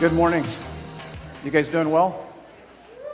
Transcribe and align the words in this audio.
Good 0.00 0.14
morning. 0.14 0.46
You 1.44 1.50
guys 1.50 1.68
doing 1.68 1.90
well? 1.90 2.26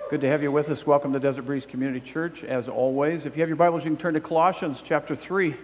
Good 0.08 0.20
to 0.20 0.28
have 0.28 0.40
you 0.40 0.52
with 0.52 0.68
us. 0.68 0.86
Welcome 0.86 1.12
to 1.14 1.18
Desert 1.18 1.42
Breeze 1.42 1.66
Community 1.66 1.98
Church, 2.12 2.44
as 2.44 2.68
always. 2.68 3.26
If 3.26 3.34
you 3.34 3.40
have 3.40 3.48
your 3.48 3.56
Bibles, 3.56 3.82
you 3.82 3.90
can 3.90 3.96
turn 3.96 4.14
to 4.14 4.20
Colossians 4.20 4.80
chapter 4.86 5.16
3. 5.16 5.56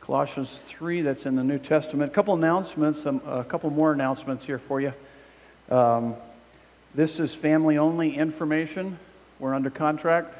Colossians 0.00 0.48
3, 0.68 1.02
that's 1.02 1.26
in 1.26 1.34
the 1.34 1.42
New 1.42 1.58
Testament. 1.58 2.12
A 2.12 2.14
couple 2.14 2.34
announcements, 2.34 3.04
um, 3.04 3.20
a 3.26 3.42
couple 3.42 3.68
more 3.70 3.92
announcements 3.92 4.44
here 4.44 4.60
for 4.60 4.80
you. 4.80 4.92
Um, 5.70 6.14
this 6.94 7.18
is 7.18 7.34
family 7.34 7.76
only 7.76 8.16
information. 8.16 8.96
We're 9.40 9.54
under 9.54 9.70
contract. 9.70 10.36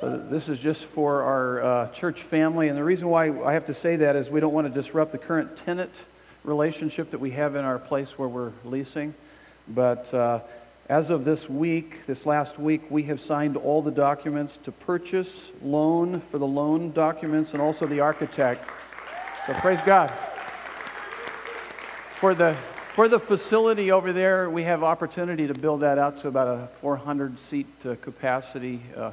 So 0.00 0.26
this 0.30 0.48
is 0.48 0.58
just 0.58 0.86
for 0.86 1.22
our 1.22 1.62
uh, 1.62 1.88
church 1.90 2.22
family. 2.22 2.68
And 2.68 2.78
the 2.78 2.84
reason 2.84 3.08
why 3.08 3.28
I 3.44 3.52
have 3.52 3.66
to 3.66 3.74
say 3.74 3.96
that 3.96 4.16
is 4.16 4.30
we 4.30 4.40
don't 4.40 4.54
want 4.54 4.72
to 4.72 4.82
disrupt 4.82 5.12
the 5.12 5.18
current 5.18 5.54
tenant 5.66 5.92
relationship 6.44 7.10
that 7.10 7.18
we 7.18 7.30
have 7.30 7.56
in 7.56 7.64
our 7.64 7.78
place 7.78 8.10
where 8.18 8.28
we're 8.28 8.52
leasing. 8.64 9.14
But 9.68 10.12
uh, 10.12 10.40
as 10.88 11.10
of 11.10 11.24
this 11.24 11.48
week, 11.48 12.06
this 12.06 12.26
last 12.26 12.58
week, 12.58 12.82
we 12.90 13.04
have 13.04 13.20
signed 13.20 13.56
all 13.56 13.82
the 13.82 13.90
documents 13.90 14.58
to 14.64 14.72
purchase, 14.72 15.28
loan 15.62 16.20
for 16.30 16.38
the 16.38 16.46
loan 16.46 16.92
documents, 16.92 17.52
and 17.52 17.62
also 17.62 17.86
the 17.86 18.00
architect. 18.00 18.68
So 19.46 19.54
praise 19.54 19.80
God. 19.86 20.12
For 22.20 22.34
the, 22.34 22.56
for 22.94 23.08
the 23.08 23.18
facility 23.18 23.90
over 23.90 24.12
there, 24.12 24.50
we 24.50 24.64
have 24.64 24.82
opportunity 24.82 25.46
to 25.46 25.54
build 25.54 25.80
that 25.80 25.98
out 25.98 26.20
to 26.22 26.28
about 26.28 26.48
a 26.48 26.68
400 26.80 27.38
seat 27.38 27.66
uh, 27.84 27.94
capacity. 28.02 28.82
Uh, 28.96 29.12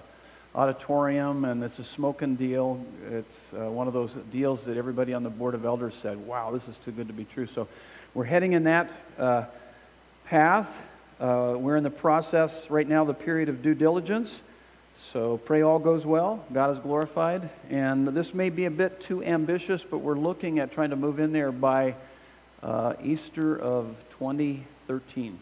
auditorium, 0.55 1.45
and 1.45 1.63
it's 1.63 1.79
a 1.79 1.83
smoking 1.83 2.35
deal. 2.35 2.83
It's 3.09 3.37
uh, 3.53 3.69
one 3.69 3.87
of 3.87 3.93
those 3.93 4.11
deals 4.31 4.63
that 4.65 4.77
everybody 4.77 5.13
on 5.13 5.23
the 5.23 5.29
Board 5.29 5.53
of 5.53 5.65
Elders 5.65 5.93
said, 6.01 6.17
wow, 6.17 6.51
this 6.51 6.67
is 6.67 6.75
too 6.83 6.91
good 6.91 7.07
to 7.07 7.13
be 7.13 7.25
true. 7.25 7.47
So 7.53 7.67
we're 8.13 8.25
heading 8.25 8.53
in 8.53 8.63
that 8.63 8.91
uh, 9.17 9.45
path. 10.25 10.67
Uh, 11.19 11.55
we're 11.57 11.75
in 11.75 11.83
the 11.83 11.89
process 11.89 12.69
right 12.69 12.87
now, 12.87 13.05
the 13.05 13.13
period 13.13 13.49
of 13.49 13.61
due 13.61 13.75
diligence. 13.75 14.39
So 15.13 15.37
pray 15.37 15.61
all 15.61 15.79
goes 15.79 16.05
well, 16.05 16.43
God 16.51 16.75
is 16.75 16.79
glorified. 16.79 17.49
And 17.69 18.07
this 18.07 18.33
may 18.33 18.49
be 18.49 18.65
a 18.65 18.71
bit 18.71 18.99
too 18.99 19.23
ambitious, 19.23 19.83
but 19.89 19.99
we're 19.99 20.17
looking 20.17 20.59
at 20.59 20.71
trying 20.71 20.89
to 20.89 20.95
move 20.95 21.19
in 21.19 21.31
there 21.31 21.51
by 21.51 21.95
uh, 22.61 22.93
Easter 23.01 23.57
of 23.57 23.95
2013. 24.17 25.39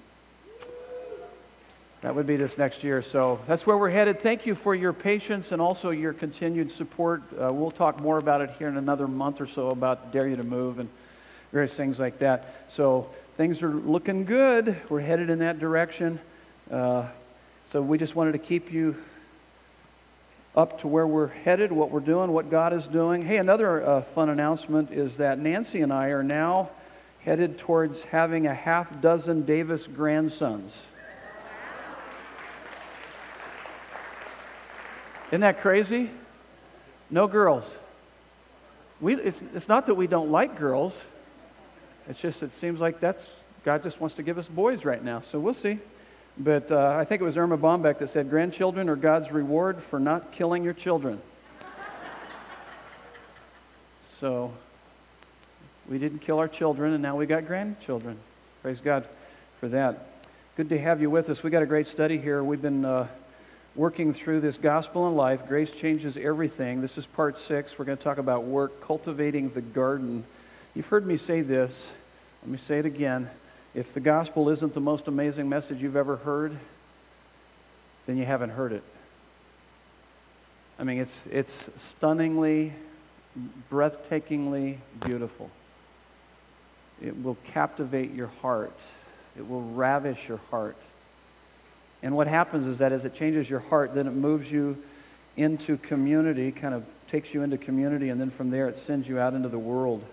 That 2.02 2.14
would 2.14 2.28
be 2.28 2.36
this 2.36 2.60
next 2.60 2.84
year. 2.84 3.02
So 3.02 3.40
that's 3.48 3.66
where 3.66 3.76
we're 3.76 3.90
headed. 3.90 4.22
Thank 4.22 4.46
you 4.46 4.54
for 4.54 4.76
your 4.76 4.94
patience 4.94 5.52
and 5.52 5.60
also 5.60 5.90
your 5.90 6.14
continued 6.14 6.72
support. 6.72 7.24
Uh, 7.34 7.52
we'll 7.52 7.72
talk 7.72 8.00
more 8.00 8.20
about 8.20 8.42
it 8.42 8.52
here 8.60 8.68
in 8.68 8.78
another 8.78 9.08
month 9.08 9.42
or 9.42 9.48
so 9.48 9.70
about 9.72 10.12
Dare 10.12 10.28
You 10.28 10.36
to 10.36 10.44
Move 10.44 10.78
and 10.78 10.90
various 11.52 11.74
things 11.74 11.98
like 11.98 12.20
that. 12.20 12.66
So 12.68 13.10
things 13.36 13.64
are 13.64 13.74
looking 13.74 14.26
good. 14.26 14.80
We're 14.90 15.02
headed 15.02 15.32
in 15.32 15.40
that 15.40 15.58
direction. 15.58 16.20
Uh, 16.70 17.08
so 17.66 17.82
we 17.82 17.98
just 17.98 18.16
wanted 18.16 18.34
to 18.34 18.40
keep 18.40 18.72
you 18.72 18.96
up 20.56 20.80
to 20.82 20.88
where 20.88 21.08
we're 21.08 21.28
headed, 21.28 21.72
what 21.72 21.90
we're 21.90 22.00
doing, 22.00 22.32
what 22.32 22.52
God 22.52 22.74
is 22.74 22.86
doing. 22.86 23.24
Hey, 23.24 23.38
another 23.38 23.84
uh, 23.84 24.02
fun 24.14 24.30
announcement 24.30 24.92
is 24.92 25.18
that 25.18 25.40
Nancy 25.40 25.82
and 25.82 25.92
I 25.92 26.08
are 26.10 26.24
now 26.24 26.70
headed 27.22 27.58
towards 27.58 28.04
having 28.04 28.46
a 28.46 28.54
half 28.54 29.02
dozen 29.02 29.46
Davis 29.46 29.88
grandsons. 29.88 30.72
Isn't 35.28 35.42
that 35.42 35.62
crazy? 35.62 36.10
No 37.10 37.28
girls. 37.28 37.66
We, 39.02 39.16
it's, 39.16 39.42
it's 39.54 39.68
not 39.68 39.86
that 39.88 39.96
we 39.96 40.08
don't 40.08 40.32
like 40.32 40.58
girls. 40.58 40.94
It's 42.08 42.20
just 42.20 42.42
it 42.42 42.52
seems 42.60 42.80
like 42.80 43.02
that's 43.02 43.24
God 43.66 43.84
just 43.84 44.00
wants 44.00 44.16
to 44.16 44.24
give 44.24 44.38
us 44.38 44.48
boys 44.48 44.86
right 44.86 45.04
now. 45.04 45.22
So 45.22 45.40
we'll 45.40 45.54
see. 45.54 45.80
But 46.38 46.72
uh, 46.72 46.96
I 46.98 47.04
think 47.04 47.22
it 47.22 47.26
was 47.26 47.36
Erma 47.36 47.58
Bombeck 47.58 48.00
that 48.00 48.10
said, 48.10 48.30
"Grandchildren 48.30 48.88
are 48.88 48.96
God's 48.96 49.30
reward 49.32 49.84
for 49.90 50.00
not 50.00 50.32
killing 50.32 50.64
your 50.64 50.74
children." 50.74 51.20
so 54.22 54.54
we 55.90 55.98
didn't 55.98 56.20
kill 56.20 56.40
our 56.40 56.48
children, 56.48 56.94
and 56.94 57.02
now 57.02 57.18
we 57.18 57.26
got 57.26 57.46
grandchildren. 57.46 58.18
Praise 58.62 58.80
God 58.80 59.06
for 59.60 59.68
that. 59.70 60.08
Good 60.56 60.70
to 60.70 60.80
have 60.80 61.02
you 61.02 61.10
with 61.10 61.30
us. 61.30 61.44
We 61.44 61.50
got 61.50 61.64
a 61.64 61.68
great 61.68 61.88
study 61.88 62.18
here. 62.18 62.44
We've 62.44 62.62
been. 62.62 62.86
Uh, 62.86 63.08
working 63.78 64.12
through 64.12 64.42
this 64.42 64.58
gospel 64.58 65.08
in 65.08 65.16
life. 65.16 65.48
Grace 65.48 65.70
changes 65.70 66.18
everything. 66.18 66.82
This 66.82 66.98
is 66.98 67.06
part 67.06 67.40
six. 67.40 67.78
We're 67.78 67.86
going 67.86 67.98
to 67.98 68.04
talk 68.04 68.18
about 68.18 68.44
work, 68.44 68.82
cultivating 68.86 69.52
the 69.52 69.62
garden. 69.62 70.26
You've 70.74 70.88
heard 70.88 71.06
me 71.06 71.16
say 71.16 71.42
this. 71.42 71.90
Let 72.42 72.52
me 72.52 72.58
say 72.58 72.80
it 72.80 72.86
again. 72.86 73.30
If 73.76 73.94
the 73.94 74.00
gospel 74.00 74.50
isn't 74.50 74.74
the 74.74 74.80
most 74.80 75.08
amazing 75.08 75.48
message 75.48 75.80
you've 75.80 75.96
ever 75.96 76.18
heard, 76.18 76.58
then 78.08 78.18
you 78.18 78.26
haven't 78.26 78.50
heard 78.50 78.74
it. 78.74 78.84
I 80.80 80.84
mean, 80.84 81.00
it's, 81.00 81.20
it's 81.30 81.70
stunningly, 81.90 82.74
breathtakingly 83.72 84.78
beautiful. 85.06 85.52
It 87.00 87.22
will 87.24 87.38
captivate 87.54 88.14
your 88.14 88.28
heart, 88.42 88.76
it 89.38 89.48
will 89.48 89.62
ravish 89.62 90.20
your 90.28 90.40
heart. 90.50 90.78
And 92.04 92.16
what 92.16 92.28
happens 92.28 92.68
is 92.68 92.78
that 92.80 92.92
as 92.92 93.06
it 93.06 93.16
changes 93.16 93.50
your 93.50 93.60
heart, 93.60 93.96
then 93.96 94.08
it 94.08 94.14
moves 94.14 94.50
you 94.52 94.78
into 95.36 95.78
community, 95.78 96.52
kind 96.52 96.74
of 96.74 96.84
takes 97.08 97.34
you 97.34 97.44
into 97.44 97.58
community, 97.58 98.10
and 98.10 98.20
then 98.20 98.30
from 98.32 98.50
there 98.50 98.68
it 98.68 98.78
sends 98.78 99.08
you 99.08 99.20
out 99.20 99.34
into 99.34 99.50
the 99.50 99.60
world. 99.60 100.04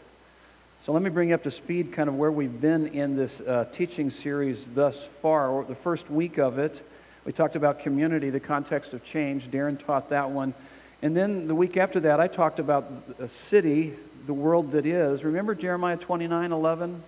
So 0.84 0.92
let 0.92 1.02
me 1.02 1.10
bring 1.10 1.30
you 1.30 1.34
up 1.34 1.42
to 1.44 1.50
speed 1.50 1.92
kind 1.92 2.08
of 2.08 2.16
where 2.16 2.30
we've 2.30 2.60
been 2.60 2.88
in 2.88 3.16
this 3.16 3.40
uh, 3.40 3.64
teaching 3.72 4.10
series 4.10 4.66
thus 4.74 5.08
far. 5.22 5.64
The 5.64 5.74
first 5.74 6.10
week 6.10 6.38
of 6.38 6.58
it, 6.58 6.86
we 7.24 7.32
talked 7.32 7.56
about 7.56 7.80
community, 7.80 8.28
the 8.28 8.40
context 8.40 8.92
of 8.92 9.02
change. 9.02 9.50
Darren 9.50 9.82
taught 9.82 10.10
that 10.10 10.30
one. 10.30 10.52
And 11.00 11.16
then 11.16 11.48
the 11.48 11.54
week 11.54 11.78
after 11.78 12.00
that, 12.00 12.20
I 12.20 12.28
talked 12.28 12.58
about 12.58 12.90
a 13.18 13.28
city, 13.28 13.94
the 14.26 14.34
world 14.34 14.72
that 14.72 14.84
is. 14.84 15.24
Remember 15.24 15.54
Jeremiah 15.54 15.96
29 15.96 16.52
11? 16.52 17.02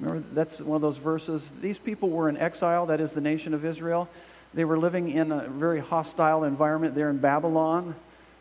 Remember, 0.00 0.26
that's 0.32 0.60
one 0.60 0.76
of 0.76 0.82
those 0.82 0.96
verses. 0.96 1.42
These 1.60 1.78
people 1.78 2.10
were 2.10 2.28
in 2.28 2.36
exile, 2.36 2.86
that 2.86 3.00
is 3.00 3.12
the 3.12 3.20
nation 3.20 3.54
of 3.54 3.64
Israel. 3.64 4.08
They 4.52 4.64
were 4.64 4.78
living 4.78 5.10
in 5.10 5.32
a 5.32 5.48
very 5.48 5.80
hostile 5.80 6.44
environment 6.44 6.94
there 6.94 7.10
in 7.10 7.18
Babylon, 7.18 7.94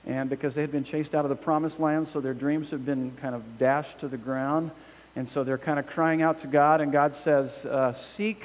and 0.05 0.29
because 0.29 0.55
they 0.55 0.61
had 0.61 0.71
been 0.71 0.83
chased 0.83 1.15
out 1.15 1.25
of 1.25 1.29
the 1.29 1.35
promised 1.35 1.79
land, 1.79 2.07
so 2.07 2.21
their 2.21 2.33
dreams 2.33 2.69
had 2.69 2.85
been 2.85 3.11
kind 3.21 3.35
of 3.35 3.57
dashed 3.57 3.99
to 3.99 4.07
the 4.07 4.17
ground. 4.17 4.71
And 5.15 5.29
so 5.29 5.43
they're 5.43 5.59
kind 5.59 5.77
of 5.77 5.85
crying 5.85 6.21
out 6.21 6.39
to 6.39 6.47
God, 6.47 6.81
and 6.81 6.91
God 6.91 7.15
says, 7.15 7.65
uh, 7.65 7.93
Seek 7.93 8.43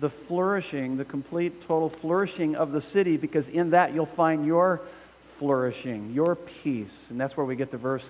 the 0.00 0.10
flourishing, 0.10 0.96
the 0.96 1.04
complete, 1.04 1.66
total 1.66 1.88
flourishing 1.88 2.56
of 2.56 2.72
the 2.72 2.80
city, 2.80 3.16
because 3.16 3.48
in 3.48 3.70
that 3.70 3.94
you'll 3.94 4.06
find 4.06 4.44
your 4.44 4.80
flourishing, 5.38 6.12
your 6.12 6.34
peace. 6.34 7.06
And 7.10 7.20
that's 7.20 7.36
where 7.36 7.46
we 7.46 7.56
get 7.56 7.70
the 7.70 7.78
verse 7.78 8.04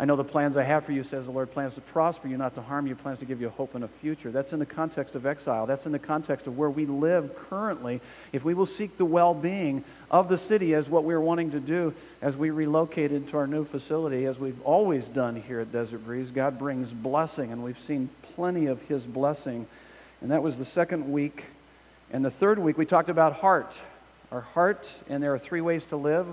I 0.00 0.06
know 0.06 0.16
the 0.16 0.24
plans 0.24 0.56
I 0.56 0.62
have 0.62 0.86
for 0.86 0.92
you, 0.92 1.04
says 1.04 1.26
the 1.26 1.30
Lord, 1.30 1.52
plans 1.52 1.74
to 1.74 1.82
prosper 1.82 2.26
you, 2.26 2.38
not 2.38 2.54
to 2.54 2.62
harm 2.62 2.86
you, 2.86 2.96
plans 2.96 3.18
to 3.18 3.26
give 3.26 3.38
you 3.38 3.50
hope 3.50 3.74
and 3.74 3.84
a 3.84 3.88
future. 4.00 4.30
That's 4.30 4.54
in 4.54 4.58
the 4.58 4.64
context 4.64 5.14
of 5.14 5.26
exile. 5.26 5.66
That's 5.66 5.84
in 5.84 5.92
the 5.92 5.98
context 5.98 6.46
of 6.46 6.56
where 6.56 6.70
we 6.70 6.86
live 6.86 7.36
currently. 7.36 8.00
If 8.32 8.42
we 8.42 8.54
will 8.54 8.64
seek 8.64 8.96
the 8.96 9.04
well 9.04 9.34
being 9.34 9.84
of 10.10 10.30
the 10.30 10.38
city 10.38 10.74
as 10.74 10.88
what 10.88 11.04
we're 11.04 11.20
wanting 11.20 11.50
to 11.50 11.60
do 11.60 11.92
as 12.22 12.34
we 12.34 12.48
relocate 12.48 13.12
into 13.12 13.36
our 13.36 13.46
new 13.46 13.66
facility, 13.66 14.24
as 14.24 14.38
we've 14.38 14.62
always 14.62 15.04
done 15.04 15.36
here 15.36 15.60
at 15.60 15.70
Desert 15.70 16.02
Breeze, 16.06 16.30
God 16.30 16.58
brings 16.58 16.88
blessing, 16.88 17.52
and 17.52 17.62
we've 17.62 17.80
seen 17.86 18.08
plenty 18.34 18.68
of 18.68 18.80
His 18.84 19.02
blessing. 19.02 19.66
And 20.22 20.30
that 20.30 20.42
was 20.42 20.56
the 20.56 20.64
second 20.64 21.12
week. 21.12 21.44
And 22.10 22.24
the 22.24 22.30
third 22.30 22.58
week, 22.58 22.78
we 22.78 22.86
talked 22.86 23.10
about 23.10 23.34
heart. 23.34 23.74
Our 24.32 24.40
heart, 24.40 24.88
and 25.10 25.22
there 25.22 25.34
are 25.34 25.38
three 25.38 25.60
ways 25.60 25.84
to 25.90 25.96
live 25.96 26.26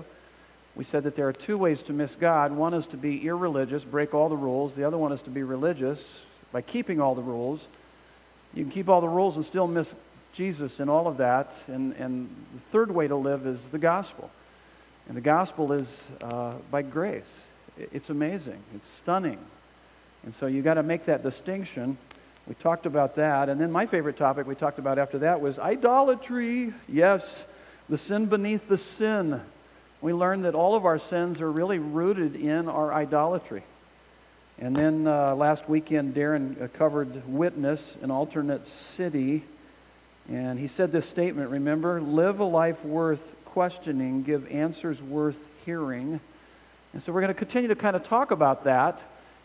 we 0.78 0.84
said 0.84 1.02
that 1.02 1.16
there 1.16 1.26
are 1.26 1.32
two 1.32 1.58
ways 1.58 1.82
to 1.82 1.92
miss 1.92 2.14
God. 2.14 2.52
One 2.52 2.72
is 2.72 2.86
to 2.86 2.96
be 2.96 3.26
irreligious, 3.26 3.82
break 3.82 4.14
all 4.14 4.28
the 4.28 4.36
rules. 4.36 4.76
The 4.76 4.84
other 4.84 4.96
one 4.96 5.10
is 5.10 5.20
to 5.22 5.30
be 5.30 5.42
religious 5.42 6.00
by 6.52 6.62
keeping 6.62 7.00
all 7.00 7.16
the 7.16 7.20
rules. 7.20 7.60
You 8.54 8.62
can 8.62 8.70
keep 8.70 8.88
all 8.88 9.00
the 9.00 9.08
rules 9.08 9.34
and 9.34 9.44
still 9.44 9.66
miss 9.66 9.92
Jesus 10.32 10.78
in 10.78 10.88
all 10.88 11.08
of 11.08 11.16
that. 11.16 11.52
And, 11.66 11.94
and 11.94 12.30
the 12.54 12.60
third 12.70 12.92
way 12.92 13.08
to 13.08 13.16
live 13.16 13.44
is 13.44 13.60
the 13.72 13.78
gospel. 13.78 14.30
And 15.08 15.16
the 15.16 15.20
gospel 15.20 15.72
is 15.72 15.88
uh, 16.22 16.54
by 16.70 16.82
grace. 16.82 17.28
It's 17.76 18.10
amazing, 18.10 18.62
it's 18.72 18.88
stunning. 18.98 19.38
And 20.22 20.32
so 20.36 20.46
you 20.46 20.62
got 20.62 20.74
to 20.74 20.84
make 20.84 21.06
that 21.06 21.24
distinction. 21.24 21.98
We 22.46 22.54
talked 22.54 22.86
about 22.86 23.16
that. 23.16 23.48
And 23.48 23.60
then 23.60 23.72
my 23.72 23.86
favorite 23.86 24.16
topic 24.16 24.46
we 24.46 24.54
talked 24.54 24.78
about 24.78 24.96
after 24.96 25.18
that 25.18 25.40
was 25.40 25.58
idolatry. 25.58 26.72
Yes, 26.86 27.24
the 27.88 27.98
sin 27.98 28.26
beneath 28.26 28.68
the 28.68 28.78
sin 28.78 29.40
we 30.00 30.12
learned 30.12 30.44
that 30.44 30.54
all 30.54 30.74
of 30.74 30.86
our 30.86 30.98
sins 30.98 31.40
are 31.40 31.50
really 31.50 31.78
rooted 31.78 32.36
in 32.36 32.68
our 32.68 32.92
idolatry. 32.92 33.62
And 34.60 34.74
then 34.74 35.06
uh, 35.06 35.34
last 35.34 35.68
weekend, 35.68 36.14
Darren 36.14 36.60
uh, 36.60 36.68
covered 36.68 37.26
witness, 37.28 37.80
an 38.02 38.10
alternate 38.10 38.66
city. 38.96 39.44
And 40.28 40.58
he 40.58 40.66
said 40.66 40.92
this 40.92 41.08
statement 41.08 41.50
remember, 41.50 42.00
live 42.00 42.40
a 42.40 42.44
life 42.44 42.84
worth 42.84 43.22
questioning, 43.46 44.22
give 44.22 44.48
answers 44.50 45.00
worth 45.00 45.38
hearing. 45.64 46.20
And 46.92 47.02
so 47.02 47.12
we're 47.12 47.20
going 47.20 47.34
to 47.34 47.38
continue 47.38 47.68
to 47.68 47.76
kind 47.76 47.96
of 47.96 48.04
talk 48.04 48.30
about 48.30 48.64
that 48.64 49.02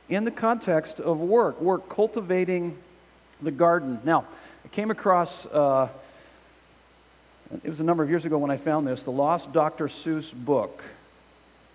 in 0.09 0.23
the 0.23 0.31
context 0.31 0.99
of 0.99 1.19
work, 1.19 1.59
work 1.61 1.89
cultivating 1.89 2.77
the 3.41 3.51
garden. 3.51 3.99
Now, 4.03 4.25
I 4.65 4.67
came 4.69 4.91
across, 4.91 5.45
uh, 5.47 5.89
it 7.63 7.69
was 7.69 7.79
a 7.79 7.83
number 7.83 8.03
of 8.03 8.09
years 8.09 8.25
ago 8.25 8.37
when 8.37 8.51
I 8.51 8.57
found 8.57 8.87
this, 8.87 9.03
the 9.03 9.11
Lost 9.11 9.51
Dr. 9.53 9.87
Seuss 9.87 10.31
book. 10.33 10.83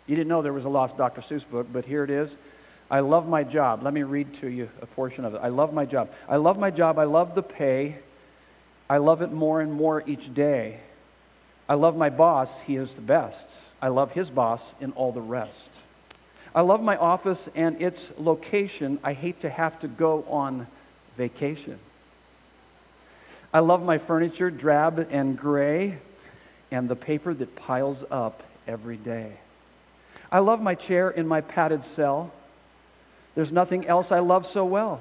You 0.06 0.16
didn't 0.16 0.28
know 0.28 0.42
there 0.42 0.52
was 0.52 0.64
a 0.64 0.70
Lost 0.70 0.96
Dr. 0.96 1.20
Seuss 1.20 1.48
book, 1.48 1.66
but 1.72 1.84
here 1.84 2.02
it 2.04 2.10
is. 2.10 2.34
I 2.90 3.00
love 3.00 3.28
my 3.28 3.44
job. 3.44 3.82
Let 3.82 3.92
me 3.92 4.02
read 4.02 4.34
to 4.40 4.48
you 4.48 4.70
a 4.80 4.86
portion 4.86 5.24
of 5.24 5.34
it. 5.34 5.40
I 5.42 5.48
love 5.48 5.74
my 5.74 5.84
job. 5.84 6.10
I 6.28 6.36
love 6.36 6.58
my 6.58 6.70
job. 6.70 6.98
I 6.98 7.04
love 7.04 7.34
the 7.34 7.42
pay. 7.42 7.96
I 8.88 8.96
love 8.96 9.20
it 9.20 9.30
more 9.30 9.60
and 9.60 9.72
more 9.72 10.02
each 10.06 10.32
day. 10.32 10.80
I 11.68 11.74
love 11.74 11.96
my 11.96 12.08
boss. 12.08 12.48
He 12.60 12.76
is 12.76 12.90
the 12.94 13.02
best. 13.02 13.46
I 13.82 13.88
love 13.88 14.12
his 14.12 14.30
boss 14.30 14.62
and 14.80 14.94
all 14.94 15.12
the 15.12 15.20
rest. 15.20 15.70
I 16.54 16.62
love 16.62 16.82
my 16.82 16.96
office 16.96 17.48
and 17.54 17.80
its 17.82 18.10
location. 18.16 18.98
I 19.04 19.12
hate 19.12 19.42
to 19.42 19.50
have 19.50 19.78
to 19.80 19.88
go 19.88 20.24
on 20.28 20.66
vacation. 21.18 21.78
I 23.52 23.60
love 23.60 23.82
my 23.82 23.98
furniture, 23.98 24.50
drab 24.50 25.08
and 25.10 25.38
gray, 25.38 25.98
and 26.70 26.88
the 26.88 26.96
paper 26.96 27.32
that 27.32 27.56
piles 27.56 28.04
up 28.10 28.42
every 28.66 28.96
day. 28.96 29.32
I 30.30 30.40
love 30.40 30.60
my 30.60 30.74
chair 30.74 31.10
in 31.10 31.26
my 31.26 31.40
padded 31.40 31.84
cell. 31.84 32.30
There's 33.34 33.52
nothing 33.52 33.86
else 33.86 34.12
I 34.12 34.18
love 34.18 34.46
so 34.46 34.64
well. 34.64 35.00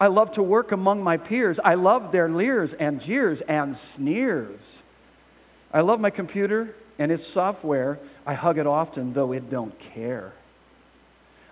I 0.00 0.06
love 0.06 0.32
to 0.32 0.42
work 0.42 0.72
among 0.72 1.02
my 1.02 1.16
peers. 1.16 1.58
I 1.62 1.74
love 1.74 2.12
their 2.12 2.28
leers 2.28 2.72
and 2.72 3.00
jeers 3.00 3.40
and 3.42 3.76
sneers. 3.96 4.60
I 5.72 5.80
love 5.80 6.00
my 6.00 6.10
computer 6.10 6.74
and 6.98 7.10
its 7.10 7.26
software. 7.26 7.98
I 8.24 8.34
hug 8.34 8.58
it 8.58 8.66
often, 8.66 9.12
though 9.12 9.32
it 9.32 9.50
don't 9.50 9.76
care. 9.78 10.32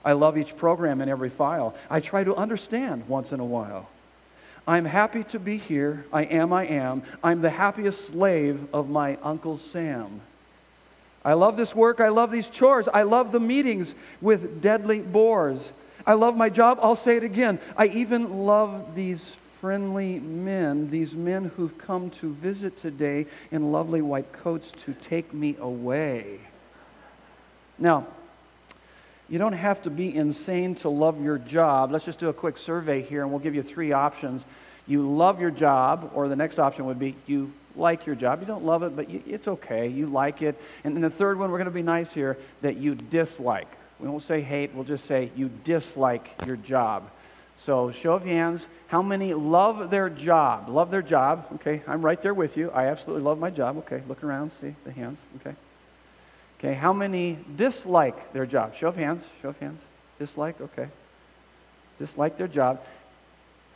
I 0.04 0.12
love 0.12 0.38
each 0.38 0.56
program 0.56 1.00
and 1.00 1.10
every 1.10 1.30
file. 1.30 1.74
I 1.90 2.00
try 2.00 2.22
to 2.22 2.36
understand 2.36 3.08
once 3.08 3.32
in 3.32 3.40
a 3.40 3.44
while. 3.44 3.88
I'm 4.66 4.84
happy 4.84 5.24
to 5.24 5.38
be 5.38 5.56
here. 5.56 6.04
I 6.12 6.22
am, 6.22 6.52
I 6.52 6.66
am. 6.66 7.02
I'm 7.22 7.42
the 7.42 7.50
happiest 7.50 8.06
slave 8.08 8.68
of 8.72 8.88
my 8.88 9.18
Uncle 9.22 9.58
Sam. 9.72 10.20
I 11.24 11.34
love 11.34 11.56
this 11.56 11.74
work. 11.74 12.00
I 12.00 12.08
love 12.08 12.30
these 12.30 12.48
chores. 12.48 12.88
I 12.92 13.02
love 13.02 13.32
the 13.32 13.40
meetings 13.40 13.94
with 14.20 14.62
deadly 14.62 15.00
bores. 15.00 15.70
I 16.06 16.14
love 16.14 16.36
my 16.36 16.48
job. 16.48 16.78
I'll 16.82 16.96
say 16.96 17.16
it 17.16 17.24
again. 17.24 17.58
I 17.76 17.86
even 17.86 18.44
love 18.46 18.94
these 18.94 19.32
friendly 19.60 20.18
men, 20.20 20.88
these 20.90 21.14
men 21.14 21.44
who've 21.56 21.76
come 21.76 22.08
to 22.10 22.32
visit 22.34 22.78
today 22.78 23.26
in 23.50 23.72
lovely 23.72 24.00
white 24.00 24.32
coats 24.32 24.72
to 24.86 24.94
take 24.94 25.34
me 25.34 25.56
away. 25.60 26.40
Now, 27.78 28.06
you 29.30 29.38
don't 29.38 29.52
have 29.52 29.80
to 29.82 29.90
be 29.90 30.14
insane 30.14 30.74
to 30.76 30.88
love 30.88 31.22
your 31.22 31.38
job. 31.38 31.92
Let's 31.92 32.04
just 32.04 32.18
do 32.18 32.28
a 32.28 32.32
quick 32.32 32.58
survey 32.58 33.00
here 33.00 33.22
and 33.22 33.30
we'll 33.30 33.40
give 33.40 33.54
you 33.54 33.62
three 33.62 33.92
options. 33.92 34.44
You 34.88 35.08
love 35.08 35.40
your 35.40 35.52
job, 35.52 36.10
or 36.14 36.26
the 36.26 36.34
next 36.34 36.58
option 36.58 36.84
would 36.86 36.98
be 36.98 37.14
you 37.26 37.52
like 37.76 38.06
your 38.06 38.16
job. 38.16 38.40
You 38.40 38.46
don't 38.46 38.64
love 38.64 38.82
it, 38.82 38.96
but 38.96 39.08
you, 39.08 39.22
it's 39.24 39.46
okay. 39.46 39.86
You 39.86 40.06
like 40.06 40.42
it. 40.42 40.60
And 40.82 40.96
then 40.96 41.02
the 41.02 41.10
third 41.10 41.38
one, 41.38 41.52
we're 41.52 41.58
going 41.58 41.66
to 41.66 41.70
be 41.70 41.82
nice 41.82 42.10
here, 42.10 42.36
that 42.62 42.76
you 42.76 42.96
dislike. 42.96 43.68
We 44.00 44.08
won't 44.08 44.24
say 44.24 44.40
hate, 44.40 44.74
we'll 44.74 44.84
just 44.84 45.04
say 45.04 45.30
you 45.36 45.48
dislike 45.62 46.28
your 46.44 46.56
job. 46.56 47.08
So, 47.56 47.92
show 47.92 48.14
of 48.14 48.24
hands, 48.24 48.66
how 48.88 49.02
many 49.02 49.34
love 49.34 49.90
their 49.90 50.10
job? 50.10 50.68
Love 50.68 50.90
their 50.90 51.02
job. 51.02 51.46
Okay, 51.56 51.82
I'm 51.86 52.02
right 52.02 52.20
there 52.20 52.34
with 52.34 52.56
you. 52.56 52.70
I 52.70 52.86
absolutely 52.86 53.22
love 53.22 53.38
my 53.38 53.50
job. 53.50 53.76
Okay, 53.78 54.02
look 54.08 54.24
around, 54.24 54.50
see 54.60 54.74
the 54.84 54.90
hands. 54.90 55.18
Okay. 55.36 55.54
Okay, 56.60 56.74
how 56.74 56.92
many 56.92 57.38
dislike 57.56 58.34
their 58.34 58.44
job? 58.44 58.74
Show 58.76 58.88
of 58.88 58.96
hands. 58.96 59.24
Show 59.40 59.48
of 59.48 59.58
hands. 59.60 59.80
Dislike, 60.18 60.60
okay. 60.60 60.88
Dislike 61.98 62.36
their 62.36 62.48
job. 62.48 62.82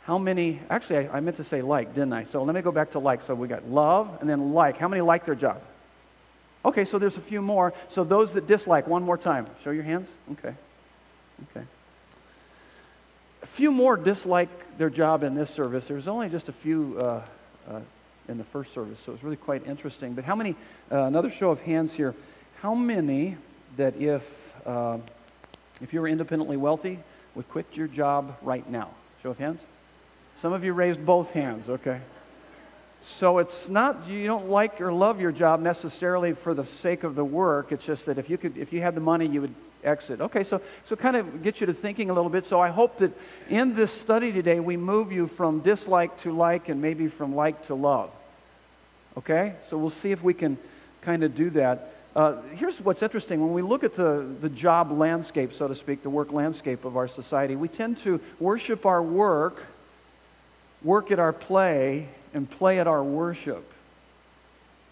How 0.03 0.19
many, 0.19 0.59
actually, 0.69 1.07
I, 1.07 1.17
I, 1.17 1.19
meant 1.19 1.37
to 1.37 1.43
say 1.43 1.63
like, 1.63 1.95
didn't 1.95 2.13
I? 2.13 2.25
So 2.25 2.43
let 2.43 2.53
me 2.53 2.61
go 2.61 2.71
back 2.71 2.91
to 2.91 2.99
like. 2.99 3.23
So 3.23 3.33
we 3.33 3.47
got 3.47 3.67
love 3.67 4.19
and 4.21 4.29
then 4.29 4.53
like. 4.53 4.77
How 4.77 4.87
many 4.87 5.01
like 5.01 5.25
their 5.25 5.33
job? 5.33 5.63
Okay, 6.63 6.85
so 6.85 6.99
there's 6.99 7.17
a 7.17 7.21
few 7.21 7.41
more. 7.41 7.73
So 7.89 8.03
those 8.03 8.33
that 8.33 8.45
dislike, 8.45 8.85
one 8.85 9.01
more 9.01 9.17
time. 9.17 9.47
Show 9.63 9.71
your 9.71 9.83
hands. 9.83 10.07
Okay. 10.33 10.53
Okay. 11.49 11.65
A 13.41 13.47
few 13.47 13.71
more 13.71 13.97
dislike 13.97 14.49
their 14.77 14.91
job 14.91 15.23
in 15.23 15.33
this 15.33 15.49
service. 15.49 15.87
There's 15.87 16.07
only 16.07 16.29
just 16.29 16.49
a 16.49 16.53
few 16.53 16.99
uh, 16.99 17.23
uh, 17.67 17.79
in 18.27 18.37
the 18.37 18.43
first 18.43 18.75
service, 18.75 18.99
so 19.03 19.11
it's 19.13 19.23
really 19.23 19.37
quite 19.37 19.65
interesting. 19.65 20.13
But 20.13 20.23
how 20.23 20.35
many, 20.35 20.55
uh, 20.91 21.01
another 21.05 21.31
show 21.31 21.49
of 21.49 21.59
hands 21.61 21.91
here, 21.91 22.13
how 22.61 22.73
many 22.73 23.37
that 23.77 23.95
if, 23.97 24.23
uh, 24.65 24.97
if 25.81 25.93
you 25.93 26.01
were 26.01 26.07
independently 26.07 26.57
wealthy 26.57 26.99
would 27.35 27.49
quit 27.49 27.65
your 27.73 27.87
job 27.87 28.37
right 28.41 28.67
now? 28.69 28.91
Show 29.23 29.31
of 29.31 29.37
hands. 29.37 29.59
Some 30.41 30.53
of 30.53 30.63
you 30.63 30.73
raised 30.73 31.05
both 31.05 31.29
hands, 31.31 31.69
okay? 31.69 32.01
So 33.19 33.37
it's 33.37 33.69
not 33.69 34.07
you 34.07 34.25
don't 34.25 34.49
like 34.49 34.81
or 34.81 34.91
love 34.91 35.21
your 35.21 35.31
job 35.31 35.61
necessarily 35.61 36.33
for 36.33 36.53
the 36.53 36.65
sake 36.65 37.03
of 37.03 37.15
the 37.15 37.23
work. 37.23 37.71
It's 37.71 37.85
just 37.85 38.05
that 38.07 38.17
if 38.17 38.29
you 38.29 38.37
could 38.37 38.57
if 38.57 38.73
you 38.73 38.81
had 38.81 38.95
the 38.95 39.01
money 39.01 39.27
you 39.27 39.41
would 39.41 39.53
exit. 39.83 40.21
Okay, 40.21 40.43
so 40.43 40.59
so 40.85 40.95
kind 40.95 41.15
of 41.15 41.43
get 41.43 41.61
you 41.61 41.67
to 41.67 41.73
thinking 41.73 42.09
a 42.09 42.13
little 42.13 42.31
bit. 42.31 42.45
So 42.45 42.59
I 42.59 42.69
hope 42.69 42.97
that 42.97 43.11
in 43.47 43.75
this 43.75 43.91
study 43.91 44.31
today 44.31 44.59
we 44.59 44.75
move 44.75 45.11
you 45.11 45.27
from 45.27 45.59
dislike 45.59 46.19
to 46.21 46.31
like 46.31 46.67
and 46.67 46.81
maybe 46.81 47.07
from 47.07 47.35
like 47.35 47.67
to 47.67 47.75
love. 47.75 48.09
Okay? 49.17 49.53
So 49.69 49.77
we'll 49.77 49.91
see 49.91 50.11
if 50.11 50.21
we 50.23 50.33
can 50.33 50.57
kind 51.01 51.23
of 51.23 51.35
do 51.35 51.49
that. 51.51 51.94
Uh, 52.15 52.41
here's 52.53 52.79
what's 52.79 53.01
interesting. 53.01 53.41
When 53.41 53.51
we 53.51 53.61
look 53.61 53.83
at 53.83 53.93
the, 53.93 54.25
the 54.39 54.47
job 54.47 54.89
landscape, 54.97 55.51
so 55.53 55.67
to 55.67 55.75
speak, 55.75 56.01
the 56.01 56.09
work 56.09 56.31
landscape 56.31 56.85
of 56.85 56.95
our 56.95 57.09
society, 57.09 57.57
we 57.57 57.67
tend 57.67 57.97
to 58.03 58.21
worship 58.39 58.85
our 58.85 59.03
work, 59.03 59.61
work 60.81 61.11
at 61.11 61.19
our 61.19 61.33
play, 61.33 62.07
and 62.33 62.49
play 62.49 62.79
at 62.79 62.87
our 62.87 63.03
worship. 63.03 63.69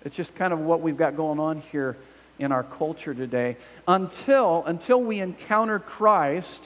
It's 0.03 0.17
just 0.17 0.35
kind 0.35 0.51
of 0.51 0.59
what 0.59 0.81
we've 0.81 0.97
got 0.97 1.15
going 1.15 1.39
on 1.39 1.61
here 1.71 1.95
in 2.39 2.51
our 2.51 2.63
culture 2.63 3.13
today. 3.13 3.55
Until, 3.87 4.65
until 4.65 5.01
we 5.01 5.21
encounter 5.21 5.79
Christ, 5.79 6.61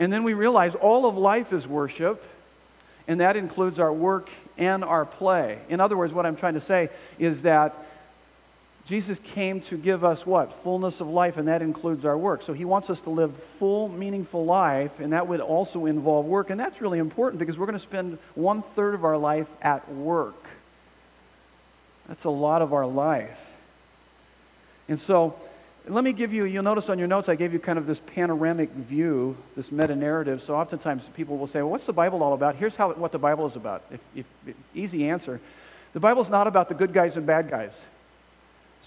and 0.00 0.12
then 0.12 0.24
we 0.24 0.34
realize 0.34 0.74
all 0.74 1.06
of 1.06 1.16
life 1.16 1.52
is 1.52 1.68
worship, 1.68 2.20
and 3.06 3.20
that 3.20 3.36
includes 3.36 3.78
our 3.78 3.92
work 3.92 4.28
and 4.58 4.82
our 4.82 5.04
play. 5.04 5.60
In 5.68 5.80
other 5.80 5.96
words, 5.96 6.12
what 6.12 6.26
I'm 6.26 6.36
trying 6.36 6.54
to 6.54 6.60
say 6.60 6.90
is 7.20 7.42
that 7.42 7.76
Jesus 8.86 9.18
came 9.20 9.60
to 9.62 9.76
give 9.76 10.04
us 10.04 10.26
what? 10.26 10.62
Fullness 10.64 11.00
of 11.00 11.08
life, 11.08 11.36
and 11.36 11.46
that 11.48 11.62
includes 11.62 12.04
our 12.04 12.18
work. 12.18 12.42
So 12.42 12.52
he 12.52 12.64
wants 12.64 12.90
us 12.90 13.00
to 13.02 13.10
live 13.10 13.32
full, 13.58 13.88
meaningful 13.88 14.44
life, 14.44 14.98
and 14.98 15.12
that 15.12 15.28
would 15.28 15.40
also 15.40 15.86
involve 15.86 16.26
work. 16.26 16.50
And 16.50 16.58
that's 16.58 16.80
really 16.80 16.98
important 16.98 17.38
because 17.38 17.56
we're 17.56 17.66
going 17.66 17.78
to 17.78 17.84
spend 17.84 18.18
one 18.34 18.64
third 18.74 18.94
of 18.94 19.04
our 19.04 19.16
life 19.16 19.46
at 19.62 19.88
work. 19.92 20.48
That's 22.08 22.24
a 22.24 22.30
lot 22.30 22.62
of 22.62 22.72
our 22.72 22.86
life. 22.86 23.38
And 24.88 24.98
so, 24.98 25.36
let 25.88 26.02
me 26.02 26.12
give 26.12 26.32
you, 26.32 26.44
you'll 26.44 26.64
notice 26.64 26.88
on 26.88 26.98
your 26.98 27.08
notes, 27.08 27.28
I 27.28 27.36
gave 27.36 27.52
you 27.52 27.58
kind 27.58 27.78
of 27.78 27.86
this 27.86 28.00
panoramic 28.06 28.70
view, 28.70 29.36
this 29.56 29.70
meta 29.70 29.94
narrative. 29.94 30.42
So, 30.44 30.54
oftentimes 30.56 31.04
people 31.14 31.38
will 31.38 31.46
say, 31.46 31.62
well, 31.62 31.70
what's 31.70 31.86
the 31.86 31.92
Bible 31.92 32.22
all 32.22 32.34
about? 32.34 32.56
Here's 32.56 32.74
how, 32.74 32.92
what 32.92 33.12
the 33.12 33.18
Bible 33.18 33.46
is 33.46 33.54
about. 33.54 33.84
If, 33.90 34.00
if, 34.46 34.54
easy 34.74 35.08
answer. 35.08 35.40
The 35.92 36.00
Bible's 36.00 36.28
not 36.28 36.46
about 36.46 36.68
the 36.68 36.74
good 36.74 36.92
guys 36.92 37.16
and 37.16 37.26
bad 37.26 37.50
guys. 37.50 37.70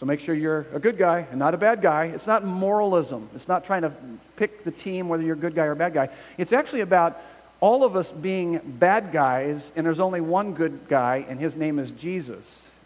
So 0.04 0.08
make 0.08 0.20
sure 0.20 0.36
you're 0.36 0.68
a 0.74 0.80
good 0.80 0.98
guy 0.98 1.26
and 1.30 1.40
not 1.40 1.54
a 1.54 1.58
bad 1.58 1.82
guy. 1.82 2.08
It's 2.08 2.28
not 2.28 2.44
moralism. 2.44 3.30
It's 3.34 3.48
not 3.48 3.64
trying 3.64 3.84
to 3.84 3.94
pick 4.36 4.66
the 4.66 4.72
team 4.72 5.08
whether 5.08 5.24
you're 5.24 5.38
a 5.38 5.40
good 5.40 5.56
guy 5.56 5.64
or 5.64 5.72
a 5.72 5.78
bad 5.78 5.94
guy. 5.94 6.10
It's 6.38 6.52
actually 6.52 6.82
about 6.82 7.22
all 7.62 7.86
of 7.86 7.96
us 7.96 8.12
being 8.12 8.60
bad 8.66 9.14
guys, 9.14 9.72
and 9.78 9.86
there's 9.86 10.02
only 10.02 10.20
one 10.20 10.56
good 10.56 10.90
guy, 10.90 11.26
and 11.30 11.40
his 11.40 11.56
name 11.56 11.80
is 11.80 11.90
Jesus. 11.92 12.44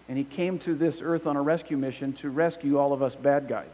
And 0.07 0.15
he 0.15 0.25
came 0.25 0.59
to 0.59 0.75
this 0.75 0.99
earth 1.01 1.25
on 1.25 1.37
a 1.37 1.41
rescue 1.41 1.75
mission 1.75 2.13
to 2.21 2.29
rescue 2.29 2.77
all 2.77 2.93
of 2.93 3.01
us 3.01 3.15
bad 3.15 3.47
guys. 3.49 3.73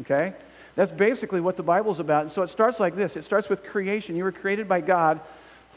Okay? 0.00 0.34
That's 0.74 0.90
basically 0.90 1.40
what 1.40 1.56
the 1.56 1.62
Bible's 1.62 2.00
about. 2.00 2.24
And 2.24 2.32
so 2.32 2.42
it 2.42 2.50
starts 2.50 2.80
like 2.80 2.96
this 2.96 3.14
it 3.14 3.22
starts 3.22 3.48
with 3.48 3.62
creation. 3.62 4.16
You 4.16 4.24
were 4.24 4.32
created 4.32 4.68
by 4.68 4.80
God, 4.80 5.20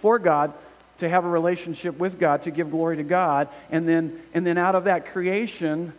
for 0.02 0.18
God, 0.18 0.56
to 0.98 1.08
have 1.08 1.24
a 1.24 1.30
relationship 1.30 2.00
with 2.00 2.20
God, 2.20 2.42
to 2.42 2.50
give 2.50 2.72
glory 2.72 2.98
to 2.98 3.04
God. 3.04 3.48
And 3.70 3.88
then, 3.88 4.24
and 4.34 4.44
then 4.44 4.58
out 4.58 4.74
of 4.74 4.86
that 4.86 5.12
creation, 5.12 5.94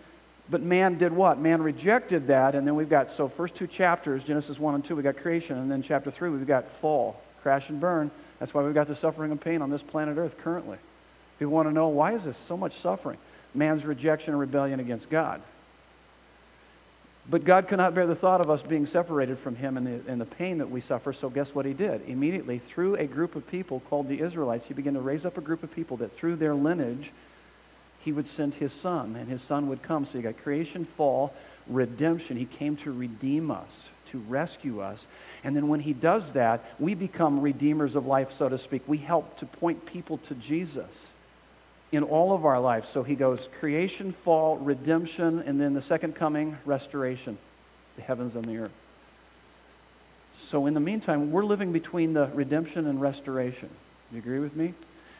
but 0.50 0.62
man 0.62 0.98
did 0.98 1.12
what? 1.12 1.38
Man 1.38 1.62
rejected 1.62 2.26
that, 2.26 2.54
and 2.54 2.66
then 2.66 2.74
we've 2.74 2.88
got, 2.88 3.10
so 3.10 3.28
first 3.28 3.54
two 3.54 3.68
chapters, 3.68 4.24
Genesis 4.24 4.58
1 4.58 4.74
and 4.74 4.84
2, 4.84 4.96
we've 4.96 5.04
got 5.04 5.16
creation, 5.16 5.56
and 5.56 5.70
then 5.70 5.82
chapter 5.82 6.10
3, 6.10 6.30
we've 6.30 6.46
got 6.46 6.64
fall, 6.80 7.20
crash 7.42 7.68
and 7.68 7.80
burn. 7.80 8.10
That's 8.40 8.52
why 8.52 8.62
we've 8.62 8.74
got 8.74 8.88
the 8.88 8.96
suffering 8.96 9.30
and 9.30 9.40
pain 9.40 9.62
on 9.62 9.70
this 9.70 9.82
planet 9.82 10.18
Earth 10.18 10.36
currently. 10.38 10.78
People 11.38 11.52
want 11.52 11.68
to 11.68 11.72
know, 11.72 11.88
why 11.88 12.14
is 12.14 12.24
this 12.24 12.36
so 12.48 12.56
much 12.56 12.80
suffering? 12.80 13.18
Man's 13.54 13.84
rejection 13.84 14.30
and 14.30 14.40
rebellion 14.40 14.80
against 14.80 15.08
God. 15.08 15.40
But 17.28 17.44
God 17.44 17.68
could 17.68 17.78
not 17.78 17.94
bear 17.94 18.06
the 18.06 18.16
thought 18.16 18.40
of 18.40 18.50
us 18.50 18.60
being 18.62 18.86
separated 18.86 19.38
from 19.38 19.54
Him 19.54 19.76
and 19.76 19.86
the, 19.86 20.10
and 20.10 20.20
the 20.20 20.26
pain 20.26 20.58
that 20.58 20.70
we 20.70 20.80
suffer, 20.80 21.12
so 21.12 21.30
guess 21.30 21.54
what 21.54 21.64
He 21.64 21.74
did? 21.74 22.02
Immediately, 22.08 22.58
through 22.58 22.96
a 22.96 23.06
group 23.06 23.36
of 23.36 23.46
people 23.46 23.80
called 23.88 24.08
the 24.08 24.20
Israelites, 24.20 24.66
He 24.66 24.74
began 24.74 24.94
to 24.94 25.00
raise 25.00 25.24
up 25.24 25.38
a 25.38 25.40
group 25.40 25.62
of 25.62 25.72
people 25.72 25.96
that 25.98 26.12
through 26.16 26.36
their 26.36 26.54
lineage, 26.54 27.12
he 28.00 28.12
would 28.12 28.28
send 28.28 28.54
his 28.54 28.72
son, 28.72 29.16
and 29.16 29.28
his 29.28 29.42
son 29.42 29.68
would 29.68 29.82
come. 29.82 30.06
So 30.06 30.18
you 30.18 30.22
got 30.22 30.38
creation, 30.42 30.86
fall, 30.96 31.34
redemption. 31.66 32.36
He 32.36 32.46
came 32.46 32.76
to 32.78 32.92
redeem 32.92 33.50
us, 33.50 33.70
to 34.10 34.18
rescue 34.20 34.80
us. 34.80 35.06
And 35.44 35.54
then 35.54 35.68
when 35.68 35.80
he 35.80 35.92
does 35.92 36.32
that, 36.32 36.64
we 36.78 36.94
become 36.94 37.40
redeemers 37.40 37.96
of 37.96 38.06
life, 38.06 38.32
so 38.38 38.48
to 38.48 38.58
speak. 38.58 38.82
We 38.86 38.98
help 38.98 39.38
to 39.38 39.46
point 39.46 39.84
people 39.86 40.18
to 40.28 40.34
Jesus 40.34 41.06
in 41.92 42.02
all 42.02 42.32
of 42.32 42.44
our 42.44 42.60
lives. 42.60 42.88
So 42.88 43.02
he 43.02 43.14
goes 43.14 43.48
creation, 43.58 44.14
fall, 44.24 44.56
redemption, 44.56 45.40
and 45.40 45.60
then 45.60 45.74
the 45.74 45.82
second 45.82 46.14
coming, 46.14 46.56
restoration, 46.64 47.36
the 47.96 48.02
heavens 48.02 48.34
and 48.34 48.44
the 48.44 48.58
earth. 48.58 48.72
So 50.48 50.66
in 50.66 50.74
the 50.74 50.80
meantime, 50.80 51.32
we're 51.32 51.44
living 51.44 51.72
between 51.72 52.14
the 52.14 52.26
redemption 52.32 52.86
and 52.86 53.00
restoration. 53.00 53.68
Do 53.68 54.16
you 54.16 54.22
agree 54.22 54.38
with 54.38 54.56
me? 54.56 54.72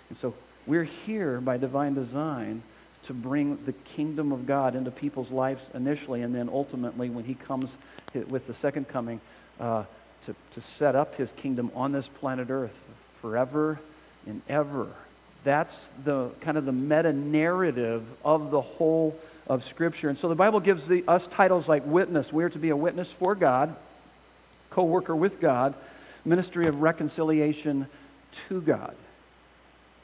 And 0.09 0.19
so 0.19 0.35
we're 0.67 0.85
here 0.85 1.41
by 1.41 1.57
divine 1.57 1.95
design 1.95 2.63
to 3.05 3.15
bring 3.15 3.59
the 3.65 3.73
kingdom 3.73 4.33
of 4.33 4.47
God 4.47 4.75
into 4.75 4.91
people's 4.91 5.31
lives 5.31 5.65
initially, 5.75 6.23
and 6.23 6.35
then 6.35 6.49
ultimately, 6.53 7.09
when 7.09 7.25
He 7.25 7.35
comes 7.35 7.71
with 8.29 8.47
the 8.47 8.55
second 8.55 8.89
coming, 8.89 9.21
uh, 9.59 9.85
to, 10.27 10.35
to 10.55 10.61
set 10.61 10.95
up 10.95 11.15
His 11.15 11.33
kingdom 11.33 11.71
on 11.75 11.93
this 11.93 12.09
planet 12.09 12.51
Earth 12.51 12.79
forever 13.21 13.81
and 14.27 14.43
ever. 14.49 14.89
That's 15.45 15.87
the 16.05 16.31
kind 16.41 16.59
of 16.59 16.67
the 16.67 16.73
meta 16.73 17.13
narrative 17.13 18.05
of 18.25 18.51
the 18.51 18.61
whole 18.61 19.19
of 19.47 19.65
Scripture. 19.65 20.11
And 20.11 20.19
so 20.19 20.29
the 20.29 20.35
Bible 20.35 20.61
gives 20.61 20.87
the, 20.87 21.03
us 21.09 21.27
titles 21.29 21.67
like 21.67 21.85
witness. 21.87 22.33
We 22.33 22.45
are 22.45 22.51
to 22.51 22.59
be 22.59 22.69
a 22.69 22.77
witness 22.77 23.11
for 23.11 23.35
God, 23.35 23.75
co 24.71 24.85
worker 24.85 25.17
with 25.17 25.41
God, 25.41 25.75
ministry 26.25 26.67
of 26.67 26.83
reconciliation 26.83 27.87
to 28.49 28.61
God. 28.61 28.95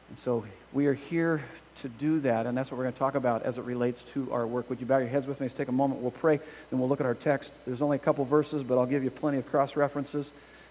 And 0.08 0.18
so 0.24 0.44
we 0.72 0.86
are 0.86 0.94
here 0.94 1.44
to 1.82 1.88
do 1.88 2.20
that, 2.20 2.46
and 2.46 2.56
that's 2.56 2.70
what 2.70 2.78
we're 2.78 2.84
going 2.84 2.94
to 2.94 2.98
talk 2.98 3.16
about 3.16 3.42
as 3.42 3.58
it 3.58 3.64
relates 3.64 4.00
to 4.14 4.32
our 4.32 4.46
work. 4.46 4.70
Would 4.70 4.80
you 4.80 4.86
bow 4.86 4.98
your 4.98 5.08
heads 5.08 5.26
with 5.26 5.40
me? 5.40 5.46
Let's 5.46 5.56
take 5.56 5.68
a 5.68 5.72
moment. 5.72 6.00
We'll 6.00 6.10
pray, 6.10 6.38
then 6.70 6.78
we'll 6.78 6.88
look 6.88 7.00
at 7.00 7.06
our 7.06 7.14
text. 7.14 7.50
There's 7.66 7.82
only 7.82 7.96
a 7.96 8.00
couple 8.00 8.24
verses, 8.24 8.62
but 8.62 8.78
I'll 8.78 8.86
give 8.86 9.04
you 9.04 9.10
plenty 9.10 9.38
of 9.38 9.46
cross 9.46 9.76
references. 9.76 10.26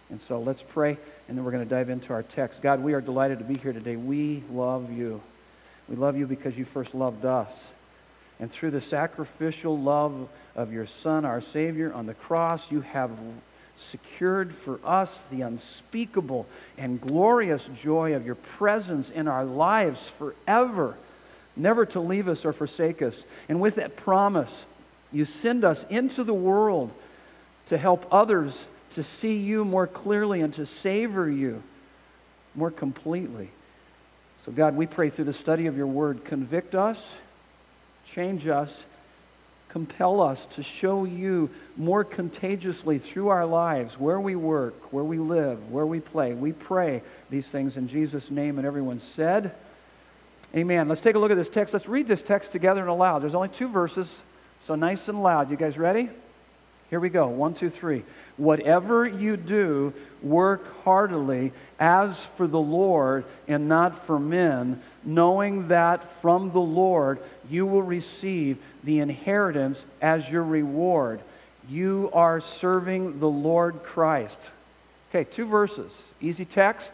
And 0.10 0.22
so 0.22 0.40
let's 0.40 0.62
pray, 0.62 0.98
and 1.28 1.38
then 1.38 1.44
we're 1.44 1.52
going 1.52 1.64
to 1.64 1.70
dive 1.70 1.90
into 1.90 2.14
our 2.14 2.24
text. 2.24 2.62
God, 2.62 2.82
we 2.82 2.94
are 2.94 3.02
delighted 3.02 3.40
to 3.40 3.46
be 3.46 3.56
here 3.56 3.74
today. 3.74 3.96
We 3.96 4.44
love 4.52 4.92
you. 4.92 5.22
We 5.88 5.96
love 5.96 6.18
you 6.18 6.28
because 6.28 6.58
you 6.58 6.66
first 6.66 6.96
loved 6.96 7.26
us. 7.26 7.52
And 8.40 8.52
through 8.52 8.72
the 8.72 8.82
sacrificial 8.82 9.78
love 9.78 10.28
of 10.56 10.74
your 10.74 10.88
Son, 10.88 11.26
our 11.26 11.42
Savior, 11.42 11.94
on 11.94 12.06
the 12.06 12.14
cross, 12.14 12.62
you 12.70 12.82
have 12.82 13.12
secured 13.78 14.54
for 14.54 14.80
us 14.84 15.24
the 15.32 15.42
unspeakable 15.42 16.46
and 16.78 17.02
glorious 17.02 17.62
joy 17.82 18.16
of 18.16 18.26
your 18.26 18.36
presence 18.36 19.10
in 19.10 19.28
our 19.28 19.46
lives 19.46 20.00
forever, 20.18 20.96
never 21.56 21.86
to 21.86 22.00
leave 22.00 22.28
us 22.28 22.46
or 22.46 22.54
forsake 22.54 23.02
us. 23.02 23.16
And 23.50 23.60
with 23.60 23.76
that 23.76 23.96
promise, 23.98 24.66
you 25.12 25.26
send 25.26 25.64
us 25.64 25.84
into 25.90 26.24
the 26.24 26.34
world 26.34 26.92
to 27.68 27.78
help 27.78 28.06
others 28.12 28.66
to 28.96 29.04
see 29.04 29.36
you 29.36 29.66
more 29.66 29.88
clearly 29.88 30.42
and 30.42 30.54
to 30.54 30.66
savor 30.66 31.30
you 31.30 31.62
more 32.54 32.72
completely. 32.72 33.50
So, 34.46 34.52
God, 34.52 34.76
we 34.76 34.86
pray 34.86 35.10
through 35.10 35.26
the 35.26 35.34
study 35.34 35.66
of 35.66 35.76
your 35.76 35.88
word, 35.88 36.24
convict 36.24 36.76
us, 36.76 36.98
change 38.14 38.48
us, 38.48 38.72
compel 39.76 40.22
us 40.22 40.48
to 40.56 40.64
show 40.64 41.04
you 41.04 41.50
more 41.76 42.06
contagiously 42.06 42.98
through 42.98 43.28
our 43.28 43.46
lives 43.46 44.00
where 44.00 44.22
we 44.22 44.34
work, 44.34 44.94
where 44.94 45.04
we 45.04 45.18
live, 45.18 45.70
where 45.70 45.86
we 45.86 46.00
play. 46.00 46.34
We 46.34 46.54
pray 46.54 47.02
these 47.30 47.46
things 47.48 47.76
in 47.76 47.90
Jesus' 47.90 48.32
name. 48.32 48.58
And 48.58 48.66
everyone 48.66 49.02
said, 49.18 49.54
Amen. 50.56 50.88
Let's 50.88 51.02
take 51.02 51.16
a 51.16 51.20
look 51.20 51.30
at 51.30 51.36
this 51.36 51.50
text. 51.50 51.74
Let's 51.74 51.90
read 51.90 52.08
this 52.08 52.22
text 52.22 52.54
together 52.54 52.80
and 52.80 52.90
aloud. 52.90 53.22
There's 53.22 53.36
only 53.36 53.50
two 53.50 53.68
verses, 53.68 54.08
so 54.66 54.76
nice 54.76 55.10
and 55.10 55.22
loud. 55.22 55.52
You 55.52 55.58
guys 55.58 55.78
ready? 55.78 56.10
Here 56.90 57.00
we 57.00 57.10
go. 57.10 57.28
One, 57.28 57.54
two, 57.54 57.70
three. 57.70 58.04
Whatever 58.38 59.08
you 59.08 59.38
do, 59.38 59.94
work 60.22 60.84
heartily 60.84 61.52
as 61.80 62.26
for 62.38 62.48
the 62.48 62.60
Lord 62.60 63.26
and 63.48 63.68
not 63.68 64.06
for 64.06 64.20
men, 64.20 64.82
knowing 65.04 65.70
that 65.70 66.22
from 66.22 66.52
the 66.52 66.60
Lord 66.60 67.20
you 67.50 67.66
will 67.66 67.82
receive 67.82 68.58
the 68.84 69.00
inheritance 69.00 69.80
as 70.02 70.28
your 70.30 70.44
reward. 70.44 71.22
You 71.68 72.10
are 72.14 72.42
serving 72.42 73.20
the 73.20 73.30
Lord 73.30 73.82
Christ. 73.84 74.38
Okay, 75.10 75.24
two 75.24 75.46
verses. 75.46 75.92
Easy 76.22 76.46
text. 76.46 76.92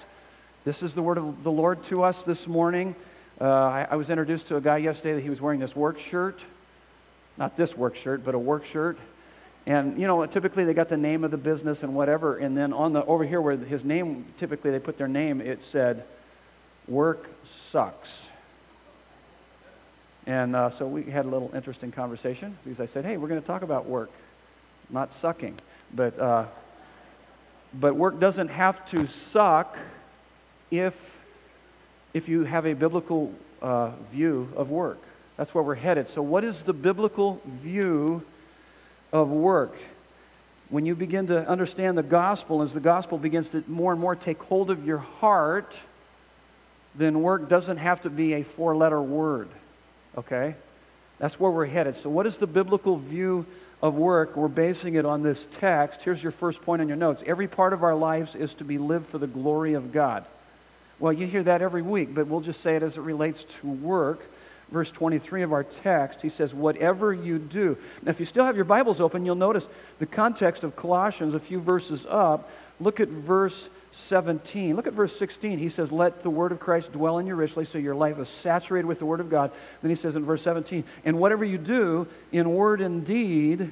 This 0.63 0.83
is 0.83 0.93
the 0.93 1.01
word 1.01 1.17
of 1.17 1.43
the 1.43 1.51
Lord 1.51 1.83
to 1.85 2.03
us 2.03 2.21
this 2.23 2.47
morning. 2.47 2.95
Uh, 3.39 3.45
I, 3.45 3.87
I 3.91 3.95
was 3.95 4.09
introduced 4.09 4.47
to 4.49 4.57
a 4.57 4.61
guy 4.61 4.77
yesterday 4.77 5.15
that 5.15 5.21
he 5.21 5.29
was 5.29 5.41
wearing 5.41 5.59
this 5.59 5.75
work 5.75 5.99
shirt. 5.99 6.39
Not 7.37 7.57
this 7.57 7.75
work 7.75 7.95
shirt, 7.95 8.23
but 8.23 8.35
a 8.35 8.39
work 8.39 8.65
shirt. 8.65 8.97
And 9.65 9.99
you 9.99 10.07
know, 10.07 10.25
typically 10.25 10.65
they 10.65 10.73
got 10.73 10.89
the 10.89 10.97
name 10.97 11.23
of 11.23 11.31
the 11.31 11.37
business 11.37 11.83
and 11.83 11.93
whatever, 11.93 12.37
and 12.37 12.57
then 12.57 12.73
on 12.73 12.93
the 12.93 13.05
over 13.05 13.23
here 13.23 13.41
where 13.41 13.55
his 13.55 13.83
name, 13.83 14.25
typically 14.37 14.71
they 14.71 14.79
put 14.79 14.97
their 14.97 15.07
name, 15.07 15.39
it 15.39 15.63
said, 15.63 16.03
"Work 16.87 17.29
sucks." 17.69 18.11
And 20.25 20.55
uh, 20.55 20.69
so 20.71 20.87
we 20.87 21.03
had 21.03 21.25
a 21.25 21.29
little 21.29 21.51
interesting 21.53 21.91
conversation 21.91 22.57
because 22.63 22.79
I 22.79 22.87
said, 22.87 23.05
"Hey, 23.05 23.17
we're 23.17 23.27
going 23.27 23.41
to 23.41 23.45
talk 23.45 23.61
about 23.61 23.85
work, 23.85 24.09
not 24.89 25.13
sucking, 25.15 25.59
but 25.93 26.17
uh, 26.19 26.45
but 27.73 27.95
work 27.95 28.19
doesn't 28.19 28.49
have 28.49 28.83
to 28.89 29.05
suck 29.31 29.77
if 30.71 30.95
if 32.15 32.27
you 32.27 32.45
have 32.45 32.65
a 32.65 32.73
biblical 32.73 33.31
uh, 33.61 33.91
view 34.11 34.51
of 34.55 34.71
work. 34.71 34.99
That's 35.37 35.53
where 35.53 35.63
we're 35.63 35.75
headed. 35.75 36.09
So, 36.09 36.23
what 36.23 36.43
is 36.43 36.63
the 36.63 36.73
biblical 36.73 37.39
view?" 37.45 38.23
Of 39.11 39.29
work. 39.29 39.75
When 40.69 40.85
you 40.85 40.95
begin 40.95 41.27
to 41.27 41.47
understand 41.47 41.97
the 41.97 42.03
gospel, 42.03 42.61
as 42.61 42.73
the 42.73 42.79
gospel 42.79 43.17
begins 43.17 43.49
to 43.49 43.63
more 43.67 43.91
and 43.91 43.99
more 43.99 44.15
take 44.15 44.41
hold 44.43 44.71
of 44.71 44.85
your 44.85 44.99
heart, 44.99 45.75
then 46.95 47.21
work 47.21 47.49
doesn't 47.49 47.77
have 47.77 48.01
to 48.03 48.09
be 48.09 48.33
a 48.33 48.43
four 48.43 48.75
letter 48.75 49.01
word. 49.01 49.49
Okay? 50.17 50.55
That's 51.19 51.39
where 51.39 51.51
we're 51.51 51.65
headed. 51.65 51.97
So, 52.01 52.09
what 52.09 52.25
is 52.25 52.37
the 52.37 52.47
biblical 52.47 52.97
view 52.97 53.45
of 53.81 53.95
work? 53.95 54.35
We're 54.35 54.47
basing 54.47 54.95
it 54.95 55.05
on 55.05 55.23
this 55.23 55.45
text. 55.59 56.01
Here's 56.03 56.21
your 56.21 56.31
first 56.31 56.61
point 56.61 56.81
on 56.81 56.87
your 56.87 56.97
notes. 56.97 57.21
Every 57.25 57.47
part 57.47 57.73
of 57.73 57.83
our 57.83 57.95
lives 57.95 58.33
is 58.33 58.53
to 58.55 58.63
be 58.63 58.77
lived 58.77 59.09
for 59.09 59.17
the 59.17 59.27
glory 59.27 59.73
of 59.73 59.91
God. 59.91 60.25
Well, 60.99 61.13
you 61.13 61.27
hear 61.27 61.43
that 61.43 61.61
every 61.61 61.81
week, 61.81 62.13
but 62.13 62.27
we'll 62.27 62.41
just 62.41 62.61
say 62.63 62.75
it 62.75 62.83
as 62.83 62.95
it 62.95 63.01
relates 63.01 63.43
to 63.59 63.67
work 63.67 64.21
verse 64.71 64.91
23 64.91 65.43
of 65.43 65.53
our 65.53 65.63
text, 65.63 66.21
he 66.21 66.29
says, 66.29 66.53
Whatever 66.53 67.13
you 67.13 67.39
do. 67.39 67.77
Now, 68.01 68.11
if 68.11 68.19
you 68.19 68.25
still 68.25 68.45
have 68.45 68.55
your 68.55 68.65
Bibles 68.65 68.99
open, 68.99 69.25
you'll 69.25 69.35
notice 69.35 69.67
the 69.99 70.05
context 70.05 70.63
of 70.63 70.75
Colossians 70.75 71.35
a 71.35 71.39
few 71.39 71.59
verses 71.59 72.05
up. 72.09 72.49
Look 72.79 72.99
at 72.99 73.09
verse 73.09 73.69
17. 73.93 74.75
Look 74.75 74.87
at 74.87 74.93
verse 74.93 75.17
16. 75.17 75.59
He 75.59 75.69
says, 75.69 75.91
Let 75.91 76.23
the 76.23 76.29
word 76.29 76.51
of 76.51 76.59
Christ 76.59 76.91
dwell 76.91 77.19
in 77.19 77.27
you 77.27 77.35
richly, 77.35 77.65
so 77.65 77.77
your 77.77 77.95
life 77.95 78.17
is 78.17 78.29
saturated 78.41 78.87
with 78.87 78.99
the 78.99 79.05
word 79.05 79.19
of 79.19 79.29
God. 79.29 79.51
Then 79.81 79.89
he 79.89 79.95
says 79.95 80.15
in 80.15 80.25
verse 80.25 80.41
17, 80.41 80.83
And 81.05 81.19
whatever 81.19 81.45
you 81.45 81.57
do, 81.57 82.07
in 82.31 82.53
word 82.53 82.81
and 82.81 83.05
deed, 83.05 83.71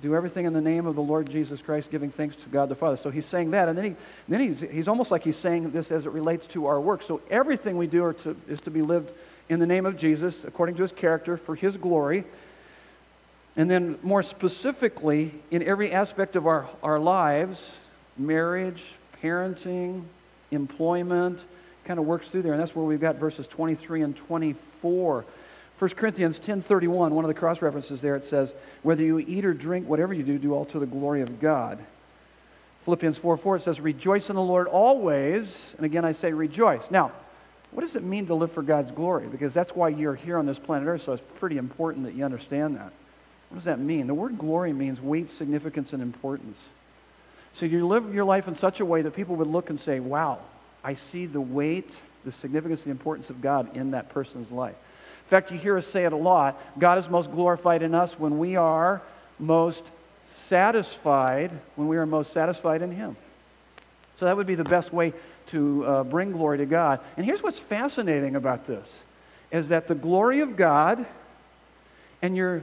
do 0.00 0.14
everything 0.14 0.46
in 0.46 0.52
the 0.52 0.60
name 0.60 0.86
of 0.86 0.94
the 0.94 1.02
Lord 1.02 1.28
Jesus 1.28 1.60
Christ, 1.60 1.90
giving 1.90 2.12
thanks 2.12 2.36
to 2.36 2.48
God 2.48 2.68
the 2.68 2.76
Father. 2.76 2.96
So 2.96 3.10
he's 3.10 3.26
saying 3.26 3.50
that, 3.50 3.68
and 3.68 3.76
then, 3.76 3.84
he, 3.84 3.96
then 4.28 4.40
he's, 4.40 4.60
he's 4.60 4.86
almost 4.86 5.10
like 5.10 5.24
he's 5.24 5.36
saying 5.36 5.72
this 5.72 5.90
as 5.90 6.06
it 6.06 6.12
relates 6.12 6.46
to 6.48 6.66
our 6.66 6.80
work. 6.80 7.02
So 7.02 7.20
everything 7.30 7.76
we 7.76 7.88
do 7.88 8.12
to, 8.22 8.36
is 8.48 8.60
to 8.62 8.70
be 8.70 8.82
lived 8.82 9.10
in 9.48 9.60
the 9.60 9.66
name 9.66 9.86
of 9.86 9.96
Jesus, 9.96 10.44
according 10.44 10.76
to 10.76 10.82
his 10.82 10.92
character, 10.92 11.36
for 11.36 11.54
his 11.54 11.76
glory. 11.76 12.24
And 13.56 13.70
then, 13.70 13.98
more 14.02 14.22
specifically, 14.22 15.34
in 15.50 15.62
every 15.62 15.92
aspect 15.92 16.36
of 16.36 16.46
our, 16.46 16.68
our 16.82 16.98
lives 16.98 17.60
marriage, 18.16 18.82
parenting, 19.22 20.04
employment 20.50 21.38
kind 21.84 21.98
of 21.98 22.06
works 22.06 22.28
through 22.28 22.42
there. 22.42 22.52
And 22.52 22.60
that's 22.60 22.74
where 22.74 22.84
we've 22.84 23.00
got 23.00 23.16
verses 23.16 23.46
23 23.46 24.02
and 24.02 24.16
24. 24.16 25.24
1 25.78 25.90
Corinthians 25.90 26.40
10:31, 26.40 27.10
one 27.10 27.24
of 27.24 27.28
the 27.28 27.34
cross 27.34 27.62
references 27.62 28.00
there, 28.00 28.16
it 28.16 28.26
says, 28.26 28.52
"Whether 28.82 29.04
you 29.04 29.20
eat 29.20 29.44
or 29.44 29.54
drink, 29.54 29.88
whatever 29.88 30.12
you 30.12 30.24
do, 30.24 30.38
do 30.38 30.52
all 30.52 30.64
to 30.66 30.78
the 30.78 30.86
glory 30.86 31.22
of 31.22 31.40
God." 31.40 31.78
Philippians 32.84 33.18
4:4 33.18 33.56
it 33.56 33.62
says, 33.62 33.80
"Rejoice 33.80 34.28
in 34.28 34.34
the 34.34 34.42
Lord 34.42 34.66
always." 34.66 35.74
And 35.76 35.86
again 35.86 36.04
I 36.04 36.12
say 36.12 36.32
rejoice. 36.32 36.90
Now, 36.90 37.12
what 37.70 37.82
does 37.82 37.96
it 37.96 38.02
mean 38.02 38.26
to 38.26 38.34
live 38.34 38.52
for 38.52 38.62
God's 38.62 38.90
glory? 38.90 39.26
Because 39.26 39.52
that's 39.52 39.72
why 39.72 39.90
you're 39.90 40.14
here 40.14 40.38
on 40.38 40.46
this 40.46 40.58
planet 40.58 40.88
Earth, 40.88 41.04
so 41.04 41.12
it's 41.12 41.22
pretty 41.38 41.58
important 41.58 42.06
that 42.06 42.14
you 42.14 42.24
understand 42.24 42.76
that. 42.76 42.92
What 43.50 43.56
does 43.56 43.64
that 43.64 43.78
mean? 43.78 44.06
The 44.06 44.14
word 44.14 44.38
glory 44.38 44.72
means 44.72 45.00
weight, 45.00 45.30
significance, 45.30 45.92
and 45.92 46.02
importance. 46.02 46.58
So 47.54 47.66
you 47.66 47.86
live 47.86 48.14
your 48.14 48.24
life 48.24 48.48
in 48.48 48.54
such 48.54 48.80
a 48.80 48.84
way 48.84 49.02
that 49.02 49.14
people 49.14 49.36
would 49.36 49.48
look 49.48 49.70
and 49.70 49.80
say, 49.80 50.00
wow, 50.00 50.38
I 50.84 50.94
see 50.94 51.26
the 51.26 51.40
weight, 51.40 51.94
the 52.24 52.32
significance, 52.32 52.82
the 52.82 52.90
importance 52.90 53.30
of 53.30 53.40
God 53.40 53.76
in 53.76 53.92
that 53.92 54.10
person's 54.10 54.50
life. 54.50 54.76
In 55.26 55.30
fact, 55.30 55.50
you 55.50 55.58
hear 55.58 55.76
us 55.76 55.86
say 55.86 56.04
it 56.04 56.12
a 56.12 56.16
lot 56.16 56.58
God 56.78 56.98
is 56.98 57.08
most 57.08 57.30
glorified 57.30 57.82
in 57.82 57.94
us 57.94 58.18
when 58.18 58.38
we 58.38 58.56
are 58.56 59.02
most 59.38 59.82
satisfied, 60.46 61.50
when 61.76 61.88
we 61.88 61.96
are 61.96 62.06
most 62.06 62.32
satisfied 62.32 62.82
in 62.82 62.90
Him. 62.90 63.16
So 64.18 64.24
that 64.24 64.36
would 64.36 64.46
be 64.46 64.54
the 64.54 64.64
best 64.64 64.92
way 64.92 65.12
to 65.48 65.84
uh, 65.84 66.04
bring 66.04 66.32
glory 66.32 66.58
to 66.58 66.66
God. 66.66 67.00
And 67.16 67.24
here's 67.24 67.42
what's 67.42 67.58
fascinating 67.58 68.36
about 68.36 68.66
this 68.66 68.92
is 69.50 69.68
that 69.68 69.88
the 69.88 69.94
glory 69.94 70.40
of 70.40 70.56
God 70.56 71.06
and 72.20 72.36
your 72.36 72.62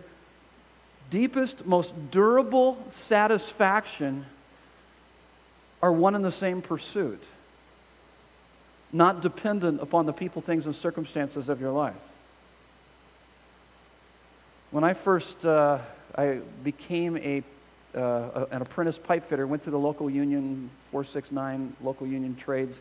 deepest, 1.10 1.65
most 1.65 1.94
durable 2.12 2.77
satisfaction 2.92 4.25
are 5.82 5.92
one 5.92 6.15
and 6.15 6.24
the 6.24 6.32
same 6.32 6.62
pursuit, 6.62 7.24
not 8.94 9.22
dependent 9.22 9.82
upon 9.82 10.06
the 10.06 10.13
people, 10.13 10.42
things, 10.42 10.65
and 10.65 10.75
circumstances 10.75 11.50
of 11.50 11.60
your 11.60 11.72
life. 11.72 11.96
When 14.72 14.84
I 14.84 14.94
first 14.94 15.46
uh, 15.46 15.80
I 16.18 16.39
became 16.63 17.18
a, 17.18 17.44
uh, 17.96 18.46
an 18.52 18.62
apprentice 18.62 18.98
pipe 18.98 19.30
fitter, 19.30 19.48
went 19.48 19.64
to 19.64 19.72
the 19.72 19.80
local 19.80 20.10
union, 20.10 20.70
469 20.92 21.75
local 21.82 22.08
union 22.08 22.36
trades, 22.36 22.80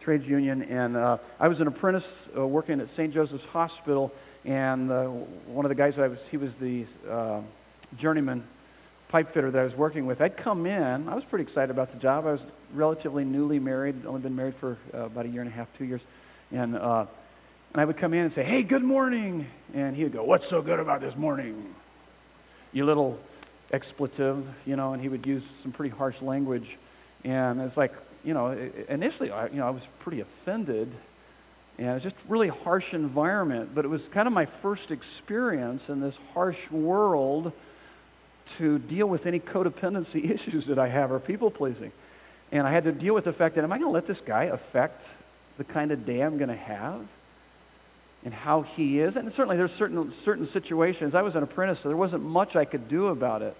trades 0.00 0.26
union, 0.26 0.62
and 0.62 0.96
uh, 0.96 1.18
I 1.40 1.48
was 1.48 1.60
an 1.60 1.66
apprentice 1.66 2.06
uh, 2.36 2.46
working 2.46 2.80
at 2.80 2.88
St. 2.90 3.12
Joseph's 3.12 3.44
Hospital, 3.46 4.12
and 4.44 4.90
uh, 4.90 5.06
one 5.46 5.64
of 5.64 5.68
the 5.68 5.74
guys 5.74 5.96
that 5.96 6.04
I 6.04 6.08
was, 6.08 6.20
he 6.30 6.36
was 6.36 6.54
the 6.56 6.86
uh, 7.08 7.40
journeyman 7.98 8.44
pipe 9.08 9.32
fitter 9.32 9.50
that 9.50 9.58
I 9.58 9.64
was 9.64 9.74
working 9.74 10.06
with. 10.06 10.20
I'd 10.20 10.36
come 10.36 10.66
in, 10.66 11.08
I 11.08 11.14
was 11.14 11.24
pretty 11.24 11.42
excited 11.42 11.70
about 11.70 11.92
the 11.92 11.98
job. 11.98 12.26
I 12.26 12.32
was 12.32 12.42
relatively 12.74 13.24
newly 13.24 13.58
married, 13.58 14.06
only 14.06 14.20
been 14.20 14.36
married 14.36 14.56
for 14.56 14.76
about 14.92 15.26
a 15.26 15.28
year 15.28 15.42
and 15.42 15.50
a 15.50 15.54
half, 15.54 15.68
two 15.76 15.84
years, 15.84 16.00
and 16.50 16.76
and 17.72 17.80
I 17.80 17.84
would 17.84 17.96
come 17.96 18.12
in 18.12 18.20
and 18.20 18.32
say, 18.32 18.44
Hey, 18.44 18.62
good 18.62 18.84
morning. 18.84 19.46
And 19.74 19.96
he 19.96 20.02
would 20.02 20.12
go, 20.12 20.22
What's 20.24 20.46
so 20.46 20.60
good 20.60 20.78
about 20.78 21.00
this 21.00 21.16
morning? 21.16 21.74
You 22.72 22.84
little 22.84 23.18
expletive, 23.72 24.46
you 24.66 24.76
know, 24.76 24.92
and 24.92 25.02
he 25.02 25.08
would 25.08 25.26
use 25.26 25.42
some 25.62 25.72
pretty 25.72 25.94
harsh 25.94 26.20
language. 26.20 26.76
And 27.24 27.60
it's 27.60 27.76
like, 27.76 27.92
you 28.24 28.34
know, 28.34 28.56
initially, 28.88 29.30
I, 29.30 29.46
you 29.46 29.56
know, 29.56 29.66
I 29.66 29.70
was 29.70 29.82
pretty 30.00 30.20
offended. 30.20 30.92
And 31.78 31.88
it 31.88 31.94
was 31.94 32.02
just 32.02 32.16
really 32.28 32.48
harsh 32.48 32.94
environment. 32.94 33.74
But 33.74 33.84
it 33.84 33.88
was 33.88 34.06
kind 34.08 34.26
of 34.26 34.32
my 34.32 34.46
first 34.46 34.90
experience 34.90 35.88
in 35.88 36.00
this 36.00 36.16
harsh 36.34 36.70
world 36.70 37.52
to 38.58 38.78
deal 38.78 39.06
with 39.06 39.26
any 39.26 39.40
codependency 39.40 40.30
issues 40.34 40.66
that 40.66 40.78
I 40.78 40.88
have 40.88 41.10
or 41.10 41.18
people 41.18 41.50
pleasing. 41.50 41.92
And 42.50 42.66
I 42.66 42.70
had 42.70 42.84
to 42.84 42.92
deal 42.92 43.14
with 43.14 43.24
the 43.24 43.32
fact 43.32 43.54
that, 43.54 43.64
am 43.64 43.72
I 43.72 43.78
going 43.78 43.88
to 43.88 43.94
let 43.94 44.06
this 44.06 44.20
guy 44.20 44.44
affect 44.44 45.04
the 45.56 45.64
kind 45.64 45.90
of 45.90 46.04
day 46.04 46.20
I'm 46.20 46.36
going 46.36 46.50
to 46.50 46.56
have? 46.56 47.00
And 48.24 48.32
how 48.32 48.62
he 48.62 49.00
is. 49.00 49.16
And 49.16 49.30
certainly 49.32 49.56
there's 49.56 49.72
certain, 49.72 50.12
certain 50.24 50.46
situations. 50.46 51.14
I 51.14 51.22
was 51.22 51.36
an 51.36 51.42
apprentice, 51.42 51.80
so 51.80 51.88
there 51.88 51.96
wasn't 51.96 52.22
much 52.22 52.56
I 52.56 52.64
could 52.64 52.88
do 52.88 53.08
about 53.08 53.42
it 53.42 53.56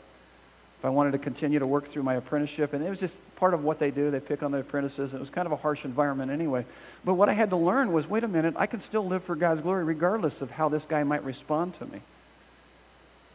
if 0.79 0.85
I 0.85 0.89
wanted 0.91 1.13
to 1.13 1.19
continue 1.19 1.59
to 1.61 1.67
work 1.67 1.89
through 1.89 2.03
my 2.03 2.15
apprenticeship. 2.15 2.73
And 2.73 2.85
it 2.85 2.91
was 2.91 2.99
just 2.99 3.17
part 3.37 3.55
of 3.55 3.63
what 3.63 3.79
they 3.79 3.91
do. 3.91 4.11
They 4.11 4.21
pick 4.21 4.43
on 4.43 4.51
the 4.51 4.59
apprentices. 4.59 5.15
It 5.15 5.21
was 5.21 5.31
kind 5.31 5.47
of 5.47 5.53
a 5.53 5.57
harsh 5.57 5.85
environment 5.85 6.31
anyway. 6.31 6.65
But 7.05 7.15
what 7.15 7.29
I 7.29 7.35
had 7.35 7.51
to 7.51 7.57
learn 7.57 7.93
was, 7.93 8.09
wait 8.09 8.25
a 8.25 8.29
minute, 8.29 8.55
I 8.57 8.67
can 8.67 8.81
still 8.83 9.07
live 9.07 9.25
for 9.25 9.37
God's 9.37 9.61
glory 9.61 9.85
regardless 9.85 10.41
of 10.41 10.51
how 10.51 10.69
this 10.69 10.85
guy 10.85 11.03
might 11.05 11.25
respond 11.25 11.75
to 11.79 11.87
me. 11.87 12.01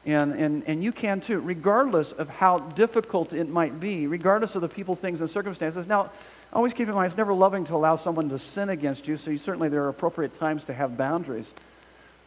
And, 0.05 0.33
and, 0.33 0.63
and 0.67 0.83
you 0.83 0.93
can 0.93 1.19
too, 1.19 1.39
regardless 1.39 2.13
of 2.13 2.29
how 2.29 2.59
difficult 2.59 3.33
it 3.33 3.49
might 3.49 3.79
be, 3.79 4.07
regardless 4.07 4.55
of 4.55 4.61
the 4.61 4.69
people, 4.69 4.95
things, 4.95 5.19
and 5.19 5.29
circumstances. 5.29 5.85
Now, 5.87 6.11
Always 6.53 6.73
keep 6.73 6.87
in 6.87 6.95
mind, 6.95 7.07
it's 7.07 7.17
never 7.17 7.33
loving 7.33 7.65
to 7.65 7.75
allow 7.75 7.97
someone 7.97 8.29
to 8.29 8.39
sin 8.39 8.69
against 8.69 9.07
you, 9.07 9.17
so 9.17 9.31
you, 9.31 9.37
certainly 9.37 9.69
there 9.69 9.83
are 9.83 9.89
appropriate 9.89 10.39
times 10.39 10.63
to 10.65 10.73
have 10.73 10.97
boundaries. 10.97 11.45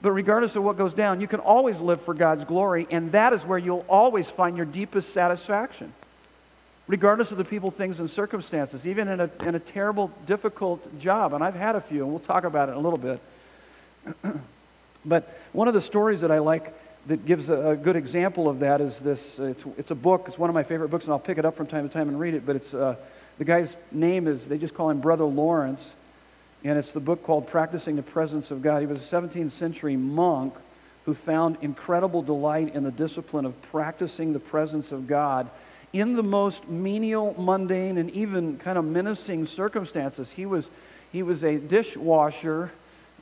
But 0.02 0.12
regardless 0.12 0.56
of 0.56 0.62
what 0.62 0.78
goes 0.78 0.94
down, 0.94 1.20
you 1.20 1.28
can 1.28 1.40
always 1.40 1.78
live 1.78 2.02
for 2.02 2.14
God's 2.14 2.44
glory, 2.44 2.86
and 2.90 3.12
that 3.12 3.32
is 3.32 3.44
where 3.44 3.58
you'll 3.58 3.84
always 3.88 4.28
find 4.28 4.56
your 4.56 4.66
deepest 4.66 5.12
satisfaction. 5.12 5.92
Regardless 6.86 7.30
of 7.30 7.38
the 7.38 7.44
people, 7.44 7.70
things, 7.70 8.00
and 8.00 8.10
circumstances, 8.10 8.86
even 8.86 9.08
in 9.08 9.20
a, 9.20 9.30
in 9.42 9.54
a 9.54 9.60
terrible, 9.60 10.10
difficult 10.26 10.98
job. 10.98 11.34
And 11.34 11.44
I've 11.44 11.54
had 11.54 11.76
a 11.76 11.80
few, 11.80 12.02
and 12.02 12.10
we'll 12.10 12.20
talk 12.20 12.44
about 12.44 12.68
it 12.68 12.72
in 12.72 12.78
a 12.78 12.80
little 12.80 12.98
bit. 12.98 13.20
but 15.04 15.38
one 15.52 15.68
of 15.68 15.74
the 15.74 15.80
stories 15.80 16.22
that 16.22 16.30
I 16.30 16.38
like 16.38 16.74
that 17.06 17.24
gives 17.24 17.48
a, 17.48 17.70
a 17.70 17.76
good 17.76 17.96
example 17.96 18.48
of 18.48 18.60
that 18.60 18.80
is 18.80 18.98
this 18.98 19.38
it's, 19.38 19.62
it's, 19.78 19.90
a 19.90 19.94
book, 19.94 20.24
it's 20.28 20.38
one 20.38 20.50
of 20.50 20.54
my 20.54 20.62
favorite 20.62 20.88
books, 20.88 21.04
and 21.04 21.12
I'll 21.12 21.18
pick 21.18 21.38
it 21.38 21.44
up 21.44 21.56
from 21.56 21.66
time 21.66 21.86
to 21.86 21.92
time 21.92 22.08
and 22.08 22.18
read 22.20 22.34
it, 22.34 22.44
but 22.44 22.56
it's. 22.56 22.74
Uh, 22.74 22.96
the 23.40 23.46
guy's 23.46 23.74
name 23.90 24.28
is, 24.28 24.46
they 24.46 24.58
just 24.58 24.74
call 24.74 24.90
him 24.90 25.00
Brother 25.00 25.24
Lawrence, 25.24 25.94
and 26.62 26.78
it's 26.78 26.92
the 26.92 27.00
book 27.00 27.24
called 27.24 27.46
Practicing 27.46 27.96
the 27.96 28.02
Presence 28.02 28.50
of 28.50 28.60
God. 28.60 28.80
He 28.80 28.86
was 28.86 28.98
a 28.98 29.06
17th 29.06 29.52
century 29.52 29.96
monk 29.96 30.52
who 31.06 31.14
found 31.14 31.56
incredible 31.62 32.20
delight 32.20 32.74
in 32.74 32.84
the 32.84 32.90
discipline 32.90 33.46
of 33.46 33.54
practicing 33.72 34.34
the 34.34 34.38
presence 34.38 34.92
of 34.92 35.06
God 35.06 35.48
in 35.94 36.16
the 36.16 36.22
most 36.22 36.68
menial, 36.68 37.34
mundane, 37.38 37.96
and 37.96 38.10
even 38.10 38.58
kind 38.58 38.76
of 38.76 38.84
menacing 38.84 39.46
circumstances. 39.46 40.28
He 40.28 40.44
was, 40.44 40.68
he 41.10 41.22
was 41.22 41.42
a 41.42 41.56
dishwasher 41.56 42.70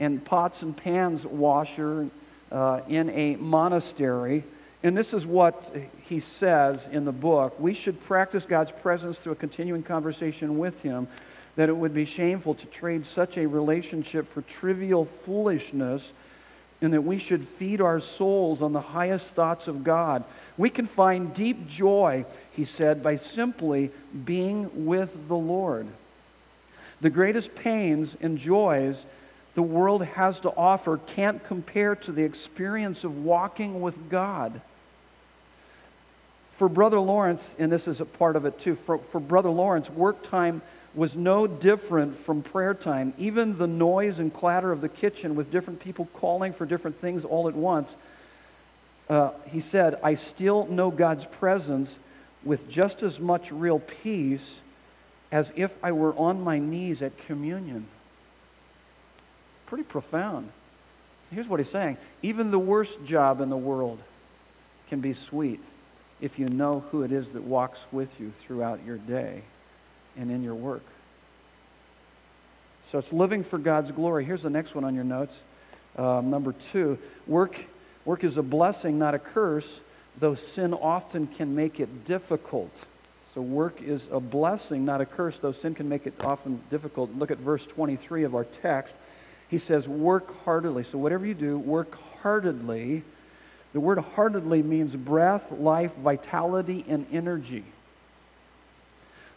and 0.01 0.25
pots 0.25 0.63
and 0.63 0.77
pans 0.77 1.25
washer 1.25 2.09
uh, 2.51 2.81
in 2.89 3.09
a 3.11 3.37
monastery. 3.37 4.43
And 4.83 4.97
this 4.97 5.13
is 5.13 5.27
what 5.27 5.75
he 6.05 6.21
says 6.21 6.89
in 6.93 7.05
the 7.05 7.13
book. 7.13 7.59
We 7.59 7.75
should 7.75 8.03
practice 8.05 8.45
God's 8.45 8.71
presence 8.71 9.19
through 9.19 9.33
a 9.33 9.37
continuing 9.37 9.83
conversation 9.83 10.59
with 10.59 10.81
Him, 10.81 11.09
that 11.57 11.69
it 11.69 11.77
would 11.77 11.95
be 11.95 12.05
shameful 12.05 12.55
to 12.55 12.67
trade 12.67 13.05
such 13.07 13.37
a 13.37 13.47
relationship 13.47 14.33
for 14.33 14.43
trivial 14.43 15.09
foolishness, 15.25 16.09
and 16.81 16.93
that 16.93 17.03
we 17.03 17.19
should 17.19 17.49
feed 17.59 17.81
our 17.81 17.99
souls 17.99 18.63
on 18.63 18.73
the 18.73 18.81
highest 18.81 19.27
thoughts 19.29 19.67
of 19.67 19.83
God. 19.83 20.23
We 20.57 20.71
can 20.71 20.87
find 20.87 21.35
deep 21.35 21.67
joy, 21.67 22.25
he 22.53 22.65
said, 22.65 23.03
by 23.03 23.17
simply 23.17 23.91
being 24.25 24.87
with 24.87 25.11
the 25.27 25.37
Lord. 25.37 25.89
The 27.01 27.11
greatest 27.11 27.55
pains 27.57 28.15
and 28.21 28.39
joys 28.39 28.97
the 29.57 29.63
world 29.63 30.05
has 30.05 30.39
to 30.41 30.51
offer 30.51 30.99
can't 30.99 31.43
compare 31.43 31.97
to 31.97 32.13
the 32.13 32.23
experience 32.23 33.03
of 33.03 33.25
walking 33.25 33.81
with 33.81 34.09
God. 34.09 34.61
For 36.59 36.69
Brother 36.69 36.99
Lawrence, 36.99 37.55
and 37.59 37.71
this 37.71 37.87
is 37.87 38.01
a 38.01 38.05
part 38.05 38.35
of 38.35 38.45
it 38.45 38.59
too, 38.59 38.77
for, 38.85 38.99
for 39.13 39.21
Brother 39.21 39.49
Lawrence, 39.49 39.89
work 39.89 40.29
time 40.29 40.61
was 40.93 41.15
no 41.15 41.47
different 41.47 42.19
from 42.25 42.43
prayer 42.43 42.75
time. 42.75 43.15
Even 43.17 43.57
the 43.57 43.69
noise 43.69 44.19
and 44.19 44.35
clatter 44.35 44.73
of 44.73 44.81
the 44.81 44.89
kitchen 44.89 45.37
with 45.37 45.53
different 45.53 45.79
people 45.79 46.09
calling 46.15 46.53
for 46.53 46.67
different 46.67 47.01
things 47.01 47.25
all 47.25 47.49
at 47.49 47.55
once. 47.55 47.95
Uh, 49.09 49.31
he 49.47 49.61
said, 49.61 50.01
I 50.03 50.17
still 50.17 50.67
know 50.67 50.91
God's 50.91 51.25
presence 51.25 51.97
with 52.43 52.69
just 52.69 53.05
as 53.05 53.21
much 53.21 53.53
real 53.53 53.79
peace 53.79 54.57
as 55.31 55.53
if 55.55 55.71
I 55.81 55.93
were 55.93 56.15
on 56.15 56.43
my 56.43 56.59
knees 56.59 57.03
at 57.03 57.17
communion. 57.27 57.87
Pretty 59.67 59.85
profound. 59.85 60.51
Here's 61.31 61.47
what 61.47 61.61
he's 61.61 61.71
saying 61.71 61.99
even 62.23 62.51
the 62.51 62.59
worst 62.59 63.05
job 63.05 63.41
in 63.41 63.49
the 63.49 63.57
world 63.57 64.01
can 64.89 65.01
be 65.01 65.15
sweet 65.15 65.61
if 66.21 66.39
you 66.39 66.49
know 66.49 66.81
who 66.91 67.03
it 67.03 67.13
is 67.13 67.29
that 67.31 67.43
walks 67.43 67.79
with 67.93 68.09
you 68.21 68.33
throughout 68.41 68.85
your 68.85 68.99
day 68.99 69.43
and 70.17 70.31
in 70.31 70.43
your 70.43 70.55
work. 70.55 70.83
So 72.91 72.99
it's 72.99 73.13
living 73.13 73.45
for 73.45 73.59
God's 73.59 73.91
glory. 73.91 74.25
Here's 74.25 74.43
the 74.43 74.51
next 74.51 74.75
one 74.75 74.85
on 74.85 74.95
your 74.95 75.05
notes. 75.05 75.37
Um, 75.97 76.31
number 76.31 76.55
two, 76.73 76.99
work, 77.27 77.59
work 78.05 78.25
is 78.25 78.37
a 78.37 78.43
blessing, 78.43 78.99
not 78.99 79.15
a 79.15 79.19
curse, 79.19 79.81
though 80.19 80.35
sin 80.35 80.73
often 80.73 81.27
can 81.27 81.55
make 81.55 81.81
it 81.81 82.07
difficult. 82.07 82.73
So 83.35 83.43
work 83.43 83.83
is 83.83 84.07
a 84.11 84.21
blessing, 84.21 84.85
not 84.85 85.01
a 85.01 85.07
curse, 85.07 85.39
though 85.41 85.53
sin 85.53 85.75
can 85.75 85.89
make 85.89 86.07
it 86.07 86.15
often 86.21 86.61
difficult. 86.71 87.11
Look 87.15 87.31
at 87.31 87.39
verse 87.39 87.65
23 87.67 88.25
of 88.25 88.35
our 88.35 88.45
text. 88.63 88.95
He 89.49 89.59
says, 89.59 89.87
Work 89.87 90.45
heartily. 90.45 90.85
So 90.85 90.99
whatever 90.99 91.27
you 91.27 91.35
do, 91.35 91.59
work 91.59 91.97
heartedly 92.23 93.05
the 93.73 93.81
word 93.81 93.99
heartedly 93.99 94.63
means 94.63 94.95
breath, 94.97 95.51
life, 95.53 95.93
vitality, 96.03 96.85
and 96.89 97.07
energy. 97.13 97.65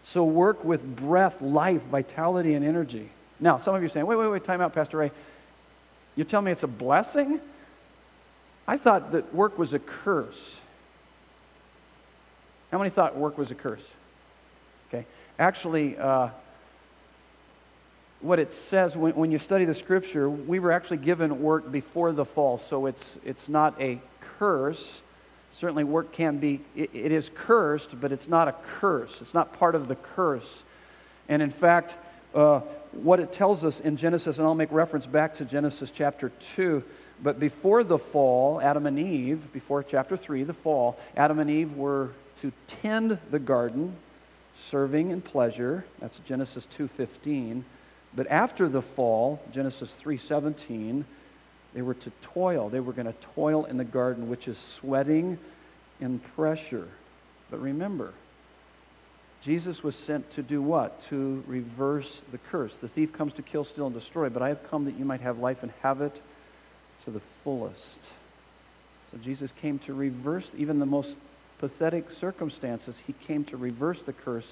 So 0.05 0.23
work 0.23 0.63
with 0.63 0.95
breath, 0.95 1.41
life, 1.41 1.81
vitality, 1.91 2.53
and 2.53 2.65
energy. 2.65 3.09
Now, 3.39 3.57
some 3.59 3.75
of 3.75 3.81
you 3.81 3.87
are 3.87 3.89
saying, 3.89 4.05
wait, 4.05 4.15
wait, 4.17 4.27
wait, 4.27 4.43
time 4.43 4.61
out, 4.61 4.73
Pastor 4.73 4.97
Ray. 4.97 5.11
You 6.15 6.23
tell 6.23 6.41
me 6.41 6.51
it's 6.51 6.63
a 6.63 6.67
blessing? 6.67 7.39
I 8.67 8.77
thought 8.77 9.11
that 9.11 9.33
work 9.33 9.57
was 9.57 9.73
a 9.73 9.79
curse. 9.79 10.57
How 12.71 12.77
many 12.77 12.89
thought 12.89 13.17
work 13.17 13.37
was 13.37 13.51
a 13.51 13.55
curse? 13.55 13.83
Okay. 14.89 15.05
Actually, 15.37 15.97
uh, 15.97 16.29
what 18.21 18.39
it 18.39 18.53
says 18.53 18.95
when, 18.95 19.13
when 19.13 19.31
you 19.31 19.39
study 19.39 19.65
the 19.65 19.75
scripture, 19.75 20.29
we 20.29 20.59
were 20.59 20.71
actually 20.71 20.97
given 20.97 21.41
work 21.41 21.71
before 21.71 22.11
the 22.11 22.25
fall, 22.25 22.61
so 22.69 22.85
it's, 22.85 23.17
it's 23.25 23.49
not 23.49 23.79
a 23.81 23.99
curse. 24.41 25.01
Certainly, 25.59 25.83
work 25.83 26.11
can 26.13 26.39
be, 26.39 26.61
it, 26.75 26.89
it 26.93 27.11
is 27.11 27.29
cursed, 27.35 27.89
but 28.01 28.11
it's 28.11 28.27
not 28.27 28.47
a 28.47 28.55
curse. 28.79 29.11
It's 29.21 29.35
not 29.35 29.53
part 29.53 29.75
of 29.75 29.87
the 29.87 29.93
curse. 29.93 30.63
And 31.29 31.43
in 31.43 31.51
fact, 31.51 31.95
uh, 32.33 32.61
what 32.91 33.19
it 33.19 33.33
tells 33.33 33.63
us 33.63 33.79
in 33.81 33.97
Genesis, 33.97 34.39
and 34.39 34.47
I'll 34.47 34.55
make 34.55 34.71
reference 34.71 35.05
back 35.05 35.35
to 35.35 35.45
Genesis 35.45 35.91
chapter 35.93 36.31
2, 36.55 36.81
but 37.21 37.39
before 37.39 37.83
the 37.83 37.99
fall, 37.99 38.59
Adam 38.59 38.87
and 38.87 38.97
Eve, 38.97 39.53
before 39.53 39.83
chapter 39.83 40.17
3, 40.17 40.43
the 40.43 40.55
fall, 40.55 40.97
Adam 41.15 41.37
and 41.37 41.51
Eve 41.51 41.77
were 41.77 42.09
to 42.41 42.51
tend 42.81 43.19
the 43.29 43.37
garden, 43.37 43.95
serving 44.71 45.11
in 45.11 45.21
pleasure. 45.21 45.85
That's 45.99 46.17
Genesis 46.25 46.65
2:15. 46.75 47.63
But 48.15 48.25
after 48.31 48.67
the 48.67 48.81
fall, 48.81 49.39
Genesis 49.53 49.93
3:17, 50.01 51.05
they 51.73 51.81
were 51.81 51.93
to 51.93 52.11
toil. 52.21 52.69
They 52.69 52.79
were 52.79 52.93
going 52.93 53.07
to 53.07 53.15
toil 53.35 53.65
in 53.65 53.77
the 53.77 53.85
garden, 53.85 54.29
which 54.29 54.47
is 54.47 54.57
sweating 54.79 55.37
and 55.99 56.21
pressure. 56.35 56.87
But 57.49 57.61
remember, 57.61 58.13
Jesus 59.43 59.81
was 59.81 59.95
sent 59.95 60.29
to 60.35 60.43
do 60.43 60.61
what? 60.61 61.01
To 61.09 61.43
reverse 61.47 62.21
the 62.31 62.37
curse. 62.37 62.73
The 62.81 62.87
thief 62.87 63.13
comes 63.13 63.33
to 63.33 63.41
kill, 63.41 63.63
steal, 63.63 63.87
and 63.87 63.95
destroy, 63.95 64.29
but 64.29 64.41
I 64.41 64.49
have 64.49 64.69
come 64.69 64.85
that 64.85 64.99
you 64.99 65.05
might 65.05 65.21
have 65.21 65.39
life 65.39 65.63
and 65.63 65.71
have 65.81 66.01
it 66.01 66.21
to 67.05 67.11
the 67.11 67.21
fullest. 67.43 67.99
So 69.11 69.17
Jesus 69.17 69.51
came 69.61 69.79
to 69.79 69.93
reverse 69.93 70.49
even 70.57 70.79
the 70.79 70.85
most 70.85 71.15
pathetic 71.59 72.11
circumstances. 72.11 72.95
He 73.05 73.13
came 73.13 73.43
to 73.45 73.57
reverse 73.57 74.03
the 74.03 74.13
curse 74.13 74.47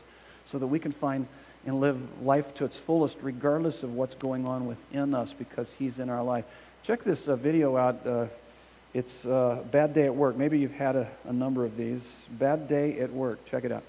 so 0.52 0.58
that 0.58 0.68
we 0.68 0.80
can 0.80 0.92
find 0.92 1.28
and 1.66 1.80
live 1.80 2.00
life 2.24 2.54
to 2.56 2.66
its 2.66 2.80
fullest, 2.80 3.18
regardless 3.22 3.84
of 3.84 3.94
what's 3.94 4.16
going 4.16 4.46
on 4.46 4.66
within 4.66 5.14
us, 5.14 5.34
because 5.38 5.72
He's 5.78 6.00
in 6.00 6.10
our 6.10 6.24
life. 6.24 6.46
Check 6.84 7.04
this 7.04 7.28
uh, 7.28 7.36
video 7.36 7.78
out. 7.78 8.06
Uh, 8.06 8.28
it's 8.94 9.26
a 9.26 9.64
bad 9.72 9.94
day 9.94 10.06
at 10.06 10.16
work. 10.16 10.36
Maybe 10.36 10.58
you've 10.58 10.72
had 10.72 10.96
a, 10.96 11.10
a 11.26 11.34
number 11.34 11.64
of 11.66 11.78
these. 11.78 12.04
Bad 12.32 12.68
day 12.68 13.00
at 13.00 13.12
work. 13.12 13.46
Check 13.46 13.64
it 13.64 13.72
out. 13.72 13.84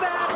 back. 0.00 0.27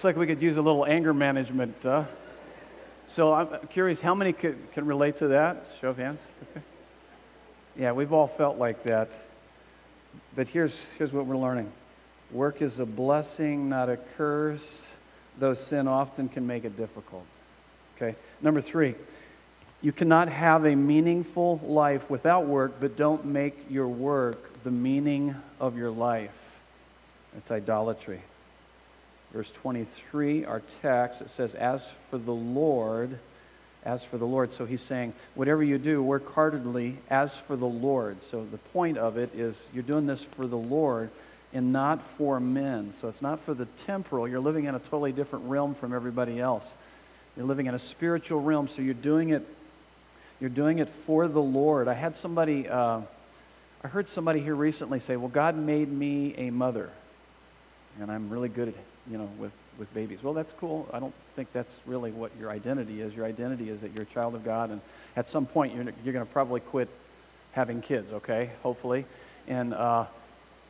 looks 0.00 0.16
like 0.16 0.16
we 0.16 0.26
could 0.26 0.40
use 0.40 0.56
a 0.56 0.62
little 0.62 0.86
anger 0.86 1.12
management. 1.12 1.84
Uh. 1.84 2.04
So 3.14 3.34
I'm 3.34 3.68
curious, 3.68 4.00
how 4.00 4.14
many 4.14 4.32
can, 4.32 4.56
can 4.72 4.86
relate 4.86 5.18
to 5.18 5.28
that? 5.28 5.66
Show 5.78 5.90
of 5.90 5.98
hands. 5.98 6.20
Okay. 6.50 6.64
Yeah, 7.76 7.92
we've 7.92 8.10
all 8.10 8.28
felt 8.28 8.56
like 8.56 8.82
that. 8.84 9.10
But 10.34 10.48
here's, 10.48 10.72
here's 10.96 11.12
what 11.12 11.26
we're 11.26 11.36
learning 11.36 11.70
work 12.32 12.62
is 12.62 12.78
a 12.78 12.86
blessing, 12.86 13.68
not 13.68 13.90
a 13.90 13.98
curse, 14.16 14.64
though 15.38 15.52
sin 15.52 15.86
often 15.86 16.30
can 16.30 16.46
make 16.46 16.64
it 16.64 16.78
difficult. 16.78 17.26
Okay. 17.96 18.16
Number 18.40 18.62
three, 18.62 18.94
you 19.82 19.92
cannot 19.92 20.30
have 20.30 20.64
a 20.64 20.74
meaningful 20.74 21.60
life 21.62 22.08
without 22.08 22.46
work, 22.46 22.80
but 22.80 22.96
don't 22.96 23.26
make 23.26 23.66
your 23.68 23.88
work 23.88 24.62
the 24.64 24.70
meaning 24.70 25.34
of 25.60 25.76
your 25.76 25.90
life. 25.90 26.30
It's 27.36 27.50
idolatry. 27.50 28.22
Verse 29.32 29.50
23, 29.62 30.44
our 30.44 30.60
text, 30.82 31.20
it 31.20 31.30
says, 31.30 31.54
As 31.54 31.82
for 32.10 32.18
the 32.18 32.32
Lord, 32.32 33.18
as 33.84 34.02
for 34.04 34.18
the 34.18 34.26
Lord. 34.26 34.52
So 34.52 34.66
he's 34.66 34.82
saying, 34.82 35.12
whatever 35.34 35.62
you 35.62 35.78
do, 35.78 36.02
work 36.02 36.32
heartedly 36.34 36.98
as 37.08 37.30
for 37.46 37.56
the 37.56 37.66
Lord. 37.66 38.18
So 38.30 38.44
the 38.50 38.58
point 38.58 38.98
of 38.98 39.16
it 39.16 39.34
is 39.34 39.56
you're 39.72 39.82
doing 39.82 40.06
this 40.06 40.24
for 40.36 40.46
the 40.46 40.56
Lord 40.56 41.10
and 41.52 41.72
not 41.72 42.02
for 42.16 42.38
men. 42.40 42.92
So 43.00 43.08
it's 43.08 43.22
not 43.22 43.44
for 43.44 43.54
the 43.54 43.66
temporal. 43.86 44.28
You're 44.28 44.40
living 44.40 44.66
in 44.66 44.74
a 44.74 44.78
totally 44.78 45.12
different 45.12 45.46
realm 45.46 45.74
from 45.74 45.94
everybody 45.94 46.40
else. 46.40 46.64
You're 47.36 47.46
living 47.46 47.66
in 47.66 47.74
a 47.74 47.78
spiritual 47.78 48.40
realm, 48.40 48.68
so 48.68 48.82
you're 48.82 48.94
doing 48.94 49.30
it. 49.30 49.46
You're 50.40 50.50
doing 50.50 50.78
it 50.78 50.88
for 51.06 51.28
the 51.28 51.40
Lord. 51.40 51.88
I 51.88 51.94
had 51.94 52.16
somebody. 52.16 52.68
Uh, 52.68 53.00
I 53.82 53.88
heard 53.88 54.08
somebody 54.08 54.40
here 54.40 54.54
recently 54.54 55.00
say, 55.00 55.16
"Well, 55.16 55.28
God 55.28 55.56
made 55.56 55.90
me 55.90 56.34
a 56.36 56.50
mother, 56.50 56.90
and 58.00 58.10
I'm 58.10 58.30
really 58.30 58.48
good 58.48 58.68
at 58.68 58.74
you 59.08 59.18
know 59.18 59.28
with 59.38 59.52
with 59.78 59.92
babies." 59.94 60.22
Well, 60.22 60.34
that's 60.34 60.52
cool. 60.58 60.88
I 60.92 60.98
don't 60.98 61.14
think 61.36 61.52
that's 61.52 61.72
really 61.86 62.10
what 62.10 62.32
your 62.38 62.50
identity 62.50 63.00
is. 63.00 63.14
Your 63.14 63.26
identity 63.26 63.70
is 63.70 63.80
that 63.80 63.92
you're 63.94 64.02
a 64.02 64.14
child 64.14 64.34
of 64.34 64.44
God, 64.44 64.70
and 64.70 64.80
at 65.16 65.30
some 65.30 65.46
point 65.46 65.74
you're 65.74 65.84
you're 66.04 66.12
going 66.12 66.26
to 66.26 66.32
probably 66.32 66.60
quit 66.60 66.88
having 67.52 67.82
kids. 67.82 68.12
Okay, 68.12 68.50
hopefully, 68.62 69.06
and. 69.48 69.74
Uh, 69.74 70.06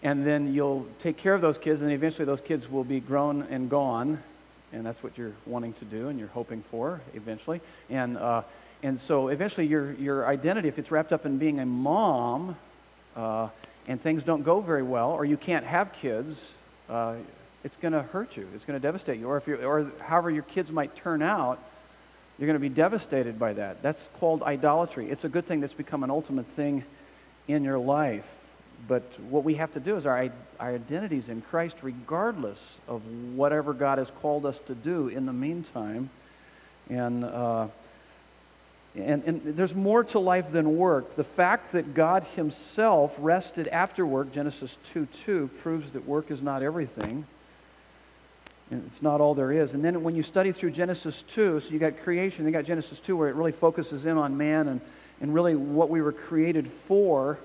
and 0.03 0.27
then 0.27 0.55
you'll 0.55 0.87
take 1.03 1.19
care 1.19 1.35
of 1.35 1.43
those 1.43 1.59
kids, 1.59 1.83
and 1.83 1.93
eventually 1.93 2.25
those 2.25 2.41
kids 2.41 2.71
will 2.71 2.85
be 2.85 3.01
grown 3.01 3.43
and 3.51 3.69
gone, 3.69 4.23
and 4.73 4.87
that's 4.87 5.03
what 5.03 5.19
you're 5.19 5.35
wanting 5.47 5.73
to 5.75 5.85
do 5.85 6.09
and 6.09 6.19
you're 6.19 6.29
hoping 6.29 6.65
for 6.71 7.01
eventually. 7.15 7.61
And, 7.89 8.17
uh, 8.17 8.43
and 8.83 8.99
so 9.01 9.29
eventually 9.29 9.67
your, 9.67 9.93
your 9.95 10.27
identity, 10.27 10.69
if 10.69 10.79
it's 10.79 10.91
wrapped 10.91 11.13
up 11.13 11.27
in 11.27 11.39
being 11.39 11.61
a 11.61 11.67
mom, 11.67 12.57
uh, 13.17 13.49
and 13.89 14.01
things 14.01 14.23
don't 14.23 14.43
go 14.43 14.61
very 14.61 14.83
well, 14.83 15.11
or 15.11 15.25
you 15.25 15.37
can't 15.37 15.67
have 15.67 15.93
kids, 15.93 16.39
uh, 16.89 17.15
it's 17.65 17.77
going 17.77 17.93
to 17.93 18.03
hurt 18.03 18.37
you. 18.37 18.49
It's 18.55 18.65
going 18.65 18.81
to 18.81 18.83
devastate 18.83 19.19
you. 19.19 19.29
Or, 19.29 19.37
if 19.37 19.47
you're, 19.47 19.65
or 19.65 19.93
however 20.01 20.31
your 20.31 20.43
kids 20.43 20.71
might 20.71 20.95
turn 20.97 21.23
out, 21.23 21.63
you're 22.39 22.47
going 22.47 22.55
to 22.55 22.61
be 22.61 22.75
devastated 22.75 23.39
by 23.39 23.53
that. 23.55 23.83
That's 23.83 24.09
called 24.19 24.43
idolatry. 24.43 25.11
It's 25.11 25.25
a 25.25 25.29
good 25.29 25.47
thing 25.47 25.61
that's 25.61 25.75
become 25.75 26.03
an 26.03 26.11
ultimate 26.11 26.47
thing 26.57 26.85
in 27.49 27.65
your 27.65 27.79
life. 27.79 28.25
But 28.89 29.03
what 29.29 29.45
we 29.45 29.57
have 29.57 29.73
to 29.75 29.81
do 29.81 29.99
is 29.99 30.07
our, 30.07 30.31
our 30.59 30.75
identities 30.75 31.29
in 31.29 31.43
Christ, 31.43 31.77
regardless 31.83 32.59
of 32.89 33.03
whatever 33.35 33.75
God 33.75 33.99
has 33.99 34.11
called 34.23 34.47
us 34.47 34.59
to 34.69 34.75
do 34.75 35.09
in 35.09 35.27
the 35.27 35.35
meantime. 35.35 36.09
And, 36.89 37.25
uh, 37.25 37.69
and, 38.97 39.23
and 39.25 39.43
there's 39.57 39.75
more 39.75 40.03
to 40.05 40.19
life 40.19 40.51
than 40.51 40.79
work. 40.79 41.17
The 41.17 41.25
fact 41.25 41.73
that 41.73 41.93
God 41.93 42.25
Himself 42.35 43.13
rested 43.19 43.69
after 43.69 44.07
work, 44.07 44.33
Genesis 44.33 44.75
2 44.95 45.07
2, 45.27 45.51
proves 45.63 45.93
that 45.93 46.07
work 46.09 46.31
is 46.31 46.41
not 46.41 46.63
everything. 46.63 47.27
And 48.71 48.85
it's 48.87 49.03
not 49.03 49.21
all 49.21 49.35
there 49.35 49.53
is. 49.53 49.75
And 49.75 49.85
then 49.85 50.03
when 50.03 50.15
you 50.15 50.23
study 50.23 50.53
through 50.53 50.71
Genesis 50.71 51.25
2, 51.35 51.61
so 51.61 51.69
you 51.71 51.79
got 51.79 51.99
creation, 52.01 52.45
you 52.45 52.53
got 52.53 52.65
Genesis 52.65 53.01
2 53.01 53.17
where 53.17 53.29
it 53.29 53.35
really 53.35 53.53
focuses 53.53 54.07
in 54.07 54.17
on 54.17 54.37
man 54.37 54.69
and, 54.69 54.81
and 55.21 55.35
really 55.35 55.57
what 55.57 55.91
we 55.91 56.01
were 56.01 56.13
created 56.13 56.71
for. 56.87 57.39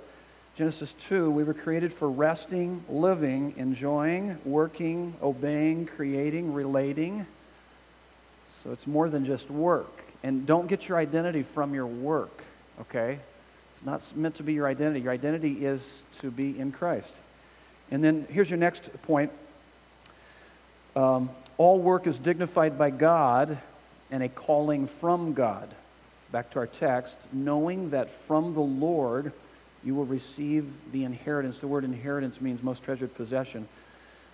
Genesis 0.56 0.94
2, 1.10 1.32
we 1.32 1.44
were 1.44 1.54
created 1.54 1.94
for 1.94 2.10
resting, 2.10 2.84
living, 2.88 3.56
enjoying, 3.58 4.38
working, 4.46 5.16
obeying, 5.22 5.88
creating, 5.88 6.54
relating. 6.54 7.26
So 8.64 8.72
it's 8.72 8.86
more 8.86 9.10
than 9.10 9.26
just 9.26 9.50
work. 9.50 10.04
And 10.24 10.46
don't 10.46 10.68
get 10.68 10.88
your 10.88 10.98
identity 10.98 11.44
from 11.54 11.74
your 11.74 11.88
work, 11.88 12.44
okay? 12.82 13.20
It's 13.76 13.86
not 13.86 14.02
meant 14.16 14.36
to 14.36 14.44
be 14.44 14.54
your 14.54 14.68
identity. 14.68 15.02
Your 15.02 15.12
identity 15.12 15.66
is 15.66 15.82
to 16.22 16.32
be 16.32 16.58
in 16.58 16.72
Christ. 16.72 17.12
And 17.92 18.04
then 18.04 18.28
here's 18.30 18.50
your 18.50 18.58
next 18.58 18.90
point 19.04 19.32
um, 20.96 21.30
all 21.58 21.80
work 21.80 22.08
is 22.08 22.18
dignified 22.18 22.78
by 22.78 22.90
God 22.90 23.58
and 24.12 24.24
a 24.24 24.30
calling 24.30 24.88
from 25.00 25.34
God. 25.34 25.74
Back 26.32 26.52
to 26.52 26.60
our 26.60 26.68
text, 26.68 27.18
knowing 27.32 27.92
that 27.92 28.10
from 28.28 28.54
the 28.54 28.62
Lord, 28.62 29.32
you 29.84 29.96
will 29.96 30.06
receive 30.06 30.68
the 30.92 31.04
inheritance. 31.04 31.60
The 31.60 31.68
word 31.68 31.84
inheritance 31.84 32.42
means 32.42 32.62
most 32.64 32.84
treasured 32.84 33.14
possession. 33.16 33.68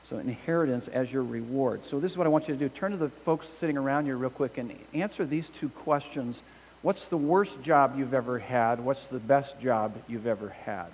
So, 0.09 0.17
inheritance 0.17 0.87
as 0.87 1.11
your 1.11 1.23
reward. 1.23 1.81
So, 1.85 1.99
this 1.99 2.11
is 2.11 2.17
what 2.17 2.25
I 2.25 2.29
want 2.29 2.47
you 2.47 2.55
to 2.55 2.59
do. 2.59 2.69
Turn 2.69 2.91
to 2.91 2.97
the 2.97 3.09
folks 3.23 3.47
sitting 3.59 3.77
around 3.77 4.07
you 4.07 4.15
real 4.15 4.31
quick 4.31 4.57
and 4.57 4.73
answer 4.93 5.25
these 5.25 5.49
two 5.59 5.69
questions. 5.69 6.41
What's 6.81 7.05
the 7.07 7.17
worst 7.17 7.61
job 7.61 7.95
you've 7.97 8.13
ever 8.13 8.39
had? 8.39 8.79
What's 8.83 9.05
the 9.07 9.19
best 9.19 9.59
job 9.59 9.95
you've 10.07 10.25
ever 10.25 10.49
had? 10.49 10.87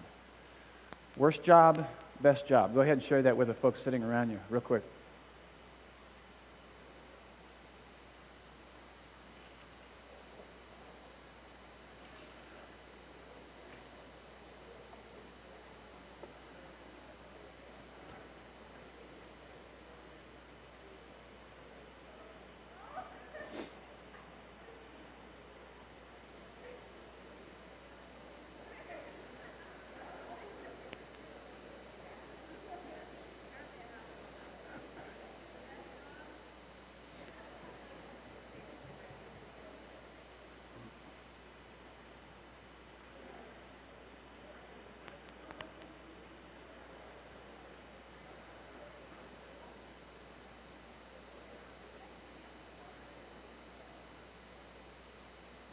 Worst 1.15 1.43
job, 1.43 1.87
best 2.21 2.47
job. 2.47 2.75
Go 2.75 2.81
ahead 2.81 2.97
and 2.97 3.03
share 3.03 3.21
that 3.21 3.37
with 3.37 3.47
the 3.47 3.53
folks 3.53 3.81
sitting 3.81 4.03
around 4.03 4.29
you, 4.29 4.39
real 4.49 4.61
quick. 4.61 4.83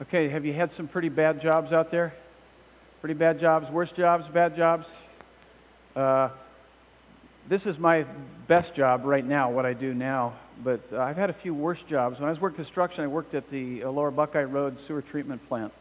Okay, 0.04 0.28
have 0.28 0.44
you 0.44 0.52
had 0.52 0.70
some 0.70 0.86
pretty 0.86 1.08
bad 1.08 1.40
jobs 1.40 1.72
out 1.72 1.90
there? 1.90 2.12
Pretty 3.00 3.14
bad 3.14 3.40
jobs, 3.40 3.70
worst 3.70 3.94
jobs, 3.94 4.26
bad 4.28 4.54
jobs? 4.54 4.86
Uh, 5.96 6.28
this 7.48 7.64
is 7.64 7.78
my 7.78 8.04
best 8.46 8.74
job 8.74 9.06
right 9.06 9.24
now, 9.24 9.50
what 9.50 9.64
I 9.64 9.72
do 9.72 9.94
now, 9.94 10.34
but 10.62 10.80
uh, 10.92 10.98
I've 11.00 11.16
had 11.16 11.30
a 11.30 11.32
few 11.32 11.54
worse 11.54 11.78
jobs. 11.88 12.20
When 12.20 12.26
I 12.26 12.30
was 12.30 12.38
working 12.38 12.56
construction, 12.56 13.02
I 13.02 13.06
worked 13.06 13.32
at 13.32 13.48
the 13.48 13.84
uh, 13.84 13.90
Lower 13.90 14.10
Buckeye 14.10 14.44
Road 14.44 14.76
sewer 14.86 15.00
treatment 15.00 15.48
plant. 15.48 15.72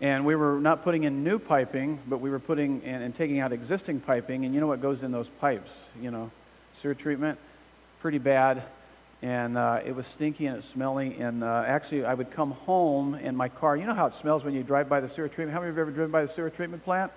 And 0.00 0.24
we 0.24 0.34
were 0.34 0.58
not 0.58 0.82
putting 0.82 1.04
in 1.04 1.24
new 1.24 1.38
piping, 1.38 1.98
but 2.06 2.22
we 2.22 2.30
were 2.30 2.40
putting 2.40 2.80
in 2.84 3.02
and 3.02 3.14
taking 3.14 3.40
out 3.40 3.52
existing 3.52 4.00
piping. 4.00 4.46
And 4.46 4.54
you 4.54 4.62
know 4.62 4.66
what 4.66 4.80
goes 4.80 5.02
in 5.02 5.12
those 5.12 5.28
pipes? 5.42 5.72
You 6.00 6.10
know, 6.10 6.30
sewer 6.80 6.94
treatment, 6.94 7.38
pretty 8.00 8.18
bad 8.18 8.62
and 9.24 9.56
uh, 9.56 9.80
it 9.82 9.96
was 9.96 10.06
stinky 10.06 10.44
and 10.44 10.56
it 10.56 10.58
was 10.58 10.70
smelly. 10.74 11.16
And 11.18 11.42
uh, 11.42 11.64
actually, 11.66 12.04
I 12.04 12.12
would 12.12 12.30
come 12.30 12.50
home 12.50 13.14
in 13.14 13.34
my 13.34 13.48
car. 13.48 13.74
You 13.74 13.86
know 13.86 13.94
how 13.94 14.04
it 14.04 14.14
smells 14.20 14.44
when 14.44 14.52
you 14.52 14.62
drive 14.62 14.86
by 14.86 15.00
the 15.00 15.08
sewer 15.08 15.28
treatment? 15.28 15.52
How 15.52 15.60
many 15.60 15.70
of 15.70 15.76
you 15.76 15.80
have 15.80 15.88
ever 15.88 15.96
driven 15.96 16.12
by 16.12 16.26
the 16.26 16.32
sewer 16.34 16.50
treatment 16.50 16.84
plant? 16.84 17.10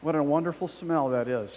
What 0.00 0.16
a 0.16 0.22
wonderful 0.22 0.66
smell 0.66 1.10
that 1.10 1.28
is. 1.28 1.48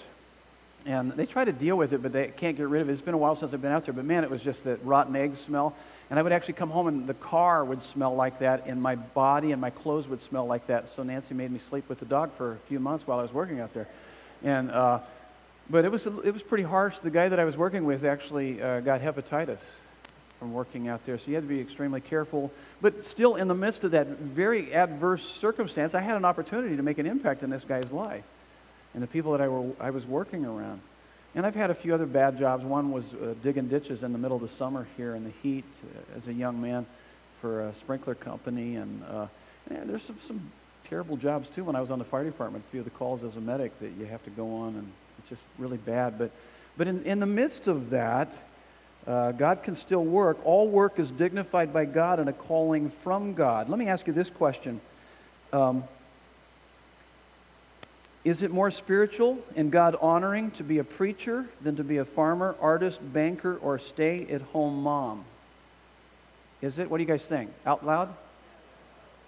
And 0.85 1.13
they 1.13 1.25
try 1.25 1.43
to 1.43 1.51
deal 1.51 1.75
with 1.75 1.93
it, 1.93 2.03
but 2.03 2.13
they 2.13 2.27
can't 2.27 2.55
get 2.55 2.67
rid 2.67 2.83
of 2.83 2.89
it. 2.89 2.91
It's 2.93 3.01
been 3.01 3.15
a 3.15 3.17
while 3.17 3.35
since 3.35 3.55
I've 3.55 3.61
been 3.63 3.71
out 3.71 3.85
there, 3.85 3.93
but 3.95 4.05
man, 4.05 4.23
it 4.23 4.29
was 4.29 4.43
just 4.43 4.63
that 4.65 4.85
rotten 4.85 5.15
egg 5.15 5.33
smell. 5.47 5.75
And 6.11 6.19
I 6.19 6.21
would 6.21 6.31
actually 6.31 6.53
come 6.53 6.69
home 6.69 6.85
and 6.85 7.07
the 7.07 7.15
car 7.15 7.65
would 7.65 7.81
smell 7.91 8.13
like 8.13 8.37
that, 8.41 8.67
and 8.67 8.79
my 8.79 8.95
body 8.95 9.51
and 9.51 9.59
my 9.59 9.71
clothes 9.71 10.07
would 10.07 10.21
smell 10.21 10.45
like 10.45 10.67
that. 10.67 10.89
So 10.95 11.01
Nancy 11.01 11.33
made 11.33 11.49
me 11.49 11.59
sleep 11.71 11.89
with 11.89 11.99
the 11.99 12.05
dog 12.05 12.29
for 12.37 12.51
a 12.51 12.57
few 12.67 12.79
months 12.79 13.07
while 13.07 13.17
I 13.17 13.23
was 13.23 13.33
working 13.33 13.61
out 13.61 13.73
there. 13.73 13.87
And 14.43 14.69
uh, 14.69 14.99
but 15.69 15.85
it 15.85 15.91
was, 15.91 16.05
it 16.05 16.33
was 16.33 16.43
pretty 16.43 16.63
harsh. 16.63 16.95
The 16.99 17.09
guy 17.09 17.29
that 17.29 17.39
I 17.39 17.45
was 17.45 17.57
working 17.57 17.85
with 17.85 18.05
actually 18.05 18.61
uh, 18.61 18.81
got 18.81 19.01
hepatitis 19.01 19.59
from 20.39 20.53
working 20.53 20.87
out 20.89 21.05
there, 21.05 21.17
so 21.17 21.23
you 21.27 21.35
had 21.35 21.43
to 21.43 21.49
be 21.49 21.61
extremely 21.61 22.01
careful. 22.01 22.51
But 22.81 23.05
still, 23.05 23.35
in 23.35 23.47
the 23.47 23.55
midst 23.55 23.83
of 23.83 23.91
that 23.91 24.07
very 24.07 24.73
adverse 24.73 25.23
circumstance, 25.39 25.95
I 25.95 26.01
had 26.01 26.17
an 26.17 26.25
opportunity 26.25 26.75
to 26.75 26.83
make 26.83 26.97
an 26.97 27.05
impact 27.05 27.41
in 27.41 27.49
this 27.49 27.63
guy's 27.63 27.91
life 27.91 28.25
and 28.95 29.03
the 29.03 29.07
people 29.07 29.33
that 29.33 29.41
I, 29.41 29.47
were, 29.47 29.71
I 29.79 29.91
was 29.91 30.05
working 30.05 30.45
around. 30.45 30.81
And 31.35 31.45
I've 31.45 31.53
had 31.53 31.69
a 31.69 31.75
few 31.75 31.93
other 31.93 32.05
bad 32.05 32.39
jobs. 32.39 32.63
One 32.63 32.91
was 32.91 33.03
uh, 33.13 33.33
digging 33.43 33.67
ditches 33.67 34.03
in 34.03 34.13
the 34.13 34.17
middle 34.17 34.37
of 34.37 34.49
the 34.49 34.55
summer 34.55 34.87
here 34.95 35.15
in 35.15 35.25
the 35.25 35.33
heat 35.43 35.65
uh, 35.83 36.17
as 36.17 36.27
a 36.27 36.33
young 36.33 36.61
man 36.61 36.85
for 37.41 37.67
a 37.67 37.75
sprinkler 37.75 38.15
company. 38.15 38.77
And, 38.77 39.03
uh, 39.03 39.27
there's 39.67 40.03
some, 40.03 40.17
some 40.27 40.51
terrible 40.89 41.17
jobs 41.17 41.49
too 41.53 41.65
when 41.65 41.75
I 41.75 41.81
was 41.81 41.91
on 41.91 41.99
the 41.99 42.05
fire 42.05 42.23
department. 42.23 42.63
A 42.67 42.71
few 42.71 42.79
of 42.79 42.85
the 42.85 42.91
calls 42.91 43.23
as 43.23 43.35
a 43.35 43.41
medic 43.41 43.77
that 43.81 43.91
you 43.99 44.05
have 44.05 44.23
to 44.23 44.29
go 44.29 44.55
on, 44.55 44.75
and 44.75 44.91
it's 45.25 45.39
just 45.39 45.43
really 45.57 45.77
bad. 45.77 46.19
But, 46.19 46.31
but 46.77 46.87
in, 46.87 47.03
in 47.03 47.19
the 47.19 47.25
midst 47.25 47.67
of 47.67 47.89
that, 47.89 48.31
uh, 49.07 49.31
God 49.31 49.63
can 49.63 49.75
still 49.75 50.03
work. 50.03 50.37
All 50.45 50.67
work 50.67 50.99
is 50.99 51.09
dignified 51.11 51.73
by 51.73 51.85
God 51.85 52.19
and 52.19 52.29
a 52.29 52.33
calling 52.33 52.91
from 53.03 53.33
God. 53.33 53.69
Let 53.69 53.79
me 53.79 53.87
ask 53.87 54.05
you 54.07 54.13
this 54.13 54.29
question. 54.29 54.81
Um, 55.51 55.83
is 58.23 58.41
it 58.41 58.51
more 58.51 58.71
spiritual 58.71 59.37
and 59.55 59.71
God 59.71 59.95
honoring 60.01 60.51
to 60.51 60.63
be 60.63 60.79
a 60.79 60.83
preacher 60.83 61.45
than 61.61 61.75
to 61.75 61.83
be 61.83 61.97
a 61.97 62.05
farmer, 62.05 62.55
artist, 62.59 62.99
banker, 63.13 63.57
or 63.57 63.77
stay 63.77 64.27
at 64.31 64.41
home 64.41 64.81
mom? 64.81 65.25
Is 66.61 66.79
it? 66.79 66.89
What 66.89 66.97
do 66.97 67.03
you 67.03 67.07
guys 67.07 67.21
think? 67.21 67.51
Out 67.65 67.85
loud? 67.85 68.13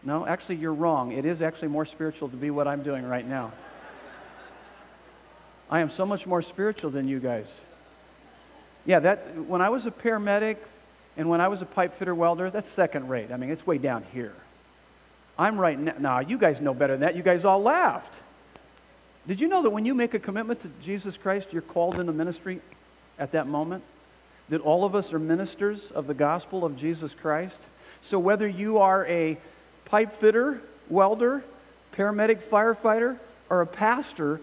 No, 0.03 0.25
actually, 0.25 0.55
you're 0.55 0.73
wrong. 0.73 1.11
It 1.11 1.25
is 1.25 1.41
actually 1.41 1.67
more 1.67 1.85
spiritual 1.85 2.29
to 2.29 2.35
be 2.35 2.49
what 2.49 2.67
I'm 2.67 2.81
doing 2.81 3.05
right 3.05 3.27
now. 3.27 3.51
I 5.69 5.79
am 5.79 5.89
so 5.89 6.05
much 6.05 6.25
more 6.25 6.41
spiritual 6.41 6.91
than 6.91 7.07
you 7.07 7.19
guys. 7.19 7.47
Yeah, 8.85 8.99
that 8.99 9.35
when 9.47 9.61
I 9.61 9.69
was 9.69 9.85
a 9.85 9.91
paramedic 9.91 10.57
and 11.17 11.29
when 11.29 11.41
I 11.41 11.49
was 11.49 11.61
a 11.61 11.65
pipe 11.65 11.99
fitter 11.99 12.15
welder, 12.15 12.49
that's 12.49 12.69
second 12.69 13.09
rate. 13.09 13.31
I 13.31 13.37
mean, 13.37 13.49
it's 13.49 13.67
way 13.67 13.77
down 13.77 14.05
here. 14.13 14.33
I'm 15.37 15.59
right 15.59 15.77
now. 15.77 15.93
Nah, 15.99 16.19
you 16.19 16.37
guys 16.37 16.61
know 16.61 16.73
better 16.73 16.93
than 16.93 17.01
that. 17.01 17.15
You 17.15 17.23
guys 17.23 17.43
all 17.43 17.61
laughed. 17.61 18.13
Did 19.27 19.41
you 19.41 19.49
know 19.49 19.61
that 19.63 19.69
when 19.69 19.83
you 19.83 19.93
make 19.93 20.13
a 20.13 20.19
commitment 20.19 20.61
to 20.61 20.71
Jesus 20.81 21.17
Christ, 21.17 21.49
you're 21.51 21.61
called 21.61 21.99
into 21.99 22.13
ministry 22.13 22.61
at 23.19 23.33
that 23.33 23.45
moment? 23.45 23.83
That 24.49 24.61
all 24.61 24.85
of 24.85 24.95
us 24.95 25.11
are 25.11 25.19
ministers 25.19 25.91
of 25.93 26.07
the 26.07 26.13
gospel 26.13 26.63
of 26.63 26.77
Jesus 26.77 27.13
Christ? 27.13 27.57
So 28.03 28.17
whether 28.19 28.47
you 28.47 28.77
are 28.77 29.05
a 29.07 29.37
pipe 29.83 30.19
fitter, 30.21 30.61
welder, 30.89 31.43
paramedic, 31.93 32.41
firefighter, 32.43 33.19
or 33.49 33.61
a 33.61 33.67
pastor, 33.67 34.39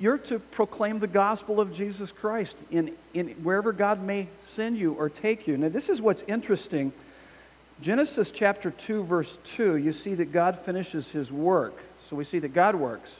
you're 0.00 0.18
to 0.18 0.38
proclaim 0.38 0.98
the 0.98 1.06
gospel 1.06 1.60
of 1.60 1.74
Jesus 1.74 2.10
Christ 2.10 2.56
in, 2.70 2.94
in 3.12 3.28
wherever 3.42 3.72
God 3.72 4.02
may 4.02 4.28
send 4.54 4.78
you 4.78 4.92
or 4.94 5.08
take 5.08 5.46
you. 5.46 5.56
Now, 5.56 5.68
this 5.68 5.88
is 5.88 6.00
what's 6.00 6.22
interesting. 6.28 6.92
Genesis 7.80 8.30
chapter 8.30 8.70
2, 8.70 9.04
verse 9.04 9.38
2, 9.56 9.76
you 9.76 9.92
see 9.92 10.14
that 10.14 10.32
God 10.32 10.58
finishes 10.64 11.08
his 11.08 11.30
work. 11.30 11.74
So 12.08 12.16
we 12.16 12.24
see 12.24 12.38
that 12.38 12.54
God 12.54 12.74
works. 12.74 13.10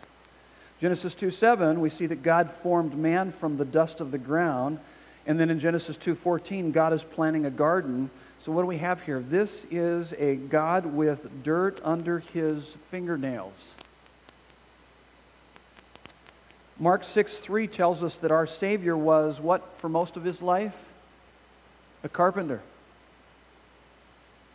Genesis 0.80 1.14
2 1.14 1.30
7, 1.30 1.80
we 1.80 1.90
see 1.90 2.06
that 2.06 2.22
God 2.22 2.50
formed 2.62 2.96
man 2.96 3.32
from 3.32 3.56
the 3.56 3.64
dust 3.64 4.00
of 4.00 4.10
the 4.10 4.18
ground. 4.18 4.78
And 5.26 5.40
then 5.40 5.50
in 5.50 5.58
Genesis 5.58 5.96
2:14, 5.96 6.72
God 6.72 6.92
is 6.92 7.02
planting 7.02 7.46
a 7.46 7.50
garden. 7.50 8.10
So 8.44 8.52
what 8.52 8.62
do 8.62 8.66
we 8.66 8.78
have 8.78 9.00
here? 9.00 9.20
This 9.20 9.64
is 9.70 10.12
a 10.18 10.36
God 10.36 10.84
with 10.84 11.42
dirt 11.42 11.80
under 11.82 12.18
his 12.18 12.76
fingernails. 12.90 13.54
Mark 16.78 17.04
6 17.04 17.34
3 17.34 17.68
tells 17.68 18.02
us 18.02 18.18
that 18.18 18.32
our 18.32 18.46
Savior 18.46 18.96
was 18.96 19.40
what 19.40 19.62
for 19.78 19.88
most 19.88 20.16
of 20.16 20.24
his 20.24 20.42
life? 20.42 20.74
A 22.02 22.08
carpenter. 22.08 22.60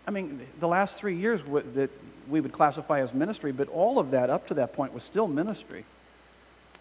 I 0.05 0.11
mean, 0.11 0.41
the 0.59 0.67
last 0.67 0.95
three 0.95 1.15
years 1.15 1.39
that 1.75 1.89
we 2.27 2.41
would 2.41 2.51
classify 2.51 3.01
as 3.01 3.13
ministry, 3.13 3.51
but 3.51 3.69
all 3.69 3.99
of 3.99 4.11
that 4.11 4.29
up 4.29 4.47
to 4.47 4.55
that 4.55 4.73
point 4.73 4.93
was 4.93 5.03
still 5.03 5.27
ministry. 5.27 5.85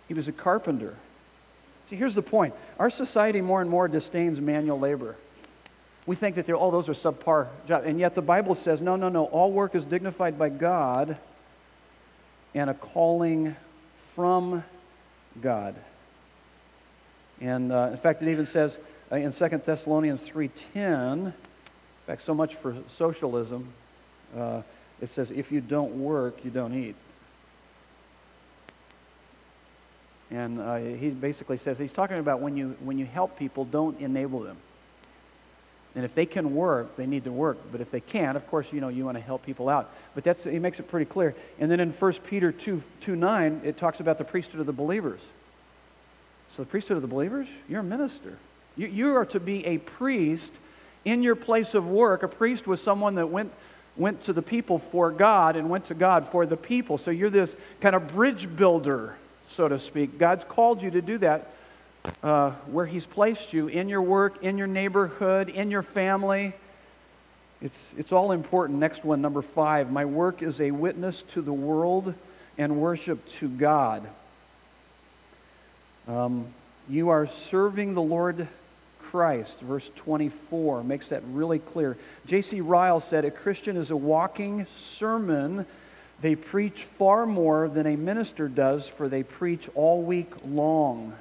He 0.08 0.14
was 0.14 0.28
a 0.28 0.32
carpenter. 0.32 0.96
See, 1.90 1.96
here's 1.96 2.14
the 2.14 2.22
point 2.22 2.54
our 2.78 2.90
society 2.90 3.40
more 3.40 3.60
and 3.60 3.70
more 3.70 3.86
disdains 3.86 4.40
manual 4.40 4.78
labor. 4.78 5.16
We 6.06 6.16
think 6.16 6.36
that 6.36 6.46
they're, 6.46 6.56
oh, 6.56 6.70
those 6.70 6.88
are 6.88 6.94
subpar 6.94 7.48
jobs. 7.66 7.84
And 7.86 8.00
yet 8.00 8.14
the 8.14 8.22
Bible 8.22 8.54
says, 8.54 8.80
no, 8.80 8.96
no, 8.96 9.10
no. 9.10 9.26
All 9.26 9.52
work 9.52 9.74
is 9.74 9.84
dignified 9.84 10.38
by 10.38 10.48
God 10.48 11.18
and 12.54 12.70
a 12.70 12.74
calling 12.74 13.54
from 14.16 14.64
God. 15.42 15.74
And 17.40 17.72
uh, 17.72 17.90
in 17.92 17.98
fact, 17.98 18.22
it 18.22 18.30
even 18.30 18.46
says 18.46 18.78
uh, 19.10 19.16
in 19.16 19.32
2 19.32 19.62
Thessalonians 19.64 20.22
3.10, 20.22 21.26
in 21.26 21.32
fact, 22.06 22.24
so 22.24 22.34
much 22.34 22.56
for 22.56 22.76
socialism, 22.96 23.72
uh, 24.36 24.62
it 25.00 25.08
says, 25.08 25.30
if 25.30 25.52
you 25.52 25.60
don't 25.60 25.92
work, 25.92 26.44
you 26.44 26.50
don't 26.50 26.74
eat. 26.74 26.96
And 30.30 30.60
uh, 30.60 30.76
he 30.76 31.10
basically 31.10 31.56
says, 31.56 31.78
he's 31.78 31.92
talking 31.92 32.18
about 32.18 32.40
when 32.40 32.56
you, 32.56 32.76
when 32.80 32.98
you 32.98 33.06
help 33.06 33.38
people, 33.38 33.64
don't 33.64 33.98
enable 34.00 34.40
them. 34.40 34.58
And 35.94 36.04
if 36.04 36.14
they 36.14 36.26
can 36.26 36.54
work, 36.54 36.96
they 36.96 37.06
need 37.06 37.24
to 37.24 37.32
work. 37.32 37.58
But 37.72 37.80
if 37.80 37.90
they 37.90 38.00
can't, 38.00 38.36
of 38.36 38.46
course, 38.48 38.66
you 38.70 38.80
know, 38.80 38.88
you 38.88 39.04
want 39.04 39.16
to 39.16 39.22
help 39.22 39.44
people 39.44 39.68
out. 39.68 39.90
But 40.14 40.22
that's, 40.22 40.44
he 40.44 40.58
makes 40.58 40.78
it 40.78 40.88
pretty 40.88 41.06
clear. 41.06 41.34
And 41.58 41.70
then 41.70 41.80
in 41.80 41.92
1 41.92 42.12
Peter 42.28 42.52
2, 42.52 42.82
2 43.00 43.16
9, 43.16 43.62
it 43.64 43.76
talks 43.76 44.00
about 44.00 44.18
the 44.18 44.24
priesthood 44.24 44.60
of 44.60 44.66
the 44.66 44.72
believers. 44.72 45.20
So 46.56 46.62
the 46.62 46.68
priesthood 46.68 46.96
of 46.96 47.02
the 47.02 47.08
believers, 47.08 47.48
you're 47.68 47.80
a 47.80 47.84
minister. 47.84 48.36
You, 48.76 48.86
you 48.88 49.16
are 49.16 49.26
to 49.26 49.40
be 49.40 49.64
a 49.66 49.78
priest 49.78 50.52
in 51.04 51.22
your 51.22 51.36
place 51.36 51.74
of 51.74 51.86
work. 51.86 52.22
A 52.22 52.28
priest 52.28 52.66
was 52.66 52.80
someone 52.80 53.14
that 53.16 53.28
went, 53.28 53.52
went 53.96 54.24
to 54.24 54.32
the 54.32 54.42
people 54.42 54.80
for 54.92 55.10
God 55.10 55.56
and 55.56 55.70
went 55.70 55.86
to 55.86 55.94
God 55.94 56.28
for 56.30 56.46
the 56.46 56.56
people. 56.56 56.98
So 56.98 57.10
you're 57.10 57.30
this 57.30 57.56
kind 57.80 57.96
of 57.96 58.08
bridge 58.08 58.48
builder 58.56 59.16
so 59.54 59.68
to 59.68 59.78
speak. 59.78 60.18
God's 60.18 60.44
called 60.44 60.82
you 60.82 60.90
to 60.90 61.02
do 61.02 61.18
that 61.18 61.52
uh, 62.22 62.50
where 62.66 62.86
He's 62.86 63.06
placed 63.06 63.52
you 63.52 63.68
in 63.68 63.88
your 63.88 64.02
work, 64.02 64.42
in 64.42 64.58
your 64.58 64.66
neighborhood, 64.66 65.48
in 65.48 65.70
your 65.70 65.82
family. 65.82 66.54
It's, 67.60 67.78
it's 67.96 68.12
all 68.12 68.32
important. 68.32 68.78
Next 68.78 69.04
one, 69.04 69.20
number 69.20 69.42
five. 69.42 69.90
My 69.90 70.04
work 70.04 70.42
is 70.42 70.60
a 70.60 70.70
witness 70.70 71.22
to 71.34 71.42
the 71.42 71.52
world 71.52 72.14
and 72.56 72.80
worship 72.80 73.20
to 73.40 73.48
God. 73.48 74.08
Um, 76.06 76.46
you 76.88 77.10
are 77.10 77.28
serving 77.50 77.94
the 77.94 78.02
Lord 78.02 78.48
Christ. 79.00 79.58
Verse 79.60 79.90
24 79.96 80.84
makes 80.84 81.08
that 81.08 81.22
really 81.32 81.58
clear. 81.58 81.96
J.C. 82.26 82.60
Ryle 82.60 83.00
said, 83.00 83.24
A 83.24 83.30
Christian 83.30 83.76
is 83.76 83.90
a 83.90 83.96
walking 83.96 84.66
sermon 84.96 85.66
they 86.20 86.34
preach 86.34 86.84
far 86.98 87.26
more 87.26 87.68
than 87.68 87.86
a 87.86 87.96
minister 87.96 88.48
does, 88.48 88.88
for 88.88 89.08
they 89.08 89.22
preach 89.22 89.68
all 89.74 90.02
week 90.02 90.32
long. 90.44 91.12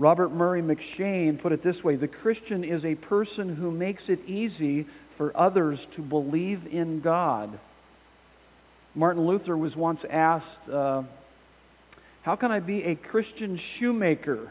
Robert 0.00 0.32
Murray 0.32 0.62
M'Cheyne 0.62 1.38
put 1.38 1.52
it 1.52 1.62
this 1.62 1.84
way 1.84 1.94
The 1.94 2.08
Christian 2.08 2.64
is 2.64 2.86
a 2.86 2.94
person 2.94 3.54
who 3.54 3.70
makes 3.70 4.08
it 4.08 4.26
easy 4.26 4.86
for 5.18 5.30
others 5.36 5.86
to 5.92 6.00
believe 6.00 6.66
in 6.72 7.00
God. 7.00 7.58
Martin 8.94 9.26
Luther 9.26 9.54
was 9.58 9.76
once 9.76 10.02
asked, 10.08 10.70
uh, 10.70 11.02
How 12.22 12.34
can 12.34 12.50
I 12.50 12.60
be 12.60 12.84
a 12.84 12.94
Christian 12.94 13.58
shoemaker? 13.58 14.50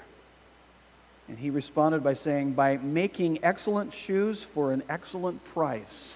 And 1.27 1.39
he 1.39 1.49
responded 1.49 2.03
by 2.03 2.13
saying, 2.13 2.53
By 2.53 2.77
making 2.77 3.43
excellent 3.43 3.95
shoes 3.95 4.45
for 4.53 4.71
an 4.71 4.83
excellent 4.88 5.43
price. 5.45 6.13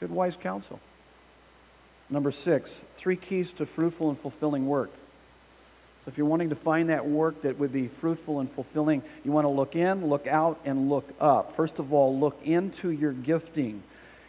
Good, 0.00 0.10
wise 0.10 0.34
counsel. 0.34 0.80
Number 2.10 2.32
six, 2.32 2.72
three 2.96 3.16
keys 3.16 3.52
to 3.52 3.66
fruitful 3.66 4.08
and 4.08 4.18
fulfilling 4.18 4.66
work. 4.66 4.90
If 6.08 6.16
you're 6.16 6.26
wanting 6.26 6.48
to 6.48 6.56
find 6.56 6.88
that 6.88 7.06
work 7.06 7.42
that 7.42 7.58
would 7.58 7.72
be 7.72 7.88
fruitful 7.88 8.40
and 8.40 8.50
fulfilling, 8.50 9.02
you 9.24 9.30
want 9.30 9.44
to 9.44 9.50
look 9.50 9.76
in, 9.76 10.06
look 10.06 10.26
out, 10.26 10.58
and 10.64 10.88
look 10.88 11.06
up. 11.20 11.54
First 11.54 11.78
of 11.78 11.92
all, 11.92 12.18
look 12.18 12.40
into 12.44 12.90
your 12.90 13.12
gifting. 13.12 13.82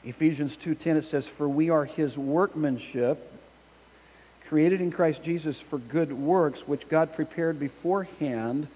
Ephesians 0.03 0.57
2:10 0.57 0.97
it 0.97 1.05
says, 1.05 1.25
"For 1.25 1.47
we 1.47 1.69
are 1.69 1.85
his 1.85 2.17
workmanship, 2.17 3.31
created 4.49 4.81
in 4.81 4.91
Christ 4.91 5.23
Jesus 5.23 5.59
for 5.61 5.77
good 5.77 6.11
works, 6.11 6.67
which 6.67 6.89
God 6.89 7.13
prepared 7.13 7.59
beforehand 7.59 8.67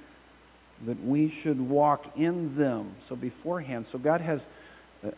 that 0.86 1.04
we 1.04 1.30
should 1.30 1.70
walk 1.70 2.18
in 2.18 2.56
them." 2.56 2.92
So 3.10 3.18
beforehand. 3.18 3.86
So 3.88 3.98
God 3.98 4.22
has 4.22 4.46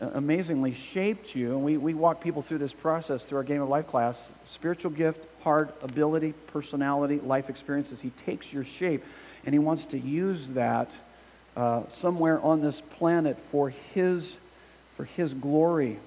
amazingly 0.00 0.74
shaped 0.74 1.34
you. 1.34 1.52
And 1.52 1.62
we, 1.64 1.76
we 1.76 1.94
walk 1.94 2.20
people 2.20 2.42
through 2.42 2.58
this 2.58 2.72
process 2.72 3.24
through 3.24 3.38
our 3.38 3.44
Game 3.44 3.62
of 3.62 3.68
Life 3.68 3.86
class 3.86 4.20
spiritual 4.50 4.90
gift, 4.90 5.20
heart, 5.42 5.74
ability, 5.82 6.32
personality, 6.48 7.20
life 7.20 7.48
experiences. 7.48 8.00
He 8.00 8.10
takes 8.24 8.52
your 8.52 8.64
shape 8.64 9.04
and 9.44 9.54
he 9.54 9.58
wants 9.58 9.84
to 9.86 9.98
use 9.98 10.48
that 10.48 10.90
uh, 11.56 11.82
somewhere 11.90 12.40
on 12.40 12.60
this 12.60 12.82
planet 12.98 13.38
for 13.50 13.70
his, 13.70 14.36
for 14.96 15.04
his 15.04 15.32
glory. 15.32 15.98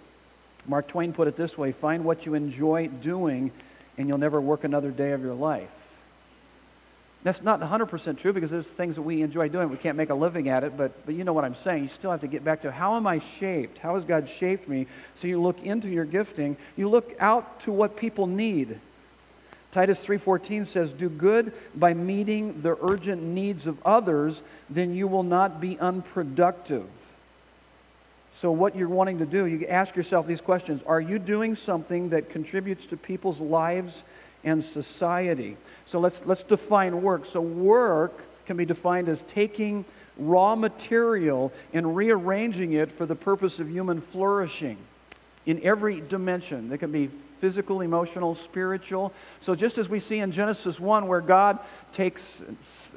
Mark 0.67 0.87
Twain 0.87 1.13
put 1.13 1.27
it 1.27 1.35
this 1.35 1.57
way 1.57 1.71
find 1.71 2.03
what 2.03 2.25
you 2.25 2.33
enjoy 2.33 2.87
doing, 2.87 3.51
and 3.97 4.07
you'll 4.07 4.17
never 4.17 4.39
work 4.39 4.63
another 4.63 4.91
day 4.91 5.11
of 5.11 5.21
your 5.21 5.33
life. 5.33 5.69
That's 7.23 7.41
not 7.41 7.59
100% 7.59 8.17
true 8.17 8.31
because 8.31 8.49
there's 8.49 8.67
things 8.67 8.95
that 8.95 9.01
we 9.01 9.21
enjoy 9.21 9.49
doing. 9.49 9.69
We 9.69 9.75
can't 9.75 9.97
make 9.97 10.09
a 10.09 10.15
living 10.15 10.47
at 10.47 10.63
it, 10.63 10.77
but, 10.77 11.05
but 11.05 11.15
you 11.15 11.25
know 11.25 11.33
what 11.33 11.43
I'm 11.43 11.55
saying. 11.55 11.83
You 11.83 11.89
still 11.89 12.11
have 12.11 12.21
to 12.21 12.27
get 12.27 12.45
back 12.45 12.61
to 12.61 12.71
how 12.71 12.95
am 12.95 13.05
I 13.07 13.19
shaped? 13.39 13.77
How 13.77 13.95
has 13.95 14.05
God 14.05 14.29
shaped 14.29 14.69
me? 14.69 14.87
So 15.15 15.27
you 15.27 15.41
look 15.41 15.61
into 15.61 15.89
your 15.89 16.05
gifting. 16.05 16.55
You 16.77 16.87
look 16.87 17.15
out 17.19 17.59
to 17.61 17.73
what 17.73 17.97
people 17.97 18.25
need. 18.25 18.79
Titus 19.71 19.99
3:14 20.03 20.65
says, 20.65 20.91
"Do 20.93 21.09
good 21.09 21.53
by 21.75 21.93
meeting 21.93 22.61
the 22.61 22.77
urgent 22.81 23.21
needs 23.21 23.67
of 23.67 23.77
others, 23.85 24.41
then 24.69 24.95
you 24.95 25.07
will 25.07 25.23
not 25.23 25.61
be 25.61 25.77
unproductive." 25.77 26.85
So, 28.39 28.51
what 28.51 28.75
you're 28.75 28.87
wanting 28.87 29.19
to 29.19 29.25
do, 29.25 29.45
you 29.45 29.67
ask 29.67 29.95
yourself 29.95 30.25
these 30.25 30.41
questions 30.41 30.81
Are 30.87 31.01
you 31.01 31.19
doing 31.19 31.55
something 31.55 32.09
that 32.09 32.29
contributes 32.29 32.85
to 32.87 32.97
people's 32.97 33.39
lives 33.39 34.01
and 34.43 34.63
society? 34.63 35.57
So, 35.85 35.99
let's, 35.99 36.21
let's 36.25 36.43
define 36.43 37.01
work. 37.01 37.25
So, 37.25 37.41
work 37.41 38.21
can 38.45 38.57
be 38.57 38.65
defined 38.65 39.09
as 39.09 39.23
taking 39.33 39.85
raw 40.17 40.55
material 40.55 41.51
and 41.73 41.95
rearranging 41.95 42.73
it 42.73 42.91
for 42.91 43.05
the 43.05 43.15
purpose 43.15 43.59
of 43.59 43.69
human 43.69 44.01
flourishing 44.01 44.77
in 45.45 45.63
every 45.63 46.01
dimension. 46.01 46.71
It 46.71 46.79
can 46.79 46.91
be 46.91 47.09
physical, 47.39 47.81
emotional, 47.81 48.35
spiritual. 48.35 49.13
So, 49.39 49.55
just 49.55 49.77
as 49.77 49.87
we 49.87 49.99
see 49.99 50.19
in 50.19 50.31
Genesis 50.31 50.79
1, 50.79 51.07
where 51.07 51.21
God 51.21 51.59
takes, 51.93 52.41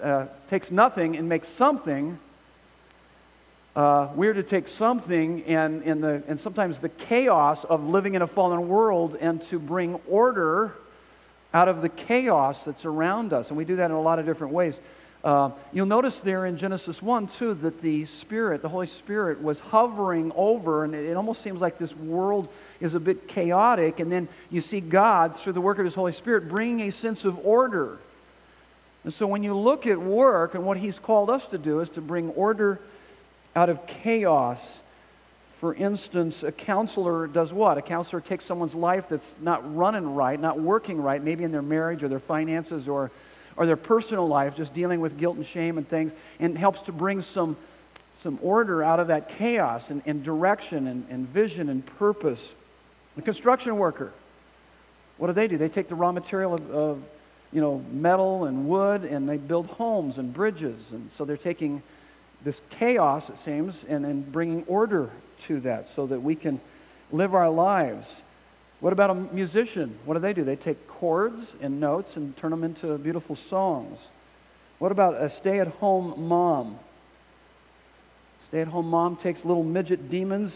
uh, 0.02 0.26
takes 0.48 0.70
nothing 0.70 1.16
and 1.16 1.28
makes 1.28 1.48
something, 1.48 2.18
uh, 3.74 4.08
we're 4.14 4.34
to 4.34 4.42
take 4.42 4.68
something 4.68 5.44
and, 5.44 5.82
and, 5.84 6.02
the, 6.02 6.22
and 6.28 6.38
sometimes 6.38 6.78
the 6.78 6.90
chaos 6.90 7.64
of 7.64 7.82
living 7.84 8.14
in 8.14 8.22
a 8.22 8.26
fallen 8.26 8.68
world 8.68 9.16
and 9.20 9.40
to 9.44 9.58
bring 9.58 9.94
order 10.08 10.74
out 11.54 11.68
of 11.68 11.82
the 11.82 11.88
chaos 11.88 12.64
that's 12.64 12.84
around 12.84 13.32
us. 13.32 13.48
And 13.48 13.56
we 13.56 13.64
do 13.64 13.76
that 13.76 13.86
in 13.86 13.92
a 13.92 14.00
lot 14.00 14.18
of 14.18 14.26
different 14.26 14.52
ways. 14.52 14.78
Uh, 15.24 15.50
you'll 15.72 15.86
notice 15.86 16.18
there 16.20 16.46
in 16.46 16.56
Genesis 16.56 17.00
1, 17.00 17.28
too, 17.28 17.54
that 17.54 17.80
the 17.80 18.04
Spirit, 18.06 18.60
the 18.60 18.68
Holy 18.68 18.88
Spirit, 18.88 19.40
was 19.40 19.60
hovering 19.60 20.32
over, 20.34 20.82
and 20.82 20.94
it 20.94 21.16
almost 21.16 21.42
seems 21.42 21.60
like 21.60 21.78
this 21.78 21.94
world 21.94 22.48
is 22.80 22.94
a 22.94 23.00
bit 23.00 23.28
chaotic. 23.28 24.00
And 24.00 24.10
then 24.10 24.28
you 24.50 24.60
see 24.60 24.80
God, 24.80 25.36
through 25.36 25.52
the 25.52 25.60
work 25.60 25.78
of 25.78 25.84
His 25.84 25.94
Holy 25.94 26.12
Spirit, 26.12 26.48
bringing 26.48 26.88
a 26.88 26.92
sense 26.92 27.24
of 27.24 27.38
order. 27.46 27.98
And 29.04 29.14
so 29.14 29.26
when 29.26 29.44
you 29.44 29.56
look 29.56 29.86
at 29.86 30.00
work 30.00 30.54
and 30.54 30.64
what 30.64 30.76
He's 30.76 30.98
called 30.98 31.30
us 31.30 31.46
to 31.46 31.58
do 31.58 31.80
is 31.80 31.90
to 31.90 32.00
bring 32.00 32.30
order 32.30 32.80
out 33.54 33.68
of 33.68 33.86
chaos. 33.86 34.58
For 35.62 35.74
instance, 35.76 36.42
a 36.42 36.50
counselor 36.50 37.28
does 37.28 37.52
what? 37.52 37.78
A 37.78 37.82
counselor 37.82 38.20
takes 38.20 38.44
someone's 38.44 38.74
life 38.74 39.06
that's 39.08 39.32
not 39.40 39.76
running 39.76 40.12
right, 40.12 40.38
not 40.38 40.58
working 40.60 41.00
right, 41.00 41.22
maybe 41.22 41.44
in 41.44 41.52
their 41.52 41.62
marriage 41.62 42.02
or 42.02 42.08
their 42.08 42.18
finances 42.18 42.88
or 42.88 43.12
or 43.56 43.64
their 43.64 43.76
personal 43.76 44.26
life, 44.26 44.56
just 44.56 44.74
dealing 44.74 45.00
with 45.00 45.16
guilt 45.18 45.36
and 45.36 45.46
shame 45.46 45.78
and 45.78 45.88
things, 45.88 46.10
and 46.40 46.58
helps 46.58 46.80
to 46.80 46.90
bring 46.90 47.22
some, 47.22 47.56
some 48.24 48.40
order 48.42 48.82
out 48.82 48.98
of 48.98 49.06
that 49.06 49.28
chaos 49.28 49.90
and, 49.90 50.02
and 50.04 50.24
direction 50.24 50.88
and, 50.88 51.06
and 51.10 51.28
vision 51.28 51.68
and 51.68 51.86
purpose. 51.98 52.40
A 53.16 53.22
construction 53.22 53.76
worker, 53.76 54.12
what 55.18 55.28
do 55.28 55.32
they 55.32 55.46
do? 55.46 55.58
They 55.58 55.68
take 55.68 55.88
the 55.88 55.94
raw 55.94 56.10
material 56.10 56.54
of, 56.54 56.70
of 56.70 57.02
you 57.52 57.60
know, 57.60 57.84
metal 57.92 58.46
and 58.46 58.66
wood 58.66 59.04
and 59.04 59.28
they 59.28 59.36
build 59.36 59.66
homes 59.66 60.18
and 60.18 60.32
bridges. 60.32 60.80
And 60.90 61.10
so 61.16 61.24
they're 61.24 61.36
taking 61.36 61.82
this 62.42 62.60
chaos, 62.70 63.28
it 63.28 63.38
seems, 63.38 63.84
and, 63.88 64.04
and 64.04 64.32
bringing 64.32 64.64
order 64.64 65.10
to 65.46 65.60
that 65.60 65.86
so 65.94 66.06
that 66.06 66.20
we 66.20 66.34
can 66.34 66.60
live 67.10 67.34
our 67.34 67.50
lives. 67.50 68.08
What 68.80 68.92
about 68.92 69.10
a 69.10 69.14
musician? 69.14 69.98
What 70.04 70.14
do 70.14 70.20
they 70.20 70.32
do? 70.32 70.44
They 70.44 70.56
take 70.56 70.88
chords 70.88 71.54
and 71.60 71.78
notes 71.80 72.16
and 72.16 72.36
turn 72.36 72.50
them 72.50 72.64
into 72.64 72.98
beautiful 72.98 73.36
songs. 73.36 73.98
What 74.78 74.90
about 74.90 75.22
a 75.22 75.30
stay 75.30 75.60
at 75.60 75.68
home 75.68 76.26
mom? 76.28 76.78
Stay 78.48 78.60
at 78.60 78.68
home 78.68 78.86
mom 78.86 79.16
takes 79.16 79.44
little 79.44 79.62
midget 79.62 80.10
demons 80.10 80.54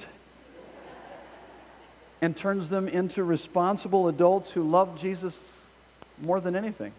and 2.20 2.36
turns 2.36 2.68
them 2.68 2.88
into 2.88 3.22
responsible 3.22 4.08
adults 4.08 4.50
who 4.50 4.68
love 4.68 5.00
Jesus 5.00 5.34
more 6.20 6.40
than 6.40 6.56
anything. 6.56 6.92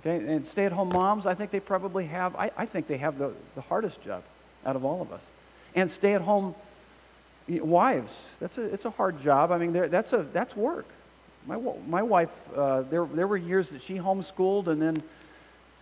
Okay, 0.00 0.16
and 0.16 0.46
stay 0.46 0.64
at 0.64 0.72
home 0.72 0.88
moms, 0.88 1.26
I 1.26 1.34
think 1.34 1.50
they 1.50 1.60
probably 1.60 2.06
have, 2.06 2.34
I, 2.36 2.50
I 2.56 2.66
think 2.66 2.86
they 2.86 2.98
have 2.98 3.18
the, 3.18 3.32
the 3.54 3.60
hardest 3.60 4.02
job 4.02 4.22
out 4.64 4.76
of 4.76 4.84
all 4.84 5.02
of 5.02 5.12
us. 5.12 5.22
And 5.74 5.90
stay 5.90 6.14
at 6.14 6.20
home 6.20 6.54
wives, 7.48 8.12
that's 8.40 8.58
a, 8.58 8.62
it's 8.62 8.84
a 8.84 8.90
hard 8.90 9.22
job. 9.22 9.50
I 9.50 9.58
mean, 9.58 9.72
that's, 9.72 10.12
a, 10.12 10.26
that's 10.32 10.54
work. 10.54 10.86
My, 11.46 11.56
my 11.88 12.02
wife, 12.02 12.28
uh, 12.54 12.82
there, 12.82 13.06
there 13.06 13.26
were 13.26 13.36
years 13.36 13.68
that 13.70 13.82
she 13.82 13.94
homeschooled 13.94 14.66
and 14.66 14.80
then 14.80 15.02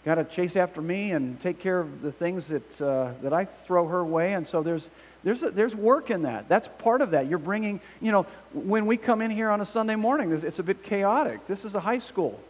got 0.05 0.15
to 0.15 0.25
chase 0.25 0.57
after 0.57 0.81
me 0.81 1.11
and 1.11 1.41
take 1.41 1.59
care 1.59 1.81
of 1.81 2.01
the 2.01 2.13
things 2.13 2.47
that, 2.47 2.81
uh, 2.81 3.13
that 3.23 3.33
I 3.33 3.45
throw 3.67 3.87
her 3.89 4.05
way. 4.05 4.35
And 4.35 4.47
so 4.47 4.63
there's, 4.63 4.89
there's, 5.25 5.43
a, 5.43 5.51
there's 5.51 5.75
work 5.75 6.11
in 6.11 6.23
that. 6.23 6.49
That's 6.49 6.69
part 6.79 7.03
of 7.03 7.11
that. 7.11 7.27
You're 7.27 7.39
bringing, 7.39 7.81
you 8.01 8.13
know, 8.13 8.25
when 8.55 8.87
we 8.87 8.97
come 8.97 9.21
in 9.21 9.31
here 9.31 9.51
on 9.51 9.61
a 9.61 9.67
Sunday 9.67 9.97
morning, 9.97 10.33
it's 10.33 10.59
a 10.61 10.63
bit 10.63 10.83
chaotic. 10.83 11.47
This 11.47 11.65
is 11.65 11.75
a 11.75 11.81
high 11.81 11.99
school. 11.99 12.41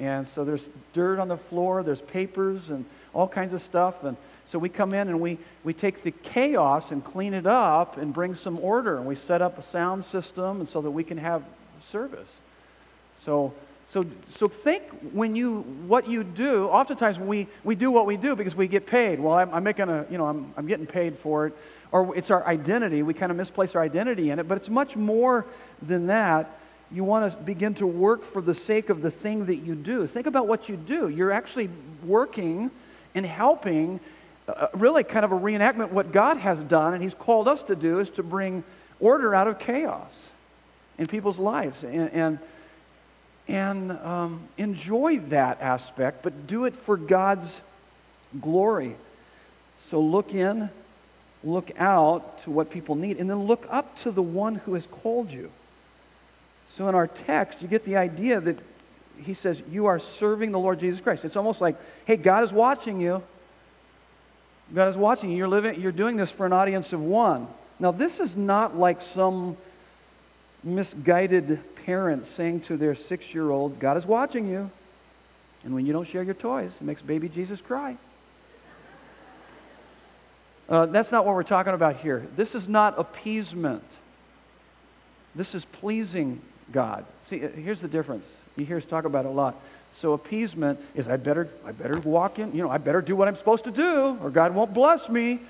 And 0.00 0.26
so 0.26 0.44
there's 0.44 0.68
dirt 0.94 1.18
on 1.18 1.28
the 1.28 1.36
floor, 1.36 1.82
there's 1.82 2.00
papers 2.00 2.70
and 2.70 2.86
all 3.12 3.28
kinds 3.28 3.52
of 3.52 3.62
stuff. 3.62 4.02
And 4.02 4.16
so 4.50 4.58
we 4.58 4.68
come 4.68 4.94
in 4.94 5.08
and 5.08 5.20
we, 5.20 5.38
we 5.62 5.72
take 5.72 6.02
the 6.02 6.10
chaos 6.10 6.90
and 6.90 7.04
clean 7.04 7.34
it 7.34 7.46
up 7.46 7.98
and 7.98 8.12
bring 8.12 8.34
some 8.34 8.58
order. 8.58 8.96
And 8.96 9.06
we 9.06 9.14
set 9.14 9.40
up 9.40 9.58
a 9.58 9.62
sound 9.62 10.04
system 10.04 10.60
and 10.60 10.68
so 10.68 10.82
that 10.82 10.90
we 10.90 11.04
can 11.04 11.18
have 11.18 11.44
service. 11.88 12.28
So, 13.24 13.54
so, 13.86 14.04
so 14.28 14.48
think 14.48 14.82
when 15.12 15.36
you, 15.36 15.60
what 15.86 16.08
you 16.08 16.24
do, 16.24 16.66
oftentimes 16.66 17.18
we, 17.18 17.46
we 17.62 17.76
do 17.76 17.92
what 17.92 18.06
we 18.06 18.16
do 18.16 18.34
because 18.34 18.56
we 18.56 18.66
get 18.66 18.86
paid. 18.86 19.20
Well, 19.20 19.34
I'm, 19.34 19.54
I'm 19.54 19.62
making 19.62 19.88
a, 19.88 20.04
you 20.10 20.18
know, 20.18 20.26
I'm, 20.26 20.52
I'm 20.56 20.66
getting 20.66 20.86
paid 20.86 21.16
for 21.18 21.46
it. 21.46 21.56
Or 21.92 22.16
it's 22.16 22.30
our 22.30 22.44
identity. 22.46 23.02
We 23.02 23.14
kind 23.14 23.30
of 23.30 23.36
misplace 23.36 23.76
our 23.76 23.82
identity 23.82 24.30
in 24.30 24.40
it. 24.40 24.48
But 24.48 24.58
it's 24.58 24.68
much 24.68 24.96
more 24.96 25.46
than 25.82 26.08
that. 26.08 26.58
You 26.90 27.04
want 27.04 27.32
to 27.32 27.38
begin 27.44 27.74
to 27.74 27.86
work 27.86 28.32
for 28.32 28.42
the 28.42 28.54
sake 28.54 28.90
of 28.90 29.00
the 29.00 29.12
thing 29.12 29.46
that 29.46 29.56
you 29.56 29.76
do. 29.76 30.08
Think 30.08 30.26
about 30.26 30.48
what 30.48 30.68
you 30.68 30.76
do. 30.76 31.08
You're 31.08 31.30
actually 31.30 31.70
working 32.04 32.72
and 33.14 33.24
helping 33.24 34.00
uh, 34.48 34.68
really 34.74 35.04
kind 35.04 35.24
of 35.24 35.32
a 35.32 35.38
reenactment 35.38 35.90
what 35.90 36.12
God 36.12 36.36
has 36.36 36.60
done 36.60 36.94
and 36.94 37.02
He's 37.02 37.14
called 37.14 37.48
us 37.48 37.62
to 37.64 37.76
do 37.76 38.00
is 38.00 38.10
to 38.10 38.22
bring 38.22 38.64
order 38.98 39.34
out 39.34 39.48
of 39.48 39.58
chaos 39.58 40.18
in 40.98 41.06
people's 41.06 41.38
lives 41.38 41.82
and, 41.82 42.10
and, 42.10 42.38
and 43.48 43.92
um, 43.92 44.48
enjoy 44.58 45.18
that 45.28 45.60
aspect, 45.60 46.22
but 46.22 46.46
do 46.46 46.66
it 46.66 46.74
for 46.84 46.96
God's 46.96 47.60
glory. 48.40 48.96
So 49.90 50.00
look 50.00 50.34
in, 50.34 50.70
look 51.42 51.70
out 51.78 52.42
to 52.44 52.50
what 52.50 52.70
people 52.70 52.94
need, 52.94 53.18
and 53.18 53.28
then 53.28 53.44
look 53.44 53.66
up 53.70 53.98
to 54.02 54.10
the 54.10 54.22
one 54.22 54.56
who 54.56 54.74
has 54.74 54.86
called 54.86 55.30
you. 55.30 55.50
So 56.76 56.88
in 56.88 56.94
our 56.94 57.06
text, 57.08 57.62
you 57.62 57.68
get 57.68 57.84
the 57.84 57.96
idea 57.96 58.40
that 58.40 58.60
he 59.16 59.34
says, 59.34 59.60
You 59.70 59.86
are 59.86 59.98
serving 59.98 60.52
the 60.52 60.58
Lord 60.58 60.80
Jesus 60.80 61.00
Christ. 61.00 61.24
It's 61.24 61.36
almost 61.36 61.60
like, 61.60 61.76
hey, 62.04 62.16
God 62.16 62.44
is 62.44 62.52
watching 62.52 63.00
you. 63.00 63.22
God 64.74 64.88
is 64.88 64.96
watching 64.96 65.30
you. 65.30 65.36
You're, 65.36 65.48
living, 65.48 65.80
you're 65.80 65.92
doing 65.92 66.16
this 66.16 66.30
for 66.30 66.46
an 66.46 66.52
audience 66.52 66.92
of 66.92 67.00
one. 67.00 67.48
Now, 67.78 67.92
this 67.92 68.20
is 68.20 68.36
not 68.36 68.76
like 68.76 69.00
some 69.14 69.56
misguided 70.62 71.58
parent 71.86 72.26
saying 72.26 72.60
to 72.60 72.76
their 72.76 72.94
six 72.94 73.34
year 73.34 73.50
old, 73.50 73.78
God 73.78 73.96
is 73.96 74.06
watching 74.06 74.48
you. 74.48 74.70
And 75.64 75.74
when 75.74 75.86
you 75.86 75.92
don't 75.92 76.06
share 76.06 76.22
your 76.22 76.34
toys, 76.34 76.70
it 76.80 76.82
makes 76.82 77.02
baby 77.02 77.28
Jesus 77.28 77.60
cry. 77.60 77.96
Uh, 80.68 80.86
that's 80.86 81.10
not 81.10 81.26
what 81.26 81.34
we're 81.34 81.42
talking 81.42 81.74
about 81.74 81.96
here. 81.96 82.26
This 82.36 82.54
is 82.54 82.68
not 82.68 82.98
appeasement. 82.98 83.82
This 85.34 85.54
is 85.54 85.64
pleasing 85.64 86.40
God. 86.70 87.04
See, 87.26 87.44
uh, 87.44 87.48
here's 87.48 87.80
the 87.80 87.88
difference. 87.88 88.26
You 88.56 88.64
hear 88.64 88.76
us 88.76 88.84
talk 88.84 89.04
about 89.04 89.24
it 89.24 89.28
a 89.28 89.32
lot. 89.32 89.56
So 89.98 90.12
appeasement 90.12 90.80
is 90.94 91.08
I 91.08 91.16
better, 91.16 91.48
I 91.64 91.72
better 91.72 91.98
walk 91.98 92.38
in, 92.38 92.54
you 92.54 92.62
know, 92.62 92.70
I 92.70 92.78
better 92.78 93.02
do 93.02 93.16
what 93.16 93.28
I'm 93.28 93.36
supposed 93.36 93.64
to 93.64 93.70
do 93.70 94.18
or 94.22 94.30
God 94.30 94.54
won't 94.54 94.72
bless 94.72 95.08
me. 95.08 95.40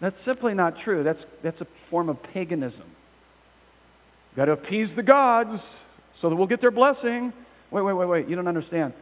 That's 0.00 0.20
simply 0.20 0.54
not 0.54 0.78
true. 0.78 1.02
That's, 1.02 1.24
that's 1.42 1.60
a 1.60 1.66
form 1.90 2.08
of 2.08 2.22
paganism. 2.22 2.84
You've 4.30 4.36
Got 4.36 4.44
to 4.46 4.52
appease 4.52 4.94
the 4.94 5.02
gods 5.02 5.62
so 6.20 6.28
that 6.30 6.36
we'll 6.36 6.46
get 6.46 6.60
their 6.60 6.70
blessing. 6.70 7.32
Wait, 7.70 7.82
wait, 7.82 7.92
wait, 7.92 8.08
wait. 8.08 8.28
You 8.28 8.36
don't 8.36 8.48
understand. 8.48 8.92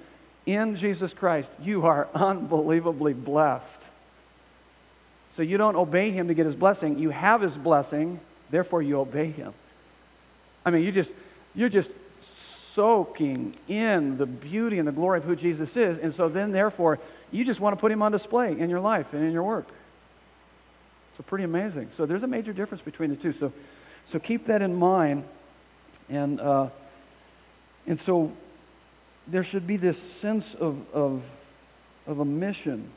In 0.47 0.77
Jesus 0.77 1.13
Christ, 1.13 1.49
you 1.63 1.87
are 1.87 2.09
unbelievably 2.15 3.15
blessed. 3.15 3.83
So 5.35 5.43
you 5.43 5.59
don't 5.59 5.77
obey 5.77 6.11
him 6.13 6.29
to 6.29 6.35
get 6.35 6.47
his 6.47 6.55
blessing. 6.55 6.99
You 6.99 7.11
have 7.11 7.43
his 7.43 7.57
blessing, 7.57 8.21
therefore 8.51 8.81
you 8.81 8.99
obey 8.99 9.27
him. 9.27 9.53
I 10.65 10.71
mean, 10.71 10.83
you 10.83 10.93
just, 10.93 11.11
you're 11.55 11.69
just 11.69 11.91
soaking 12.77 13.55
in 13.67 14.19
the 14.19 14.27
beauty 14.27 14.79
and 14.79 14.87
the 14.87 14.93
glory 14.93 15.19
of 15.19 15.25
who 15.25 15.35
Jesus 15.35 15.77
is. 15.77 15.99
And 15.99 16.15
so 16.15 16.29
then, 16.29 16.53
therefore, 16.53 17.01
you 17.33 17.45
just 17.45 17.59
want 17.59 17.75
to 17.75 17.81
put 17.81 17.91
him 17.91 18.03
on 18.03 18.13
display 18.13 18.57
in 18.57 18.71
your 18.71 18.81
life 18.81 19.13
and 19.13 19.25
in 19.25 19.33
your 19.33 19.43
work. 19.43 19.67
So, 21.17 21.25
pretty 21.25 21.45
amazing. 21.45 21.89
So, 21.97 22.07
there's 22.07 22.23
a 22.23 22.29
major 22.29 22.53
difference 22.53 22.83
between 22.83 23.11
the 23.11 23.17
two. 23.17 23.33
So, 23.33 23.53
so 24.05 24.19
keep 24.19 24.47
that 24.47 24.63
in 24.63 24.77
mind. 24.77 25.25
And, 26.09 26.39
uh, 26.39 26.69
and 27.87 27.99
so, 27.99 28.31
there 29.27 29.43
should 29.43 29.67
be 29.67 29.79
this 29.79 29.99
sense 29.99 30.55
of, 30.55 30.79
of, 30.93 31.23
of 32.07 32.21
a 32.21 32.25
mission 32.25 32.91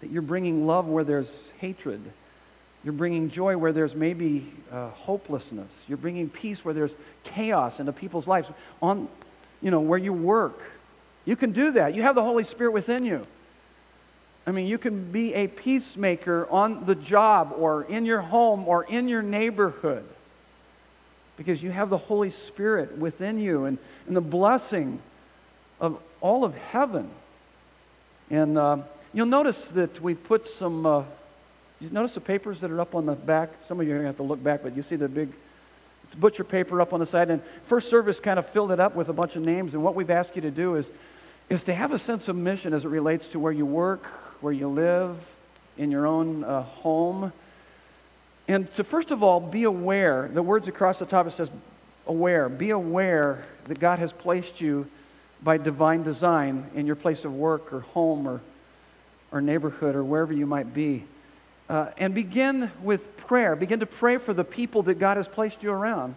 that 0.00 0.10
you're 0.10 0.22
bringing 0.22 0.66
love 0.66 0.86
where 0.86 1.04
there's 1.04 1.48
hatred 1.58 2.00
you're 2.84 2.92
bringing 2.92 3.30
joy 3.30 3.56
where 3.56 3.72
there's 3.72 3.94
maybe 3.94 4.52
uh, 4.70 4.90
hopelessness. 4.90 5.70
You're 5.86 5.98
bringing 5.98 6.28
peace 6.28 6.64
where 6.64 6.74
there's 6.74 6.94
chaos 7.22 7.78
into 7.78 7.92
people's 7.92 8.26
lives. 8.26 8.48
On, 8.80 9.08
you 9.60 9.70
know, 9.70 9.80
where 9.80 9.98
you 9.98 10.12
work. 10.12 10.60
You 11.24 11.36
can 11.36 11.52
do 11.52 11.72
that. 11.72 11.94
You 11.94 12.02
have 12.02 12.16
the 12.16 12.22
Holy 12.22 12.44
Spirit 12.44 12.72
within 12.72 13.04
you. 13.04 13.26
I 14.44 14.50
mean, 14.50 14.66
you 14.66 14.78
can 14.78 15.12
be 15.12 15.34
a 15.34 15.46
peacemaker 15.46 16.48
on 16.50 16.84
the 16.84 16.96
job 16.96 17.54
or 17.56 17.84
in 17.84 18.04
your 18.04 18.20
home 18.20 18.66
or 18.66 18.82
in 18.84 19.06
your 19.08 19.22
neighborhood 19.22 20.04
because 21.36 21.62
you 21.62 21.70
have 21.70 21.90
the 21.90 21.98
Holy 21.98 22.30
Spirit 22.30 22.98
within 22.98 23.38
you 23.38 23.66
and, 23.66 23.78
and 24.08 24.16
the 24.16 24.20
blessing 24.20 25.00
of 25.80 26.00
all 26.20 26.44
of 26.44 26.54
heaven. 26.54 27.08
And 28.30 28.58
uh, 28.58 28.78
you'll 29.12 29.26
notice 29.26 29.68
that 29.68 30.00
we 30.00 30.14
put 30.14 30.48
some, 30.48 30.86
uh, 30.86 31.04
you 31.84 31.90
notice 31.90 32.14
the 32.14 32.20
papers 32.20 32.60
that 32.60 32.70
are 32.70 32.80
up 32.80 32.94
on 32.94 33.06
the 33.06 33.14
back? 33.14 33.50
Some 33.66 33.80
of 33.80 33.86
you 33.86 33.92
are 33.92 33.96
going 33.96 34.04
to 34.04 34.08
have 34.08 34.16
to 34.16 34.22
look 34.22 34.42
back, 34.42 34.62
but 34.62 34.76
you 34.76 34.82
see 34.82 34.96
the 34.96 35.08
big, 35.08 35.30
it's 36.04 36.14
butcher 36.14 36.44
paper 36.44 36.80
up 36.80 36.92
on 36.92 37.00
the 37.00 37.06
side. 37.06 37.30
And 37.30 37.42
first 37.66 37.90
service 37.90 38.20
kind 38.20 38.38
of 38.38 38.48
filled 38.50 38.72
it 38.72 38.80
up 38.80 38.94
with 38.94 39.08
a 39.08 39.12
bunch 39.12 39.36
of 39.36 39.42
names. 39.42 39.74
And 39.74 39.82
what 39.82 39.94
we've 39.94 40.10
asked 40.10 40.36
you 40.36 40.42
to 40.42 40.50
do 40.50 40.76
is, 40.76 40.90
is 41.48 41.64
to 41.64 41.74
have 41.74 41.92
a 41.92 41.98
sense 41.98 42.28
of 42.28 42.36
mission 42.36 42.72
as 42.72 42.84
it 42.84 42.88
relates 42.88 43.28
to 43.28 43.38
where 43.38 43.52
you 43.52 43.66
work, 43.66 44.04
where 44.40 44.52
you 44.52 44.68
live, 44.68 45.16
in 45.76 45.90
your 45.90 46.06
own 46.06 46.44
uh, 46.44 46.62
home. 46.62 47.32
And 48.48 48.72
to 48.74 48.84
first 48.84 49.10
of 49.10 49.22
all 49.22 49.40
be 49.40 49.64
aware, 49.64 50.30
the 50.32 50.42
words 50.42 50.68
across 50.68 50.98
the 50.98 51.06
top 51.06 51.26
it 51.26 51.32
says 51.32 51.50
aware. 52.06 52.48
Be 52.48 52.70
aware 52.70 53.44
that 53.64 53.78
God 53.78 53.98
has 53.98 54.12
placed 54.12 54.60
you 54.60 54.86
by 55.42 55.56
divine 55.56 56.02
design 56.02 56.70
in 56.74 56.86
your 56.86 56.96
place 56.96 57.24
of 57.24 57.34
work 57.34 57.72
or 57.72 57.80
home 57.80 58.28
or, 58.28 58.40
or 59.32 59.40
neighborhood 59.40 59.96
or 59.96 60.04
wherever 60.04 60.32
you 60.32 60.46
might 60.46 60.72
be. 60.72 61.04
Uh, 61.68 61.90
and 61.96 62.14
begin 62.14 62.70
with 62.82 63.16
prayer. 63.16 63.56
Begin 63.56 63.80
to 63.80 63.86
pray 63.86 64.18
for 64.18 64.34
the 64.34 64.44
people 64.44 64.82
that 64.84 64.94
God 64.94 65.16
has 65.16 65.28
placed 65.28 65.62
you 65.62 65.70
around. 65.70 66.16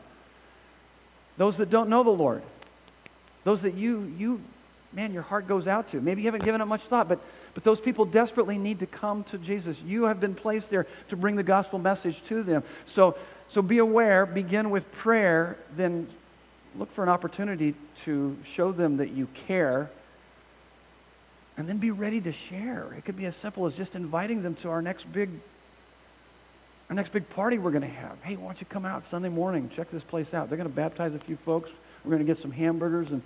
Those 1.38 1.58
that 1.58 1.70
don't 1.70 1.89
know 1.89 2.04
the 2.04 2.10
Lord. 2.10 2.41
Those 3.43 3.62
that 3.62 3.76
you, 3.76 4.14
you 4.18 4.41
man, 4.96 5.14
your 5.14 5.22
heart 5.22 5.48
goes 5.48 5.68
out 5.68 5.89
to. 5.89 6.00
Maybe 6.02 6.22
you 6.22 6.28
haven't 6.28 6.46
given 6.46 6.62
it 6.62 6.66
much 6.66 6.84
thought, 6.84 7.10
but, 7.10 7.20
but 7.54 7.64
those 7.64 7.80
people 7.80 8.06
desperately 8.06 8.58
need 8.58 8.80
to 8.80 8.86
come 8.86 9.24
to 9.26 9.38
Jesus. 9.38 9.78
You 9.86 10.04
have 10.04 10.20
been 10.20 10.34
placed 10.34 10.70
there 10.70 10.88
to 11.10 11.16
bring 11.16 11.36
the 11.36 11.43
gospel 11.43 11.78
message 11.78 12.22
to 12.30 12.43
them. 12.43 12.64
So, 12.86 13.18
so 13.50 13.62
be 13.62 13.80
aware, 13.80 14.26
begin 14.26 14.70
with 14.70 14.89
prayer, 14.93 15.58
then 15.76 16.08
look 16.78 16.93
for 16.93 17.04
an 17.04 17.10
opportunity 17.10 17.76
to 18.06 18.38
show 18.54 18.72
them 18.72 18.98
that 18.98 19.12
you 19.12 19.28
care, 19.48 19.89
and 21.58 21.68
then 21.68 21.78
be 21.78 21.91
ready 21.91 22.22
to 22.22 22.32
share. 22.32 22.93
It 22.97 23.06
could 23.06 23.18
be 23.18 23.26
as 23.26 23.36
simple 23.36 23.66
as 23.66 23.74
just 23.74 23.95
inviting 23.95 24.41
them 24.41 24.56
to 24.56 24.70
our 24.70 24.82
next 24.82 25.12
big 25.12 25.30
our 26.89 26.95
next 26.95 27.12
big 27.14 27.28
party 27.30 27.58
we're 27.58 27.72
going 27.72 27.82
to 27.82 27.88
have. 27.88 28.22
Hey, 28.22 28.36
why 28.36 28.45
don't 28.45 28.62
you 28.62 28.68
come 28.68 28.86
out 28.86 29.08
Sunday 29.08 29.30
morning? 29.30 29.72
Check 29.76 29.89
this 29.89 30.03
place 30.03 30.36
out. 30.36 30.49
They're 30.49 30.58
going 30.58 30.70
to 30.70 30.76
baptize 30.76 31.16
a 31.16 31.20
few 31.20 31.36
folks. 31.38 31.72
We're 32.03 32.12
going 32.12 32.26
to 32.26 32.32
get 32.32 32.39
some 32.39 32.51
hamburgers 32.51 33.10
and 33.10 33.24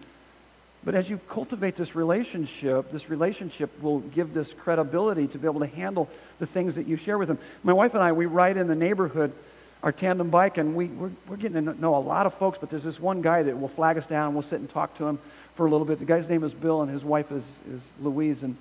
but 0.83 0.95
as 0.95 1.09
you 1.09 1.19
cultivate 1.29 1.75
this 1.75 1.93
relationship, 1.93 2.91
this 2.91 3.09
relationship 3.09 3.69
will 3.81 3.99
give 3.99 4.33
this 4.33 4.53
credibility 4.53 5.27
to 5.27 5.37
be 5.37 5.45
able 5.45 5.59
to 5.59 5.67
handle 5.67 6.07
the 6.39 6.45
things 6.45 6.75
that 6.75 6.87
you 6.87 6.95
share 6.95 7.17
with 7.17 7.27
them. 7.27 7.39
My 7.63 7.73
wife 7.73 7.93
and 7.95 8.03
I, 8.03 8.13
we 8.13 8.27
ride 8.27 8.55
in 8.55 8.67
the 8.67 8.75
neighborhood, 8.75 9.33
our 9.81 9.91
tandem 9.91 10.29
bike, 10.29 10.57
and 10.57 10.75
we, 10.75 10.87
we're, 10.87 11.11
we're 11.27 11.37
getting 11.37 11.65
to 11.65 11.81
know 11.81 11.95
a 11.95 11.99
lot 11.99 12.25
of 12.25 12.33
folks, 12.35 12.57
but 12.59 12.69
there's 12.69 12.83
this 12.83 12.99
one 12.99 13.21
guy 13.21 13.43
that 13.43 13.59
will 13.59 13.69
flag 13.69 13.97
us 13.97 14.05
down. 14.05 14.33
We'll 14.33 14.43
sit 14.43 14.59
and 14.59 14.69
talk 14.69 14.97
to 14.97 15.07
him 15.07 15.19
for 15.55 15.65
a 15.65 15.69
little 15.69 15.85
bit. 15.85 15.99
The 15.99 16.05
guy's 16.05 16.27
name 16.27 16.43
is 16.43 16.53
Bill, 16.53 16.81
and 16.81 16.91
his 16.91 17.03
wife 17.03 17.31
is, 17.31 17.43
is 17.71 17.81
Louise. 18.01 18.43
And 18.43 18.57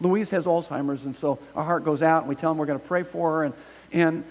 Louise 0.00 0.30
has 0.30 0.44
Alzheimer's, 0.44 1.04
and 1.04 1.14
so 1.16 1.38
our 1.54 1.64
heart 1.64 1.84
goes 1.84 2.02
out, 2.02 2.22
and 2.22 2.28
we 2.28 2.34
tell 2.34 2.50
him 2.50 2.58
we're 2.58 2.66
going 2.66 2.80
to 2.80 2.86
pray 2.86 3.04
for 3.04 3.38
her. 3.38 3.44
And, 3.44 3.54
and, 3.92 4.24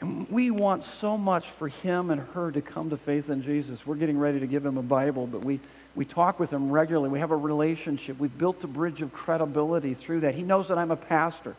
and 0.00 0.30
we 0.30 0.50
want 0.50 0.84
so 1.00 1.16
much 1.16 1.46
for 1.58 1.68
him 1.68 2.10
and 2.10 2.20
her 2.34 2.50
to 2.52 2.60
come 2.60 2.90
to 2.90 2.96
faith 2.98 3.30
in 3.30 3.42
Jesus. 3.42 3.86
We're 3.86 3.96
getting 3.96 4.18
ready 4.18 4.40
to 4.40 4.46
give 4.46 4.64
him 4.64 4.76
a 4.76 4.82
Bible, 4.82 5.26
but 5.26 5.44
we 5.44 5.60
we 5.94 6.04
talk 6.04 6.38
with 6.38 6.52
him 6.52 6.70
regularly. 6.70 7.08
We 7.08 7.18
have 7.18 7.30
a 7.30 7.36
relationship. 7.36 8.18
We've 8.18 8.36
built 8.36 8.62
a 8.62 8.66
bridge 8.66 9.02
of 9.02 9.12
credibility 9.12 9.94
through 9.94 10.20
that. 10.20 10.34
He 10.34 10.42
knows 10.42 10.68
that 10.68 10.78
I'm 10.78 10.90
a 10.90 10.96
pastor. 10.96 11.56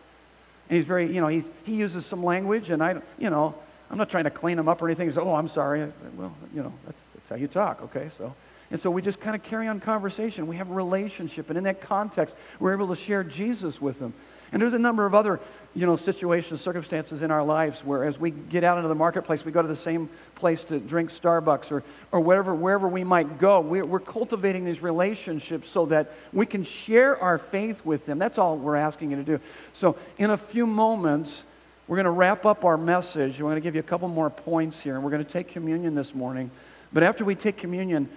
And 0.70 0.78
he's 0.78 0.86
very, 0.86 1.14
you 1.14 1.20
know, 1.20 1.28
he's, 1.28 1.44
he 1.66 1.76
uses 1.76 2.06
some 2.06 2.24
language, 2.24 2.70
and 2.70 2.82
I, 2.82 3.02
you 3.20 3.30
know, 3.30 3.56
I'm 3.92 3.98
not 3.98 4.10
trying 4.10 4.24
to 4.24 4.32
clean 4.32 4.56
them 4.56 4.70
up 4.70 4.82
or 4.82 4.88
anything. 4.88 5.12
Oh, 5.18 5.36
I'm 5.36 5.50
sorry. 5.50 5.92
Well, 6.16 6.34
you 6.56 6.64
know, 6.64 6.74
that's, 6.86 7.02
that's 7.14 7.30
how 7.30 7.36
you 7.36 7.48
talk, 7.48 7.82
okay? 7.84 8.10
So, 8.18 8.34
and 8.72 8.80
so 8.80 8.90
we 8.90 9.02
just 9.02 9.20
kind 9.20 9.36
of 9.36 9.44
carry 9.44 9.68
on 9.68 9.82
conversation. 9.82 10.48
We 10.48 10.56
have 10.56 10.72
a 10.72 10.74
relationship. 10.74 11.50
And 11.50 11.58
in 11.58 11.66
that 11.66 11.82
context, 11.82 12.34
we're 12.62 12.74
able 12.74 12.88
to 12.88 12.96
share 12.96 13.22
Jesus 13.22 13.82
with 13.82 14.00
them. 14.00 14.14
And 14.54 14.62
there's 14.62 14.74
a 14.74 14.80
number 14.80 15.06
of 15.06 15.14
other, 15.14 15.42
you 15.74 15.86
know, 15.86 15.98
situations, 15.98 16.62
circumstances 16.62 17.22
in 17.22 17.32
our 17.32 17.44
lives 17.44 17.80
where 17.84 18.06
as 18.06 18.18
we 18.18 18.32
get 18.32 18.64
out 18.64 18.78
into 18.78 18.88
the 18.88 18.96
marketplace, 18.96 19.44
we 19.44 19.52
go 19.52 19.62
to 19.62 19.68
the 19.68 19.76
same 19.76 20.10
place 20.36 20.64
to 20.66 20.80
drink 20.80 21.12
Starbucks 21.12 21.72
or, 21.72 21.84
or 22.14 22.22
whatever, 22.22 22.56
wherever 22.56 22.88
we 22.88 23.04
might 23.04 23.40
go. 23.40 23.60
We're, 23.60 23.86
we're 23.86 24.00
cultivating 24.00 24.64
these 24.64 24.82
relationships 24.82 25.70
so 25.70 25.86
that 25.88 26.14
we 26.32 26.46
can 26.46 26.64
share 26.64 27.18
our 27.22 27.38
faith 27.38 27.84
with 27.86 28.06
them. 28.06 28.20
That's 28.20 28.38
all 28.38 28.58
we're 28.58 28.76
asking 28.78 29.12
you 29.12 29.18
to 29.18 29.24
do. 29.24 29.40
So 29.74 29.98
in 30.18 30.30
a 30.30 30.38
few 30.38 30.66
moments, 30.66 31.44
we're 31.88 31.98
going 31.98 32.06
to 32.06 32.12
wrap 32.12 32.46
up 32.46 32.64
our 32.64 32.78
message. 32.78 33.40
We're 33.40 33.50
going 33.50 33.56
to 33.56 33.62
give 33.62 33.76
you 33.76 33.82
a 33.82 33.84
couple 33.84 34.08
more 34.08 34.30
points 34.30 34.80
here, 34.80 34.96
and 34.96 35.04
we're 35.04 35.12
going 35.12 35.26
to 35.26 35.32
take 35.32 35.50
communion 35.50 35.96
this 35.96 36.14
morning. 36.14 36.52
But 36.94 37.04
after 37.04 37.26
we 37.26 37.36
take 37.36 37.58
communion, 37.58 38.10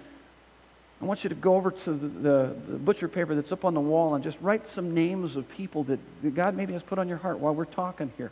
I 1.01 1.05
want 1.05 1.23
you 1.23 1.29
to 1.29 1.35
go 1.35 1.55
over 1.55 1.71
to 1.71 1.93
the, 1.93 2.07
the, 2.07 2.55
the, 2.69 2.77
butcher 2.77 3.07
paper 3.07 3.35
that's 3.35 3.51
up 3.51 3.65
on 3.65 3.73
the 3.73 3.81
wall 3.81 4.15
and 4.15 4.23
just 4.23 4.37
write 4.41 4.67
some 4.67 4.93
names 4.93 5.35
of 5.35 5.47
people 5.49 5.83
that, 5.85 5.99
that 6.23 6.35
God 6.35 6.55
maybe 6.55 6.73
has 6.73 6.83
put 6.83 6.99
on 6.99 7.09
your 7.09 7.17
heart 7.17 7.39
while 7.39 7.53
we're 7.53 7.65
talking 7.65 8.11
here. 8.17 8.31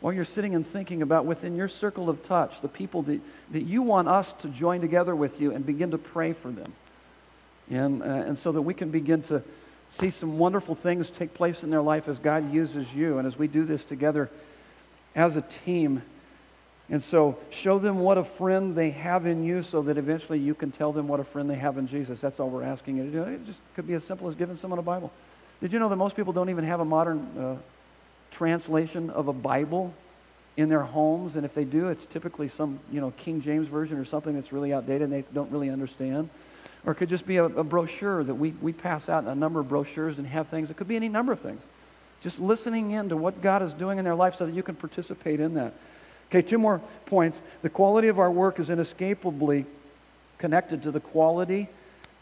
While 0.00 0.12
you're 0.12 0.24
sitting 0.24 0.54
and 0.54 0.66
thinking 0.66 1.02
about 1.02 1.26
within 1.26 1.54
your 1.54 1.68
circle 1.68 2.08
of 2.08 2.22
touch, 2.24 2.60
the 2.60 2.68
people 2.68 3.02
that, 3.02 3.20
that 3.52 3.62
you 3.62 3.82
want 3.82 4.08
us 4.08 4.32
to 4.40 4.48
join 4.48 4.80
together 4.80 5.14
with 5.14 5.40
you 5.40 5.52
and 5.52 5.64
begin 5.64 5.90
to 5.92 5.98
pray 5.98 6.32
for 6.32 6.50
them. 6.50 6.72
And, 7.70 8.02
uh, 8.02 8.06
and 8.06 8.38
so 8.38 8.52
that 8.52 8.62
we 8.62 8.74
can 8.74 8.90
begin 8.90 9.22
to 9.24 9.42
see 9.90 10.10
some 10.10 10.38
wonderful 10.38 10.74
things 10.74 11.10
take 11.10 11.34
place 11.34 11.62
in 11.62 11.70
their 11.70 11.82
life 11.82 12.08
as 12.08 12.18
God 12.18 12.52
uses 12.52 12.86
you. 12.94 13.18
And 13.18 13.28
as 13.28 13.38
we 13.38 13.46
do 13.46 13.64
this 13.64 13.84
together 13.84 14.30
as 15.14 15.36
a 15.36 15.42
team, 15.64 16.02
and 16.88 17.02
so 17.02 17.38
show 17.50 17.78
them 17.78 18.00
what 18.00 18.18
a 18.18 18.24
friend 18.24 18.74
they 18.74 18.90
have 18.90 19.26
in 19.26 19.44
you 19.44 19.62
so 19.62 19.82
that 19.82 19.96
eventually 19.96 20.38
you 20.38 20.54
can 20.54 20.70
tell 20.70 20.92
them 20.92 21.08
what 21.08 21.20
a 21.20 21.24
friend 21.24 21.48
they 21.48 21.56
have 21.56 21.78
in 21.78 21.88
Jesus. 21.88 22.20
That's 22.20 22.38
all 22.38 22.50
we're 22.50 22.64
asking 22.64 22.98
you 22.98 23.04
to 23.04 23.10
do. 23.10 23.22
It 23.22 23.46
just 23.46 23.58
could 23.74 23.86
be 23.86 23.94
as 23.94 24.04
simple 24.04 24.28
as 24.28 24.34
giving 24.34 24.56
someone 24.56 24.78
a 24.78 24.82
Bible. 24.82 25.10
Did 25.60 25.72
you 25.72 25.78
know 25.78 25.88
that 25.88 25.96
most 25.96 26.16
people 26.16 26.32
don't 26.32 26.50
even 26.50 26.64
have 26.64 26.80
a 26.80 26.84
modern 26.84 27.20
uh, 27.38 27.56
translation 28.30 29.10
of 29.10 29.28
a 29.28 29.32
Bible 29.32 29.94
in 30.56 30.68
their 30.68 30.82
homes? 30.82 31.36
And 31.36 31.46
if 31.46 31.54
they 31.54 31.64
do, 31.64 31.88
it's 31.88 32.04
typically 32.06 32.48
some, 32.48 32.80
you 32.90 33.00
know, 33.00 33.12
King 33.12 33.40
James 33.40 33.68
version 33.68 33.96
or 33.96 34.04
something 34.04 34.34
that's 34.34 34.52
really 34.52 34.72
outdated 34.72 35.02
and 35.02 35.12
they 35.12 35.24
don't 35.32 35.50
really 35.50 35.70
understand. 35.70 36.28
Or 36.84 36.92
it 36.92 36.96
could 36.96 37.08
just 37.08 37.26
be 37.26 37.36
a, 37.36 37.44
a 37.44 37.64
brochure 37.64 38.24
that 38.24 38.34
we, 38.34 38.50
we 38.60 38.72
pass 38.72 39.08
out 39.08 39.24
a 39.24 39.34
number 39.34 39.60
of 39.60 39.68
brochures 39.68 40.18
and 40.18 40.26
have 40.26 40.48
things. 40.48 40.68
It 40.68 40.76
could 40.76 40.88
be 40.88 40.96
any 40.96 41.08
number 41.08 41.32
of 41.32 41.40
things. 41.40 41.62
Just 42.22 42.38
listening 42.38 42.92
in 42.92 43.08
to 43.08 43.16
what 43.16 43.42
God 43.42 43.62
is 43.62 43.72
doing 43.72 43.98
in 43.98 44.04
their 44.04 44.14
life 44.14 44.36
so 44.36 44.46
that 44.46 44.54
you 44.54 44.62
can 44.62 44.76
participate 44.76 45.40
in 45.40 45.54
that. 45.54 45.74
Okay, 46.30 46.42
two 46.42 46.58
more 46.58 46.80
points. 47.06 47.38
The 47.62 47.68
quality 47.68 48.08
of 48.08 48.18
our 48.18 48.30
work 48.30 48.58
is 48.58 48.70
inescapably 48.70 49.66
connected 50.38 50.84
to 50.84 50.90
the 50.90 51.00
quality 51.00 51.68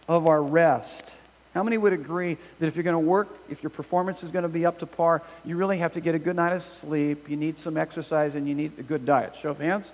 of 0.09 0.27
our 0.27 0.43
rest. 0.43 1.13
How 1.55 1.63
many 1.63 1.79
would 1.79 1.93
agree 1.93 2.37
that 2.59 2.67
if 2.67 2.77
you're 2.77 2.85
going 2.85 2.95
to 2.95 2.99
work, 2.99 3.29
if 3.49 3.63
your 3.63 3.71
performance 3.71 4.23
is 4.23 4.31
going 4.31 4.45
to 4.45 4.49
be 4.49 4.65
up 4.65 4.79
to 4.81 4.87
par, 4.87 5.23
you 5.45 5.57
really 5.57 5.79
have 5.79 5.93
to 5.93 6.01
get 6.01 6.15
a 6.15 6.19
good 6.19 6.37
night 6.37 6.53
of 6.53 6.65
sleep, 6.81 7.29
you 7.29 7.37
need 7.37 7.59
some 7.59 7.77
exercise, 7.77 8.35
and 8.35 8.49
you 8.49 8.55
need 8.55 8.79
a 8.79 8.83
good 8.83 9.05
diet? 9.05 9.35
Show 9.41 9.51
of 9.51 9.59
hands? 9.59 9.87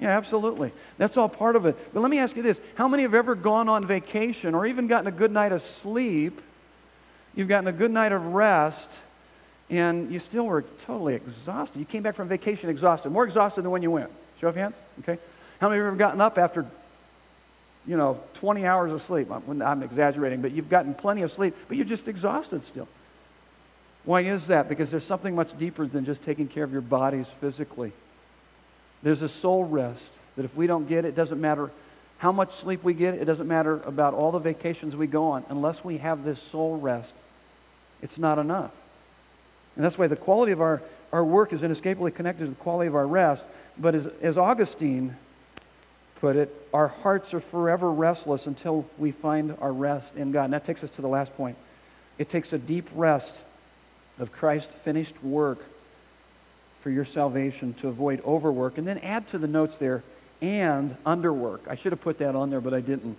Yeah, 0.00 0.16
absolutely. 0.16 0.72
That's 0.96 1.16
all 1.16 1.28
part 1.28 1.56
of 1.56 1.66
it. 1.66 1.76
But 1.92 2.00
let 2.00 2.10
me 2.10 2.18
ask 2.18 2.36
you 2.36 2.42
this 2.42 2.60
how 2.74 2.88
many 2.88 3.02
have 3.02 3.14
ever 3.14 3.34
gone 3.34 3.68
on 3.68 3.86
vacation 3.86 4.54
or 4.54 4.66
even 4.66 4.86
gotten 4.86 5.06
a 5.06 5.12
good 5.12 5.32
night 5.32 5.52
of 5.52 5.62
sleep? 5.62 6.40
You've 7.34 7.48
gotten 7.48 7.68
a 7.68 7.72
good 7.72 7.90
night 7.90 8.12
of 8.12 8.34
rest 8.34 8.88
and 9.70 10.10
you 10.10 10.18
still 10.18 10.46
were 10.46 10.62
totally 10.86 11.14
exhausted. 11.14 11.78
You 11.78 11.84
came 11.84 12.02
back 12.02 12.14
from 12.14 12.28
vacation 12.28 12.70
exhausted, 12.70 13.10
more 13.10 13.24
exhausted 13.24 13.62
than 13.62 13.70
when 13.70 13.82
you 13.82 13.90
went. 13.90 14.10
Show 14.40 14.48
of 14.48 14.56
hands, 14.56 14.76
okay? 15.00 15.18
How 15.60 15.68
many 15.68 15.80
of 15.80 15.84
you 15.84 15.90
have 15.90 15.98
gotten 15.98 16.20
up 16.20 16.38
after, 16.38 16.64
you 17.86 17.96
know, 17.96 18.20
20 18.34 18.64
hours 18.64 18.92
of 18.92 19.02
sleep? 19.02 19.30
I'm, 19.30 19.60
I'm 19.60 19.82
exaggerating, 19.82 20.40
but 20.40 20.52
you've 20.52 20.70
gotten 20.70 20.94
plenty 20.94 21.22
of 21.22 21.32
sleep, 21.32 21.54
but 21.66 21.76
you're 21.76 21.86
just 21.86 22.08
exhausted 22.08 22.64
still. 22.64 22.88
Why 24.04 24.22
is 24.22 24.46
that? 24.46 24.68
Because 24.68 24.90
there's 24.90 25.04
something 25.04 25.34
much 25.34 25.56
deeper 25.58 25.86
than 25.86 26.04
just 26.06 26.22
taking 26.22 26.48
care 26.48 26.64
of 26.64 26.72
your 26.72 26.80
bodies 26.80 27.26
physically. 27.40 27.92
There's 29.02 29.22
a 29.22 29.28
soul 29.28 29.64
rest 29.64 30.10
that 30.36 30.44
if 30.44 30.54
we 30.56 30.66
don't 30.66 30.88
get, 30.88 31.04
it 31.04 31.14
doesn't 31.14 31.40
matter 31.40 31.70
how 32.16 32.32
much 32.32 32.54
sleep 32.56 32.82
we 32.82 32.94
get, 32.94 33.14
it 33.14 33.26
doesn't 33.26 33.46
matter 33.46 33.80
about 33.84 34.14
all 34.14 34.32
the 34.32 34.38
vacations 34.38 34.96
we 34.96 35.06
go 35.06 35.30
on, 35.30 35.44
unless 35.50 35.84
we 35.84 35.98
have 35.98 36.24
this 36.24 36.40
soul 36.50 36.76
rest, 36.76 37.12
it's 38.02 38.18
not 38.18 38.38
enough. 38.38 38.72
And 39.78 39.84
that's 39.84 39.96
why 39.96 40.08
the 40.08 40.16
quality 40.16 40.50
of 40.50 40.60
our, 40.60 40.82
our 41.12 41.24
work 41.24 41.52
is 41.52 41.62
inescapably 41.62 42.10
connected 42.10 42.44
to 42.44 42.50
the 42.50 42.56
quality 42.56 42.88
of 42.88 42.96
our 42.96 43.06
rest. 43.06 43.44
But 43.78 43.94
as, 43.94 44.08
as 44.20 44.36
Augustine 44.36 45.16
put 46.20 46.34
it, 46.34 46.52
our 46.74 46.88
hearts 46.88 47.32
are 47.32 47.38
forever 47.40 47.88
restless 47.92 48.48
until 48.48 48.84
we 48.98 49.12
find 49.12 49.56
our 49.60 49.72
rest 49.72 50.10
in 50.16 50.32
God. 50.32 50.46
And 50.46 50.52
that 50.52 50.64
takes 50.64 50.82
us 50.82 50.90
to 50.90 51.00
the 51.00 51.06
last 51.06 51.32
point. 51.36 51.56
It 52.18 52.28
takes 52.28 52.52
a 52.52 52.58
deep 52.58 52.88
rest 52.92 53.32
of 54.18 54.32
Christ's 54.32 54.72
finished 54.84 55.14
work 55.22 55.60
for 56.82 56.90
your 56.90 57.04
salvation 57.04 57.72
to 57.74 57.86
avoid 57.86 58.20
overwork. 58.24 58.78
And 58.78 58.86
then 58.86 58.98
add 58.98 59.28
to 59.28 59.38
the 59.38 59.46
notes 59.46 59.76
there, 59.76 60.02
and 60.42 60.96
underwork. 61.04 61.60
I 61.68 61.76
should 61.76 61.92
have 61.92 62.00
put 62.00 62.18
that 62.18 62.34
on 62.34 62.50
there, 62.50 62.60
but 62.60 62.74
I 62.74 62.80
didn't. 62.80 63.16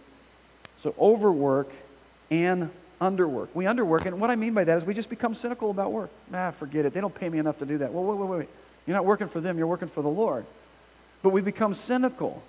So 0.83 0.93
overwork 0.99 1.71
and 2.29 2.69
underwork. 3.01 3.49
We 3.53 3.65
underwork, 3.65 4.05
and 4.05 4.19
what 4.19 4.29
I 4.29 4.35
mean 4.35 4.53
by 4.53 4.63
that 4.63 4.77
is 4.77 4.83
we 4.83 4.93
just 4.93 5.09
become 5.09 5.35
cynical 5.35 5.71
about 5.71 5.91
work. 5.91 6.09
Nah, 6.31 6.51
forget 6.51 6.85
it. 6.85 6.93
They 6.93 7.01
don't 7.01 7.13
pay 7.13 7.29
me 7.29 7.39
enough 7.39 7.59
to 7.59 7.65
do 7.65 7.77
that. 7.79 7.93
Well, 7.93 8.03
wait, 8.03 8.17
wait, 8.17 8.39
wait. 8.39 8.49
You're 8.85 8.95
not 8.95 9.05
working 9.05 9.29
for 9.29 9.39
them, 9.39 9.57
you're 9.57 9.67
working 9.67 9.89
for 9.89 10.01
the 10.01 10.09
Lord. 10.09 10.45
But 11.21 11.29
we 11.29 11.41
become 11.41 11.75
cynical 11.75 12.41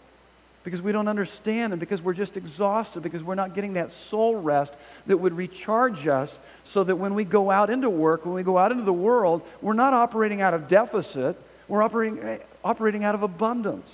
because 0.65 0.83
we 0.83 0.93
don't 0.93 1.09
understand 1.09 1.73
and 1.73 1.81
because 1.81 2.03
we're 2.03 2.15
just 2.15 2.37
exhausted, 2.37 3.03
because 3.03 3.23
we're 3.23 3.35
not 3.35 3.55
getting 3.55 3.75
that 3.75 3.93
soul 3.93 4.37
rest 4.37 4.73
that 5.07 5.17
would 5.17 5.37
recharge 5.37 6.07
us 6.07 6.31
so 6.65 6.85
that 6.85 6.97
when 6.97 7.15
we 7.15 7.25
go 7.25 7.51
out 7.51 7.71
into 7.71 7.89
work, 7.89 8.25
when 8.25 8.35
we 8.35 8.43
go 8.43 8.59
out 8.59 8.71
into 8.71 8.85
the 8.85 8.93
world, 8.93 9.43
we're 9.63 9.73
not 9.73 9.95
operating 9.95 10.43
out 10.43 10.55
of 10.55 10.69
deficit, 10.69 11.37
we're 11.67 11.83
operating, 11.83 12.23
eh, 12.23 12.39
operating 12.65 13.05
out 13.05 13.15
of 13.15 13.23
abundance. 13.23 13.91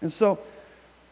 And 0.00 0.12
so, 0.12 0.38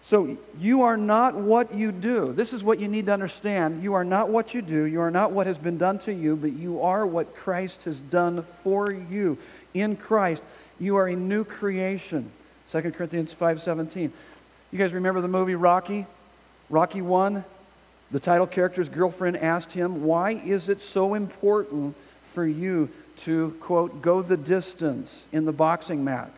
so 0.08 0.38
you 0.58 0.82
are 0.82 0.96
not 0.96 1.34
what 1.34 1.74
you 1.74 1.92
do. 1.92 2.32
This 2.32 2.54
is 2.54 2.62
what 2.62 2.80
you 2.80 2.88
need 2.88 3.06
to 3.06 3.12
understand. 3.12 3.82
You 3.82 3.92
are 3.92 4.04
not 4.04 4.30
what 4.30 4.54
you 4.54 4.62
do. 4.62 4.84
You 4.84 5.02
are 5.02 5.10
not 5.10 5.32
what 5.32 5.46
has 5.46 5.58
been 5.58 5.76
done 5.76 5.98
to 6.00 6.14
you, 6.14 6.34
but 6.34 6.52
you 6.52 6.80
are 6.80 7.06
what 7.06 7.36
Christ 7.36 7.82
has 7.82 8.00
done 8.00 8.42
for 8.64 8.90
you. 8.90 9.36
In 9.74 9.96
Christ, 9.96 10.42
you 10.78 10.96
are 10.96 11.08
a 11.08 11.14
new 11.14 11.44
creation. 11.44 12.30
2 12.72 12.94
Corinthians 12.94 13.34
5:17. 13.34 14.10
You 14.70 14.78
guys 14.78 14.94
remember 14.94 15.20
the 15.20 15.28
movie 15.28 15.56
Rocky? 15.56 16.06
Rocky 16.70 17.02
1, 17.02 17.44
the 18.10 18.20
title 18.20 18.46
character's 18.46 18.88
girlfriend 18.88 19.36
asked 19.36 19.72
him, 19.72 20.04
"Why 20.04 20.32
is 20.32 20.70
it 20.70 20.80
so 20.80 21.12
important 21.12 21.94
for 22.32 22.46
you 22.46 22.88
to 23.24 23.54
quote 23.60 24.00
go 24.00 24.22
the 24.22 24.38
distance 24.38 25.24
in 25.32 25.44
the 25.44 25.52
boxing 25.52 26.02
match?" 26.02 26.32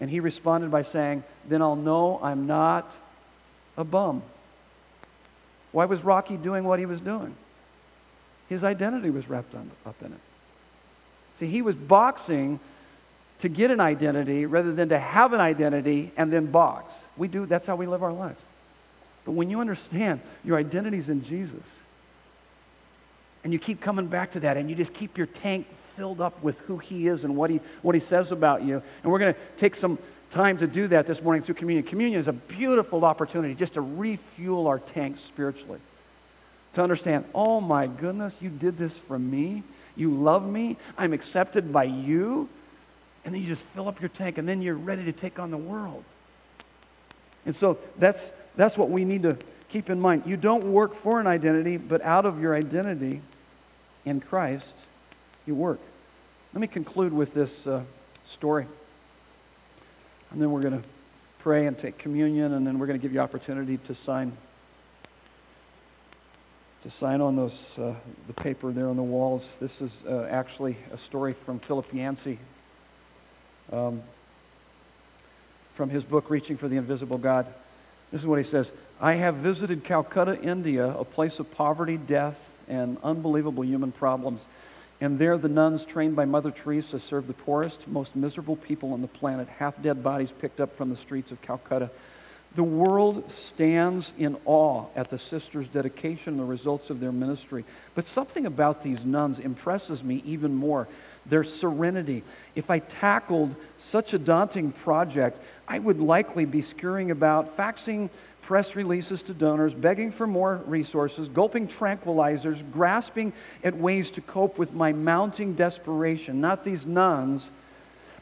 And 0.00 0.10
he 0.10 0.20
responded 0.20 0.70
by 0.70 0.82
saying, 0.82 1.24
Then 1.48 1.62
I'll 1.62 1.76
know 1.76 2.20
I'm 2.22 2.46
not 2.46 2.90
a 3.76 3.84
bum. 3.84 4.22
Why 5.72 5.84
was 5.84 6.02
Rocky 6.02 6.36
doing 6.36 6.64
what 6.64 6.78
he 6.78 6.86
was 6.86 7.00
doing? 7.00 7.34
His 8.48 8.62
identity 8.62 9.10
was 9.10 9.28
wrapped 9.28 9.54
up 9.54 9.96
in 10.02 10.12
it. 10.12 10.20
See, 11.38 11.48
he 11.48 11.62
was 11.62 11.74
boxing 11.74 12.60
to 13.40 13.48
get 13.48 13.70
an 13.70 13.80
identity 13.80 14.46
rather 14.46 14.72
than 14.72 14.88
to 14.88 14.98
have 14.98 15.32
an 15.32 15.40
identity 15.40 16.12
and 16.16 16.32
then 16.32 16.46
box. 16.46 16.94
We 17.16 17.28
do, 17.28 17.44
that's 17.46 17.66
how 17.66 17.76
we 17.76 17.86
live 17.86 18.02
our 18.02 18.12
lives. 18.12 18.40
But 19.24 19.32
when 19.32 19.50
you 19.50 19.60
understand 19.60 20.20
your 20.44 20.56
identity 20.56 20.98
is 20.98 21.08
in 21.08 21.24
Jesus, 21.24 21.64
and 23.44 23.52
you 23.52 23.58
keep 23.58 23.80
coming 23.80 24.06
back 24.06 24.32
to 24.32 24.40
that, 24.40 24.56
and 24.56 24.70
you 24.70 24.76
just 24.76 24.94
keep 24.94 25.18
your 25.18 25.26
tank 25.26 25.66
filled 25.96 26.20
up 26.20 26.42
with 26.42 26.58
who 26.60 26.78
He 26.78 27.08
is 27.08 27.24
and 27.24 27.36
what 27.36 27.50
He, 27.50 27.60
what 27.82 27.94
he 27.94 28.00
says 28.00 28.32
about 28.32 28.62
you. 28.62 28.82
And 29.02 29.12
we're 29.12 29.18
going 29.18 29.34
to 29.34 29.40
take 29.56 29.74
some 29.74 29.98
time 30.30 30.58
to 30.58 30.66
do 30.66 30.88
that 30.88 31.06
this 31.06 31.22
morning 31.22 31.42
through 31.42 31.54
communion. 31.54 31.86
Communion 31.86 32.20
is 32.20 32.28
a 32.28 32.32
beautiful 32.32 33.04
opportunity 33.04 33.54
just 33.54 33.74
to 33.74 33.80
refuel 33.80 34.66
our 34.66 34.78
tank 34.78 35.16
spiritually. 35.26 35.80
To 36.74 36.82
understand, 36.82 37.24
oh 37.34 37.60
my 37.60 37.86
goodness, 37.86 38.34
you 38.40 38.50
did 38.50 38.76
this 38.76 38.92
for 38.92 39.18
me. 39.18 39.62
You 39.96 40.10
love 40.10 40.46
me. 40.46 40.76
I'm 40.98 41.12
accepted 41.12 41.72
by 41.72 41.84
you. 41.84 42.48
And 43.24 43.34
then 43.34 43.40
you 43.40 43.48
just 43.48 43.64
fill 43.74 43.88
up 43.88 44.00
your 44.00 44.10
tank, 44.10 44.38
and 44.38 44.48
then 44.48 44.62
you're 44.62 44.74
ready 44.74 45.04
to 45.04 45.12
take 45.12 45.38
on 45.38 45.50
the 45.50 45.56
world. 45.56 46.04
And 47.44 47.56
so 47.56 47.78
that's, 47.98 48.30
that's 48.56 48.76
what 48.76 48.90
we 48.90 49.04
need 49.04 49.22
to 49.22 49.36
keep 49.68 49.90
in 49.90 50.00
mind. 50.00 50.24
You 50.26 50.36
don't 50.36 50.72
work 50.72 50.94
for 50.94 51.18
an 51.18 51.26
identity, 51.26 51.76
but 51.76 52.02
out 52.02 52.26
of 52.26 52.40
your 52.40 52.54
identity 52.54 53.20
in 54.04 54.20
Christ, 54.20 54.74
you 55.46 55.54
work. 55.54 55.80
Let 56.52 56.60
me 56.60 56.66
conclude 56.66 57.12
with 57.12 57.32
this 57.34 57.66
uh, 57.66 57.82
story. 58.28 58.66
And 60.30 60.42
then 60.42 60.50
we're 60.50 60.62
going 60.62 60.80
to 60.80 60.88
pray 61.38 61.66
and 61.66 61.78
take 61.78 61.98
communion, 61.98 62.54
and 62.54 62.66
then 62.66 62.78
we're 62.78 62.86
going 62.86 62.98
to 62.98 63.02
give 63.02 63.12
you 63.12 63.20
opportunity 63.20 63.78
to 63.78 63.94
sign 63.94 64.32
to 66.82 66.90
sign 66.92 67.20
on 67.20 67.34
those 67.34 67.58
uh, 67.78 67.94
the 68.26 68.32
paper 68.32 68.70
there 68.70 68.88
on 68.88 68.96
the 68.96 69.02
walls. 69.02 69.44
This 69.60 69.80
is 69.80 69.92
uh, 70.08 70.28
actually 70.30 70.76
a 70.92 70.98
story 70.98 71.34
from 71.44 71.58
Philip 71.58 71.92
Yancey 71.92 72.38
um, 73.72 74.02
from 75.74 75.90
his 75.90 76.04
book 76.04 76.30
Reaching 76.30 76.56
for 76.56 76.68
the 76.68 76.76
Invisible 76.76 77.18
God. 77.18 77.46
This 78.12 78.20
is 78.20 78.26
what 78.26 78.38
he 78.38 78.44
says: 78.44 78.70
I 79.00 79.14
have 79.14 79.36
visited 79.36 79.84
Calcutta, 79.84 80.40
India, 80.40 80.86
a 80.86 81.04
place 81.04 81.38
of 81.38 81.50
poverty, 81.52 81.96
death, 81.96 82.36
and 82.68 82.98
unbelievable 83.02 83.64
human 83.64 83.92
problems. 83.92 84.42
And 85.00 85.18
there, 85.18 85.36
the 85.36 85.48
nuns 85.48 85.84
trained 85.84 86.16
by 86.16 86.24
Mother 86.24 86.50
Teresa 86.50 86.98
served 86.98 87.28
the 87.28 87.34
poorest, 87.34 87.86
most 87.86 88.16
miserable 88.16 88.56
people 88.56 88.92
on 88.92 89.02
the 89.02 89.08
planet, 89.08 89.48
half 89.48 89.80
dead 89.82 90.02
bodies 90.02 90.30
picked 90.38 90.60
up 90.60 90.76
from 90.76 90.88
the 90.88 90.96
streets 90.96 91.30
of 91.30 91.40
Calcutta. 91.42 91.90
The 92.54 92.62
world 92.62 93.30
stands 93.32 94.14
in 94.16 94.38
awe 94.46 94.86
at 94.96 95.10
the 95.10 95.18
sisters' 95.18 95.68
dedication 95.68 96.30
and 96.30 96.38
the 96.38 96.44
results 96.44 96.88
of 96.88 97.00
their 97.00 97.12
ministry. 97.12 97.66
But 97.94 98.06
something 98.06 98.46
about 98.46 98.82
these 98.82 99.04
nuns 99.04 99.38
impresses 99.38 100.02
me 100.02 100.22
even 100.24 100.54
more 100.54 100.88
their 101.28 101.44
serenity. 101.44 102.22
If 102.54 102.70
I 102.70 102.78
tackled 102.78 103.54
such 103.78 104.14
a 104.14 104.18
daunting 104.18 104.72
project, 104.72 105.38
I 105.68 105.78
would 105.78 106.00
likely 106.00 106.44
be 106.44 106.62
scurrying 106.62 107.10
about, 107.10 107.56
faxing 107.56 108.10
press 108.46 108.76
releases 108.76 109.22
to 109.24 109.34
donors, 109.34 109.74
begging 109.74 110.12
for 110.12 110.26
more 110.26 110.62
resources, 110.66 111.28
gulping 111.28 111.66
tranquilizers, 111.66 112.62
grasping 112.70 113.32
at 113.64 113.76
ways 113.76 114.08
to 114.12 114.20
cope 114.20 114.56
with 114.56 114.72
my 114.72 114.92
mounting 114.92 115.54
desperation. 115.54 116.40
Not 116.40 116.64
these 116.64 116.86
nuns. 116.86 117.42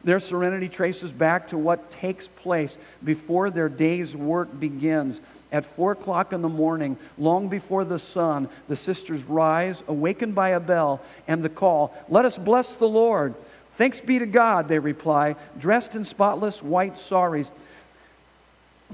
Their 0.03 0.20
serenity 0.20 0.68
traces 0.68 1.12
back 1.12 1.49
to 1.49 1.59
what 1.59 1.91
takes 1.91 2.27
place 2.27 2.75
before 3.05 3.51
their 3.51 3.68
day's 3.68 4.16
work 4.16 4.59
begins. 4.59 5.20
At 5.53 5.77
four 5.77 5.93
o'clock 5.93 6.33
in 6.33 6.41
the 6.41 6.49
morning, 6.49 6.97
long 7.18 7.49
before 7.49 7.85
the 7.85 7.99
sun, 7.99 8.49
the 8.66 8.77
sisters 8.77 9.22
rise, 9.25 9.83
awakened 9.89 10.35
by 10.35 10.51
a 10.51 10.61
bell 10.61 11.03
and 11.29 11.45
the 11.45 11.51
call, 11.51 11.95
Let 12.09 12.25
us 12.25 12.39
bless 12.39 12.75
the 12.77 12.89
Lord. 12.89 13.35
Thanks 13.77 14.01
be 14.01 14.18
to 14.18 14.27
God, 14.27 14.68
they 14.68 14.79
reply, 14.79 15.37
dressed 15.59 15.95
in 15.95 16.07
spotless 16.07 16.62
white 16.62 16.99
saris. 16.99 17.51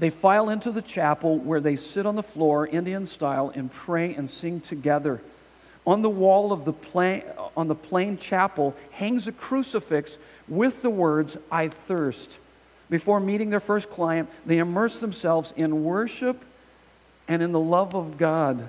They 0.01 0.09
file 0.09 0.49
into 0.49 0.71
the 0.71 0.81
chapel 0.81 1.37
where 1.37 1.61
they 1.61 1.75
sit 1.75 2.07
on 2.07 2.15
the 2.15 2.23
floor, 2.23 2.65
Indian 2.65 3.05
style, 3.05 3.51
and 3.53 3.71
pray 3.71 4.15
and 4.15 4.31
sing 4.31 4.59
together. 4.59 5.21
On 5.85 6.01
the 6.01 6.09
wall 6.09 6.51
of 6.51 6.65
the 6.65 6.73
plain, 6.73 7.21
on 7.55 7.67
the 7.67 7.75
plain 7.75 8.17
chapel 8.17 8.75
hangs 8.89 9.27
a 9.27 9.31
crucifix 9.31 10.17
with 10.47 10.81
the 10.81 10.89
words, 10.89 11.37
I 11.51 11.67
thirst. 11.67 12.31
Before 12.89 13.19
meeting 13.19 13.51
their 13.51 13.59
first 13.59 13.91
client, 13.91 14.27
they 14.43 14.57
immerse 14.57 14.97
themselves 14.97 15.53
in 15.55 15.83
worship 15.83 16.43
and 17.27 17.43
in 17.43 17.51
the 17.51 17.59
love 17.59 17.93
of 17.93 18.17
God. 18.17 18.67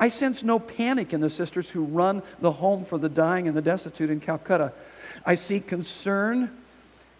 I 0.00 0.08
sense 0.08 0.42
no 0.42 0.58
panic 0.58 1.12
in 1.12 1.20
the 1.20 1.28
sisters 1.28 1.68
who 1.68 1.84
run 1.84 2.22
the 2.40 2.52
home 2.52 2.86
for 2.86 2.96
the 2.96 3.10
dying 3.10 3.46
and 3.46 3.54
the 3.54 3.60
destitute 3.60 4.08
in 4.08 4.20
Calcutta. 4.20 4.72
I 5.26 5.34
see 5.34 5.60
concern 5.60 6.50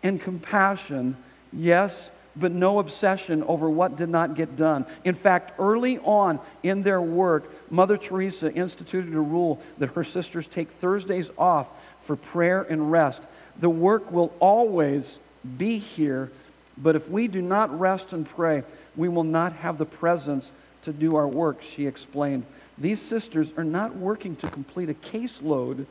and 0.03 0.18
compassion, 0.18 1.18
yes, 1.53 2.11
but 2.37 2.53
no 2.53 2.78
obsession 2.78 3.43
over 3.45 3.68
what 3.68 3.97
did 3.97 4.09
not 4.09 4.35
get 4.35 4.57
done. 4.57 4.87
In 5.05 5.14
fact, 5.14 5.59
early 5.59 5.99
on 5.99 6.39
in 6.62 6.83
their 6.83 7.01
work, 7.01 7.51
Mother 7.70 7.97
Teresa 7.97 8.53
instituted 8.53 9.14
a 9.14 9.20
rule 9.20 9.61
that 9.78 9.91
her 9.91 10.05
sisters 10.05 10.47
take 10.47 10.70
Thursdays 10.81 11.31
off 11.37 11.66
for 12.07 12.16
prayer 12.16 12.62
and 12.62 12.91
rest. 12.91 13.22
The 13.61 13.70
work 13.70 14.11
will 14.11 14.33
always 14.41 15.18
be 15.59 15.78
here, 15.78 16.31
but 16.78 16.97
if 16.97 17.09
we 17.09 17.28
do 17.28 17.43
not 17.43 17.78
rest 17.78 18.12
and 18.12 18.28
pray, 18.28 18.62
we 18.97 19.09
will 19.09 19.24
not 19.24 19.53
have 19.55 19.78
the 19.78 19.87
presence 19.87 20.51
to 20.83 20.93
do 20.93 21.16
our 21.16 21.28
work, 21.28 21.61
she 21.74 21.87
explained. 21.87 22.45
These 22.78 23.03
sisters 23.03 23.49
are 23.57 23.64
not 23.64 23.95
working 23.97 24.37
to 24.37 24.49
complete 24.49 24.89
a 24.89 24.95
caseload, 24.95 25.87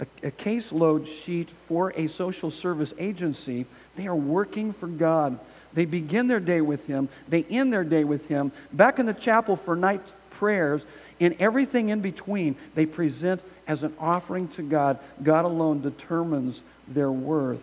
a, 0.00 0.30
caseload 0.30 1.06
sheet 1.06 1.50
for 1.68 1.92
a 1.94 2.08
social 2.08 2.50
service 2.50 2.94
agency. 2.98 3.66
They 3.96 4.06
are 4.06 4.16
working 4.16 4.72
for 4.72 4.86
God. 4.86 5.38
They 5.74 5.84
begin 5.84 6.28
their 6.28 6.40
day 6.40 6.60
with 6.60 6.86
Him, 6.86 7.08
they 7.28 7.44
end 7.44 7.72
their 7.72 7.84
day 7.84 8.04
with 8.04 8.26
Him. 8.26 8.52
Back 8.72 8.98
in 8.98 9.06
the 9.06 9.14
chapel 9.14 9.56
for 9.56 9.74
night 9.76 10.02
prayers, 10.30 10.82
and 11.20 11.36
everything 11.38 11.90
in 11.90 12.00
between, 12.00 12.56
they 12.74 12.84
present 12.86 13.42
as 13.66 13.82
an 13.84 13.94
offering 13.98 14.48
to 14.48 14.62
God. 14.62 14.98
God 15.22 15.44
alone 15.44 15.80
determines 15.80 16.60
their 16.88 17.12
worth 17.12 17.60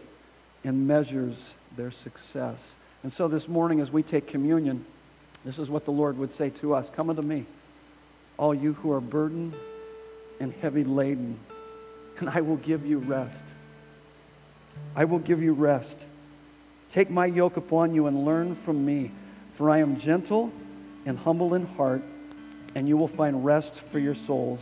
and 0.64 0.88
measures 0.88 1.36
their 1.76 1.92
success. 1.92 2.60
And 3.04 3.14
so 3.14 3.28
this 3.28 3.48
morning, 3.48 3.80
as 3.80 3.92
we 3.92 4.04
take 4.04 4.28
communion, 4.28 4.86
this 5.46 5.58
is 5.58 5.70
what 5.70 5.86
the 5.86 5.92
Lord 5.92 6.18
would 6.18 6.36
say 6.36 6.50
to 6.62 6.74
us 6.74 6.88
Come 6.96 7.10
unto 7.10 7.22
me, 7.22 7.46
all 8.38 8.54
you 8.54 8.74
who 8.74 8.92
are 8.92 9.02
burdened 9.02 9.54
and 10.40 10.54
heavy 10.54 10.84
laden, 10.84 11.40
and 12.20 12.30
I 12.30 12.42
will 12.42 12.58
give 12.58 12.86
you 12.86 13.00
rest. 13.00 13.44
I 14.96 15.06
will 15.06 15.20
give 15.20 15.42
you 15.42 15.54
rest. 15.54 15.98
Take 16.92 17.10
my 17.10 17.26
yoke 17.26 17.58
upon 17.58 17.94
you 17.94 18.08
and 18.08 18.26
learn 18.26 18.56
from 18.66 18.84
me, 18.84 19.12
for 19.58 19.70
I 19.70 19.80
am 19.80 20.00
gentle 20.00 20.52
and 21.06 21.18
humble 21.18 21.54
in 21.54 21.66
heart, 21.66 22.02
and 22.76 22.88
you 22.88 22.98
will 22.98 23.08
find 23.08 23.46
rest 23.46 23.74
for 23.92 24.00
your 24.00 24.16
souls. 24.16 24.60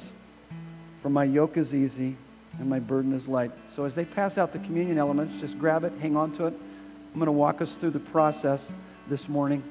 For 1.02 1.10
my 1.10 1.24
yoke 1.24 1.58
is 1.58 1.74
easy 1.74 2.18
and 2.60 2.70
my 2.70 2.80
burden 2.80 3.14
is 3.14 3.28
light. 3.28 3.52
So 3.76 3.86
as 3.86 3.96
they 3.96 4.06
pass 4.06 4.38
out 4.38 4.52
the 4.52 4.60
communion 4.60 4.98
elements, 4.98 5.40
just 5.40 5.58
grab 5.60 5.84
it, 5.84 5.94
hang 6.00 6.16
on 6.16 6.32
to 6.38 6.48
it. 6.48 6.54
I'm 6.54 7.20
going 7.20 7.28
to 7.28 7.32
walk 7.32 7.62
us 7.62 7.74
through 7.76 7.92
the 7.92 8.00
process 8.00 8.62
this 9.10 9.28
morning. 9.30 9.64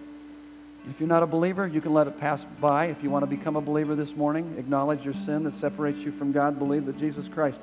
If 0.88 1.00
you're 1.00 1.09
not 1.09 1.22
a 1.22 1.26
believer, 1.26 1.66
you 1.66 1.80
can 1.80 1.92
let 1.92 2.07
it 2.07 2.18
pass 2.20 2.44
by. 2.61 2.86
If 2.86 3.02
you 3.02 3.11
want 3.11 3.24
to 3.24 3.26
become 3.26 3.57
a 3.57 3.61
believer 3.61 3.96
this 3.96 4.14
morning, 4.14 4.54
acknowledge 4.57 5.04
your 5.04 5.14
sin 5.14 5.42
that 5.44 5.54
separates 5.54 5.98
you 5.98 6.12
from 6.12 6.30
God, 6.30 6.59
believe 6.59 6.86
that 6.86 6.96
Jesus 6.96 7.26
Christ 7.26 7.61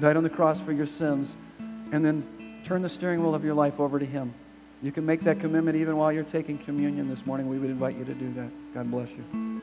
died 0.00 0.16
on 0.16 0.22
the 0.22 0.30
cross 0.30 0.58
for 0.60 0.72
your 0.72 0.86
sins, 0.86 1.28
and 1.92 2.04
then 2.04 2.26
turn 2.64 2.82
the 2.82 2.88
steering 2.88 3.22
wheel 3.22 3.34
of 3.34 3.44
your 3.44 3.54
life 3.54 3.80
over 3.80 3.98
to 3.98 4.06
Him. 4.06 4.34
You 4.82 4.92
can 4.92 5.06
make 5.06 5.22
that 5.22 5.40
commitment 5.40 5.76
even 5.76 5.96
while 5.96 6.12
you're 6.12 6.24
taking 6.24 6.58
communion 6.58 7.08
this 7.08 7.24
morning. 7.24 7.48
We 7.48 7.58
would 7.58 7.70
invite 7.70 7.96
you 7.96 8.04
to 8.04 8.14
do 8.14 8.32
that. 8.34 8.50
God 8.74 8.90
bless 8.90 9.08
you. 9.10 9.62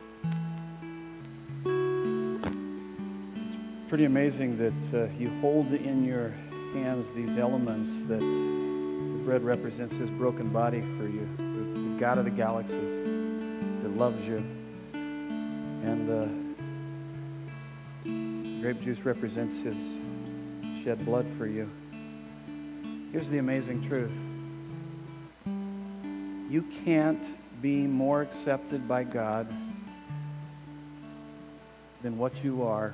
It's 3.46 3.90
pretty 3.90 4.06
amazing 4.06 4.58
that 4.58 4.94
uh, 4.94 5.10
you 5.18 5.30
hold 5.42 5.74
in 5.74 6.06
your 6.06 6.30
hands 6.74 7.06
these 7.16 7.38
elements 7.38 7.90
that 8.08 8.20
the 8.20 9.22
bread 9.26 9.44
represents 9.44 9.96
His 9.96 10.10
broken 10.12 10.50
body 10.50 10.82
for 10.98 11.08
you, 11.08 11.28
the, 11.38 11.98
God 12.00 12.18
of 12.18 12.24
the 12.26 12.32
galaxies 12.32 12.74
that 13.84 13.92
loves 13.98 14.22
you. 14.26 14.38
And 15.84 16.08
the 16.08 16.30
grape 18.62 18.82
juice 18.82 19.00
represents 19.00 19.58
His 19.58 19.76
shed 20.84 21.06
blood 21.06 21.26
for 21.38 21.46
you. 21.46 21.70
Here's 23.12 23.30
the 23.30 23.40
amazing 23.40 23.88
truth 23.88 24.12
you 26.50 26.64
can't 26.84 27.24
be 27.62 27.88
more 27.88 28.22
accepted 28.22 28.88
by 28.88 29.04
God 29.04 29.48
than 32.02 32.18
what 32.18 32.44
you 32.44 32.64
are 32.64 32.94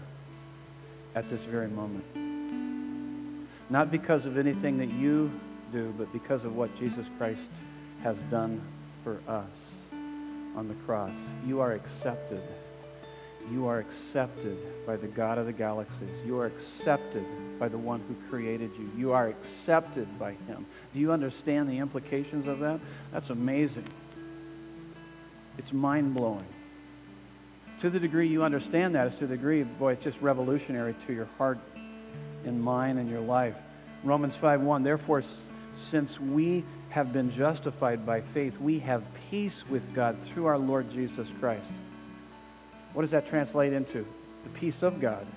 at 1.16 1.30
this 1.30 1.42
very 1.50 1.68
moment. 1.68 2.06
Not 3.70 3.92
because 3.92 4.26
of 4.26 4.38
anything 4.38 4.78
that 4.78 4.90
you 4.90 5.32
do, 5.72 5.94
but 5.98 6.12
because 6.14 6.46
of 6.46 6.56
what 6.56 6.76
Jesus 6.80 7.06
Christ 7.18 7.50
has 8.04 8.18
done 8.30 8.62
for 9.04 9.20
us 9.28 9.50
on 10.56 10.68
the 10.68 10.76
cross. 10.86 11.16
You 11.46 11.60
are 11.60 11.74
accepted. 11.74 12.42
You 13.52 13.68
are 13.68 13.80
accepted 13.80 14.58
by 14.86 14.96
the 14.96 15.08
God 15.08 15.38
of 15.38 15.46
the 15.46 15.54
galaxies. 15.54 16.10
You 16.26 16.40
are 16.40 16.48
accepted 16.48 17.26
by 17.60 17.68
the 17.68 17.78
one 17.78 18.02
who 18.08 18.30
created 18.30 18.72
you. 18.78 18.90
You 18.98 19.14
are 19.14 19.28
accepted 19.28 20.08
by 20.18 20.32
him. 20.48 20.66
Do 20.94 21.00
you 21.00 21.12
understand 21.12 21.70
the 21.70 21.78
implications 21.78 22.48
of 22.48 22.60
that? 22.60 22.80
That's 23.12 23.30
amazing. 23.30 23.88
It's 25.58 25.72
mind 25.72 26.16
blowing. 26.16 26.46
To 27.82 27.90
the 27.90 28.00
degree 28.00 28.28
you 28.28 28.44
understand 28.44 28.96
that, 28.96 29.08
is 29.08 29.16
to 29.16 29.28
the 29.28 29.36
degree, 29.36 29.64
boy, 29.64 29.94
it's 29.94 30.04
just 30.04 30.20
revolutionary 30.22 30.96
to 31.08 31.14
your 31.14 31.28
heart 31.38 31.60
and 32.46 32.62
mind 32.62 33.00
and 33.00 33.10
your 33.10 33.22
life. 33.22 33.56
Romans 34.04 34.36
5 34.36 34.62
1, 34.62 34.84
therefore, 34.84 35.24
since 35.90 36.20
we 36.20 36.64
have 36.90 37.12
been 37.12 37.32
justified 37.32 38.06
by 38.06 38.22
faith, 38.34 38.58
we 38.60 38.80
have 38.80 39.04
peace 39.30 39.64
with 39.70 39.84
God 39.94 40.18
through 40.28 40.46
our 40.46 40.58
Lord 40.58 40.90
Jesus 40.92 41.28
Christ. 41.40 41.70
What 42.96 43.02
does 43.02 43.12
that 43.12 43.28
translate 43.30 43.74
into? 43.74 44.06
The 44.46 44.50
peace 44.60 44.82
of 44.82 45.02
God. 45.02 45.28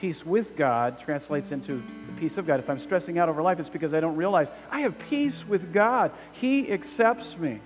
Peace 0.00 0.26
with 0.26 0.56
God 0.56 1.00
translates 1.00 1.52
into 1.52 1.82
the 2.06 2.20
peace 2.20 2.36
of 2.36 2.46
God. 2.46 2.58
If 2.60 2.68
I'm 2.68 2.80
stressing 2.80 3.18
out 3.18 3.28
over 3.28 3.40
life, 3.40 3.60
it's 3.60 3.68
because 3.68 3.94
I 3.94 4.00
don't 4.00 4.16
realize 4.16 4.48
I 4.70 4.80
have 4.80 4.98
peace 5.08 5.44
with 5.48 5.72
God. 5.72 6.10
He 6.32 6.70
accepts 6.72 7.36
me. 7.36 7.60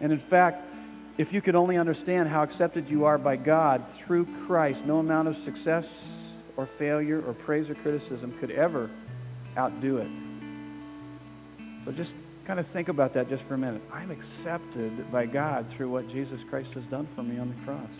And 0.00 0.12
in 0.12 0.18
fact, 0.18 0.64
if 1.16 1.32
you 1.32 1.40
could 1.40 1.54
only 1.54 1.76
understand 1.76 2.28
how 2.28 2.42
accepted 2.42 2.90
you 2.90 3.04
are 3.04 3.18
by 3.18 3.36
God 3.36 3.84
through 3.98 4.26
Christ, 4.46 4.84
no 4.84 4.98
amount 4.98 5.28
of 5.28 5.38
success 5.38 5.86
or 6.56 6.66
failure 6.78 7.22
or 7.24 7.34
praise 7.34 7.70
or 7.70 7.76
criticism 7.76 8.36
could 8.40 8.50
ever 8.50 8.90
outdo 9.56 9.98
it. 9.98 10.10
So 11.84 11.92
just 11.92 12.14
kind 12.46 12.58
of 12.58 12.66
think 12.68 12.88
about 12.88 13.14
that 13.14 13.28
just 13.28 13.44
for 13.44 13.54
a 13.54 13.58
minute. 13.58 13.82
I'm 13.92 14.10
accepted 14.10 15.10
by 15.12 15.26
God 15.26 15.68
through 15.68 15.90
what 15.90 16.08
Jesus 16.08 16.40
Christ 16.50 16.72
has 16.72 16.84
done 16.86 17.06
for 17.14 17.22
me 17.22 17.38
on 17.38 17.48
the 17.48 17.64
cross. 17.64 17.90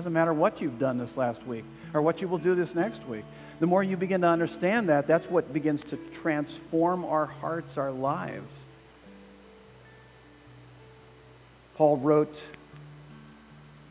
Doesn't 0.00 0.14
matter 0.14 0.32
what 0.32 0.62
you've 0.62 0.78
done 0.78 0.96
this 0.96 1.14
last 1.18 1.46
week 1.46 1.62
or 1.92 2.00
what 2.00 2.22
you 2.22 2.28
will 2.28 2.38
do 2.38 2.54
this 2.54 2.74
next 2.74 3.06
week. 3.06 3.22
The 3.58 3.66
more 3.66 3.84
you 3.84 3.98
begin 3.98 4.22
to 4.22 4.28
understand 4.28 4.88
that, 4.88 5.06
that's 5.06 5.26
what 5.26 5.52
begins 5.52 5.82
to 5.90 5.98
transform 6.22 7.04
our 7.04 7.26
hearts, 7.26 7.76
our 7.76 7.90
lives. 7.90 8.50
Paul 11.74 11.98
wrote 11.98 12.34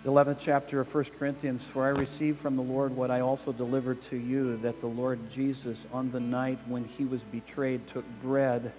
the 0.04 0.10
11th 0.10 0.40
chapter 0.42 0.80
of 0.80 0.92
1 0.92 1.06
Corinthians, 1.20 1.62
For 1.74 1.86
I 1.86 1.90
received 1.90 2.42
from 2.42 2.56
the 2.56 2.64
Lord 2.64 2.96
what 2.96 3.12
I 3.12 3.20
also 3.20 3.52
delivered 3.52 4.02
to 4.10 4.18
you, 4.18 4.58
that 4.64 4.82
the 4.82 4.88
Lord 4.88 5.20
Jesus, 5.32 5.78
on 5.94 6.12
the 6.12 6.20
night 6.20 6.58
when 6.68 6.86
he 6.86 7.06
was 7.06 7.22
betrayed, 7.32 7.88
took 7.94 8.06
bread. 8.24 8.74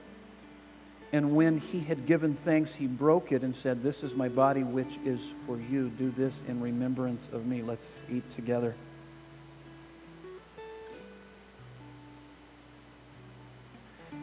And 1.12 1.34
when 1.34 1.58
he 1.58 1.80
had 1.80 2.06
given 2.06 2.36
thanks, 2.44 2.72
he 2.72 2.86
broke 2.86 3.32
it 3.32 3.42
and 3.42 3.54
said, 3.56 3.82
This 3.82 4.02
is 4.02 4.14
my 4.14 4.28
body, 4.28 4.62
which 4.62 4.98
is 5.04 5.20
for 5.44 5.58
you. 5.58 5.90
Do 5.90 6.12
this 6.16 6.34
in 6.46 6.60
remembrance 6.60 7.22
of 7.32 7.46
me. 7.46 7.62
Let's 7.62 7.86
eat 8.12 8.22
together. 8.36 8.74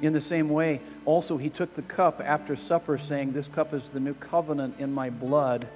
In 0.02 0.14
the 0.14 0.22
same 0.22 0.50
way, 0.50 0.80
also 1.06 1.38
he 1.38 1.50
took 1.50 1.76
the 1.76 1.82
cup 1.82 2.22
after 2.24 2.56
supper, 2.56 2.98
saying, 3.10 3.34
This 3.34 3.48
cup 3.48 3.74
is 3.74 3.84
the 3.92 4.00
new 4.00 4.14
covenant 4.14 4.76
in 4.80 4.94
my 4.94 5.10
blood. 5.10 5.68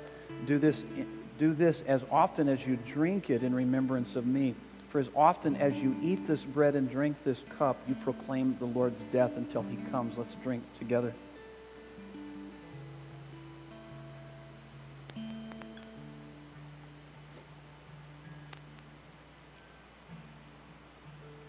Do 0.47 0.59
this, 0.59 0.86
do 1.39 1.53
this 1.53 1.84
as 1.88 2.01
often 2.09 2.47
as 2.47 2.66
you 2.66 2.78
drink 2.93 3.30
it 3.30 3.43
in 3.43 3.53
remembrance 3.53 4.16
of 4.16 4.26
me. 4.26 4.55
For 4.92 5.00
as 5.00 5.08
often 5.16 5.56
as 5.56 5.74
you 5.74 5.96
eat 6.02 6.28
this 6.28 6.42
bread 6.42 6.76
and 6.76 6.89
drink 6.89 7.16
this 7.24 7.38
cup, 7.58 7.78
you 7.88 7.96
proclaim 8.04 8.58
the 8.60 8.66
Lord's 8.66 9.02
death 9.14 9.32
until 9.38 9.62
he 9.64 9.78
comes. 9.89 10.18
Let's 10.18 10.36
drink 10.44 10.64
together. 10.78 11.14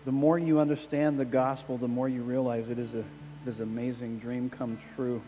The 0.04 0.12
more 0.12 0.38
you 0.38 0.60
understand 0.60 1.18
the 1.18 1.24
gospel, 1.24 1.78
the 1.78 1.88
more 1.88 2.08
you 2.08 2.22
realize 2.22 2.68
it 2.68 2.78
is 2.78 2.94
a 2.94 3.04
this 3.44 3.58
amazing 3.58 4.20
dream 4.20 4.50
come 4.50 4.78
true, 4.94 5.20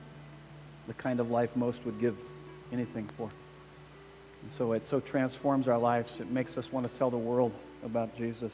the 0.86 0.94
kind 0.94 1.18
of 1.18 1.30
life 1.30 1.50
most 1.56 1.84
would 1.84 1.98
give 2.00 2.16
anything 2.72 3.10
for. 3.16 3.28
And 4.42 4.52
so 4.56 4.72
it 4.72 4.84
so 4.88 5.00
transforms 5.00 5.66
our 5.66 5.78
lives. 5.78 6.12
It 6.20 6.30
makes 6.30 6.56
us 6.56 6.70
want 6.70 6.90
to 6.90 6.98
tell 6.98 7.10
the 7.10 7.16
world 7.16 7.52
about 7.84 8.16
Jesus. 8.16 8.52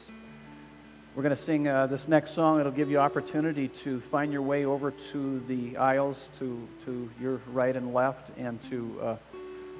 We're 1.15 1.23
going 1.23 1.35
to 1.35 1.41
sing 1.41 1.67
uh, 1.67 1.87
this 1.87 2.07
next 2.07 2.35
song. 2.35 2.59
It'll 2.59 2.71
give 2.71 2.89
you 2.89 2.99
opportunity 2.99 3.69
to 3.83 4.01
find 4.11 4.31
your 4.31 4.41
way 4.41 4.65
over 4.65 4.91
to 5.11 5.43
the 5.47 5.75
aisles 5.77 6.17
to, 6.39 6.67
to 6.85 7.09
your 7.19 7.41
right 7.47 7.75
and 7.75 7.93
left 7.93 8.31
and 8.37 8.59
to, 8.69 9.01
uh, 9.01 9.17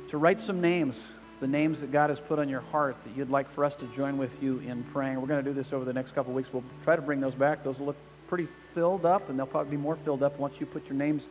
to 0.10 0.18
write 0.18 0.42
some 0.42 0.60
names, 0.60 0.96
the 1.40 1.48
names 1.48 1.80
that 1.82 1.92
God 1.92 2.10
has 2.10 2.20
put 2.20 2.38
on 2.38 2.50
your 2.50 2.62
heart 2.62 2.98
that 3.06 3.16
you'd 3.16 3.30
like 3.30 3.54
for 3.54 3.64
us 3.64 3.76
to 3.76 3.88
join 3.96 4.18
with 4.18 4.32
you 4.42 4.60
in 4.60 4.84
praying. 4.92 5.22
We're 5.22 5.28
going 5.28 5.44
to 5.44 5.50
do 5.50 5.54
this 5.54 5.72
over 5.72 5.86
the 5.86 5.94
next 5.94 6.14
couple 6.16 6.32
of 6.32 6.36
weeks. 6.36 6.50
We'll 6.52 6.66
try 6.84 6.96
to 6.96 7.02
bring 7.02 7.22
those 7.22 7.36
back. 7.36 7.64
Those 7.64 7.80
will 7.80 7.88
look 7.88 7.98
pretty 8.28 8.50
filled 8.74 9.06
up, 9.06 9.30
and 9.30 9.40
they'll 9.40 9.46
probably 9.46 9.72
be 9.72 9.82
more 9.82 9.98
filled 10.04 10.24
up 10.24 10.38
once 10.38 10.56
you 10.60 10.66
put 10.66 10.86
your 10.86 10.96
names 10.96 11.24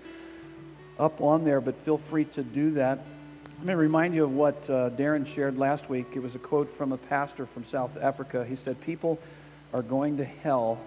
up 0.99 1.21
on 1.21 1.45
there, 1.45 1.61
but 1.61 1.75
feel 1.85 2.01
free 2.11 2.25
to 2.27 2.43
do 2.43 2.73
that. 2.73 2.99
Let 3.61 3.67
me 3.67 3.75
remind 3.75 4.15
you 4.15 4.25
of 4.25 4.33
what 4.33 4.57
uh, 4.71 4.89
Darren 4.89 5.27
shared 5.27 5.59
last 5.59 5.91
week. 5.91 6.07
It 6.15 6.21
was 6.21 6.35
a 6.35 6.39
quote 6.39 6.75
from 6.79 6.93
a 6.93 6.97
pastor 6.97 7.45
from 7.45 7.67
South 7.67 7.91
Africa. 8.01 8.43
He 8.49 8.57
said, 8.57 8.81
People 8.81 9.19
are 9.75 9.83
going 9.83 10.17
to 10.17 10.25
hell, 10.25 10.81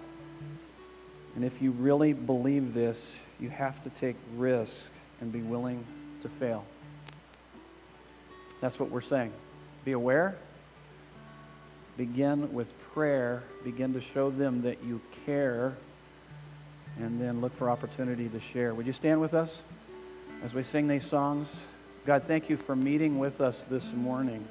and 1.36 1.44
if 1.44 1.62
you 1.62 1.70
really 1.70 2.12
believe 2.14 2.74
this, 2.74 2.98
you 3.38 3.48
have 3.48 3.80
to 3.84 3.90
take 3.90 4.16
risk 4.36 4.72
and 5.20 5.32
be 5.32 5.40
willing 5.40 5.86
to 6.22 6.28
fail. 6.40 6.64
That's 8.60 8.76
what 8.80 8.90
we're 8.90 9.02
saying. 9.02 9.32
Be 9.84 9.92
aware. 9.92 10.36
Begin 11.96 12.52
with 12.52 12.66
prayer. 12.92 13.44
Begin 13.62 13.92
to 13.92 14.02
show 14.14 14.32
them 14.32 14.62
that 14.62 14.82
you 14.82 15.00
care 15.24 15.76
and 16.98 17.20
then 17.20 17.40
look 17.40 17.56
for 17.56 17.70
opportunity 17.70 18.28
to 18.30 18.40
share. 18.52 18.74
Would 18.74 18.88
you 18.88 18.92
stand 18.92 19.20
with 19.20 19.32
us 19.32 19.54
as 20.42 20.52
we 20.52 20.64
sing 20.64 20.88
these 20.88 21.08
songs? 21.08 21.46
God, 22.06 22.24
thank 22.28 22.50
you 22.50 22.58
for 22.58 22.76
meeting 22.76 23.18
with 23.18 23.40
us 23.40 23.64
this 23.70 23.84
morning. 23.94 24.46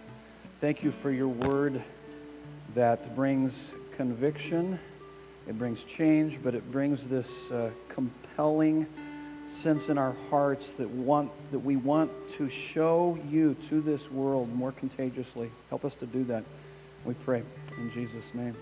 Thank 0.60 0.84
you 0.84 0.92
for 1.04 1.12
your 1.12 1.28
word 1.28 1.84
that 2.74 3.16
brings 3.16 3.54
conviction, 3.96 4.80
it 5.48 5.60
brings 5.60 5.78
change, 5.96 6.40
but 6.42 6.56
it 6.56 6.72
brings 6.72 7.06
this 7.06 7.28
uh, 7.52 7.70
compelling 7.90 8.88
sense 9.62 9.90
in 9.90 10.00
our 10.00 10.16
hearts 10.32 10.66
that 10.80 10.90
want 10.90 11.30
that 11.52 11.60
we 11.60 11.76
want 11.76 12.10
to 12.38 12.50
show 12.50 13.20
you 13.30 13.56
to 13.70 13.82
this 13.82 14.10
world 14.10 14.52
more 14.56 14.72
contagiously. 14.72 15.52
Help 15.70 15.86
us 15.86 15.94
to 16.00 16.08
do 16.08 16.24
that. 16.24 16.44
We 17.06 17.14
pray 17.14 17.44
in 17.78 17.92
Jesus' 17.92 18.26
name. 18.34 18.56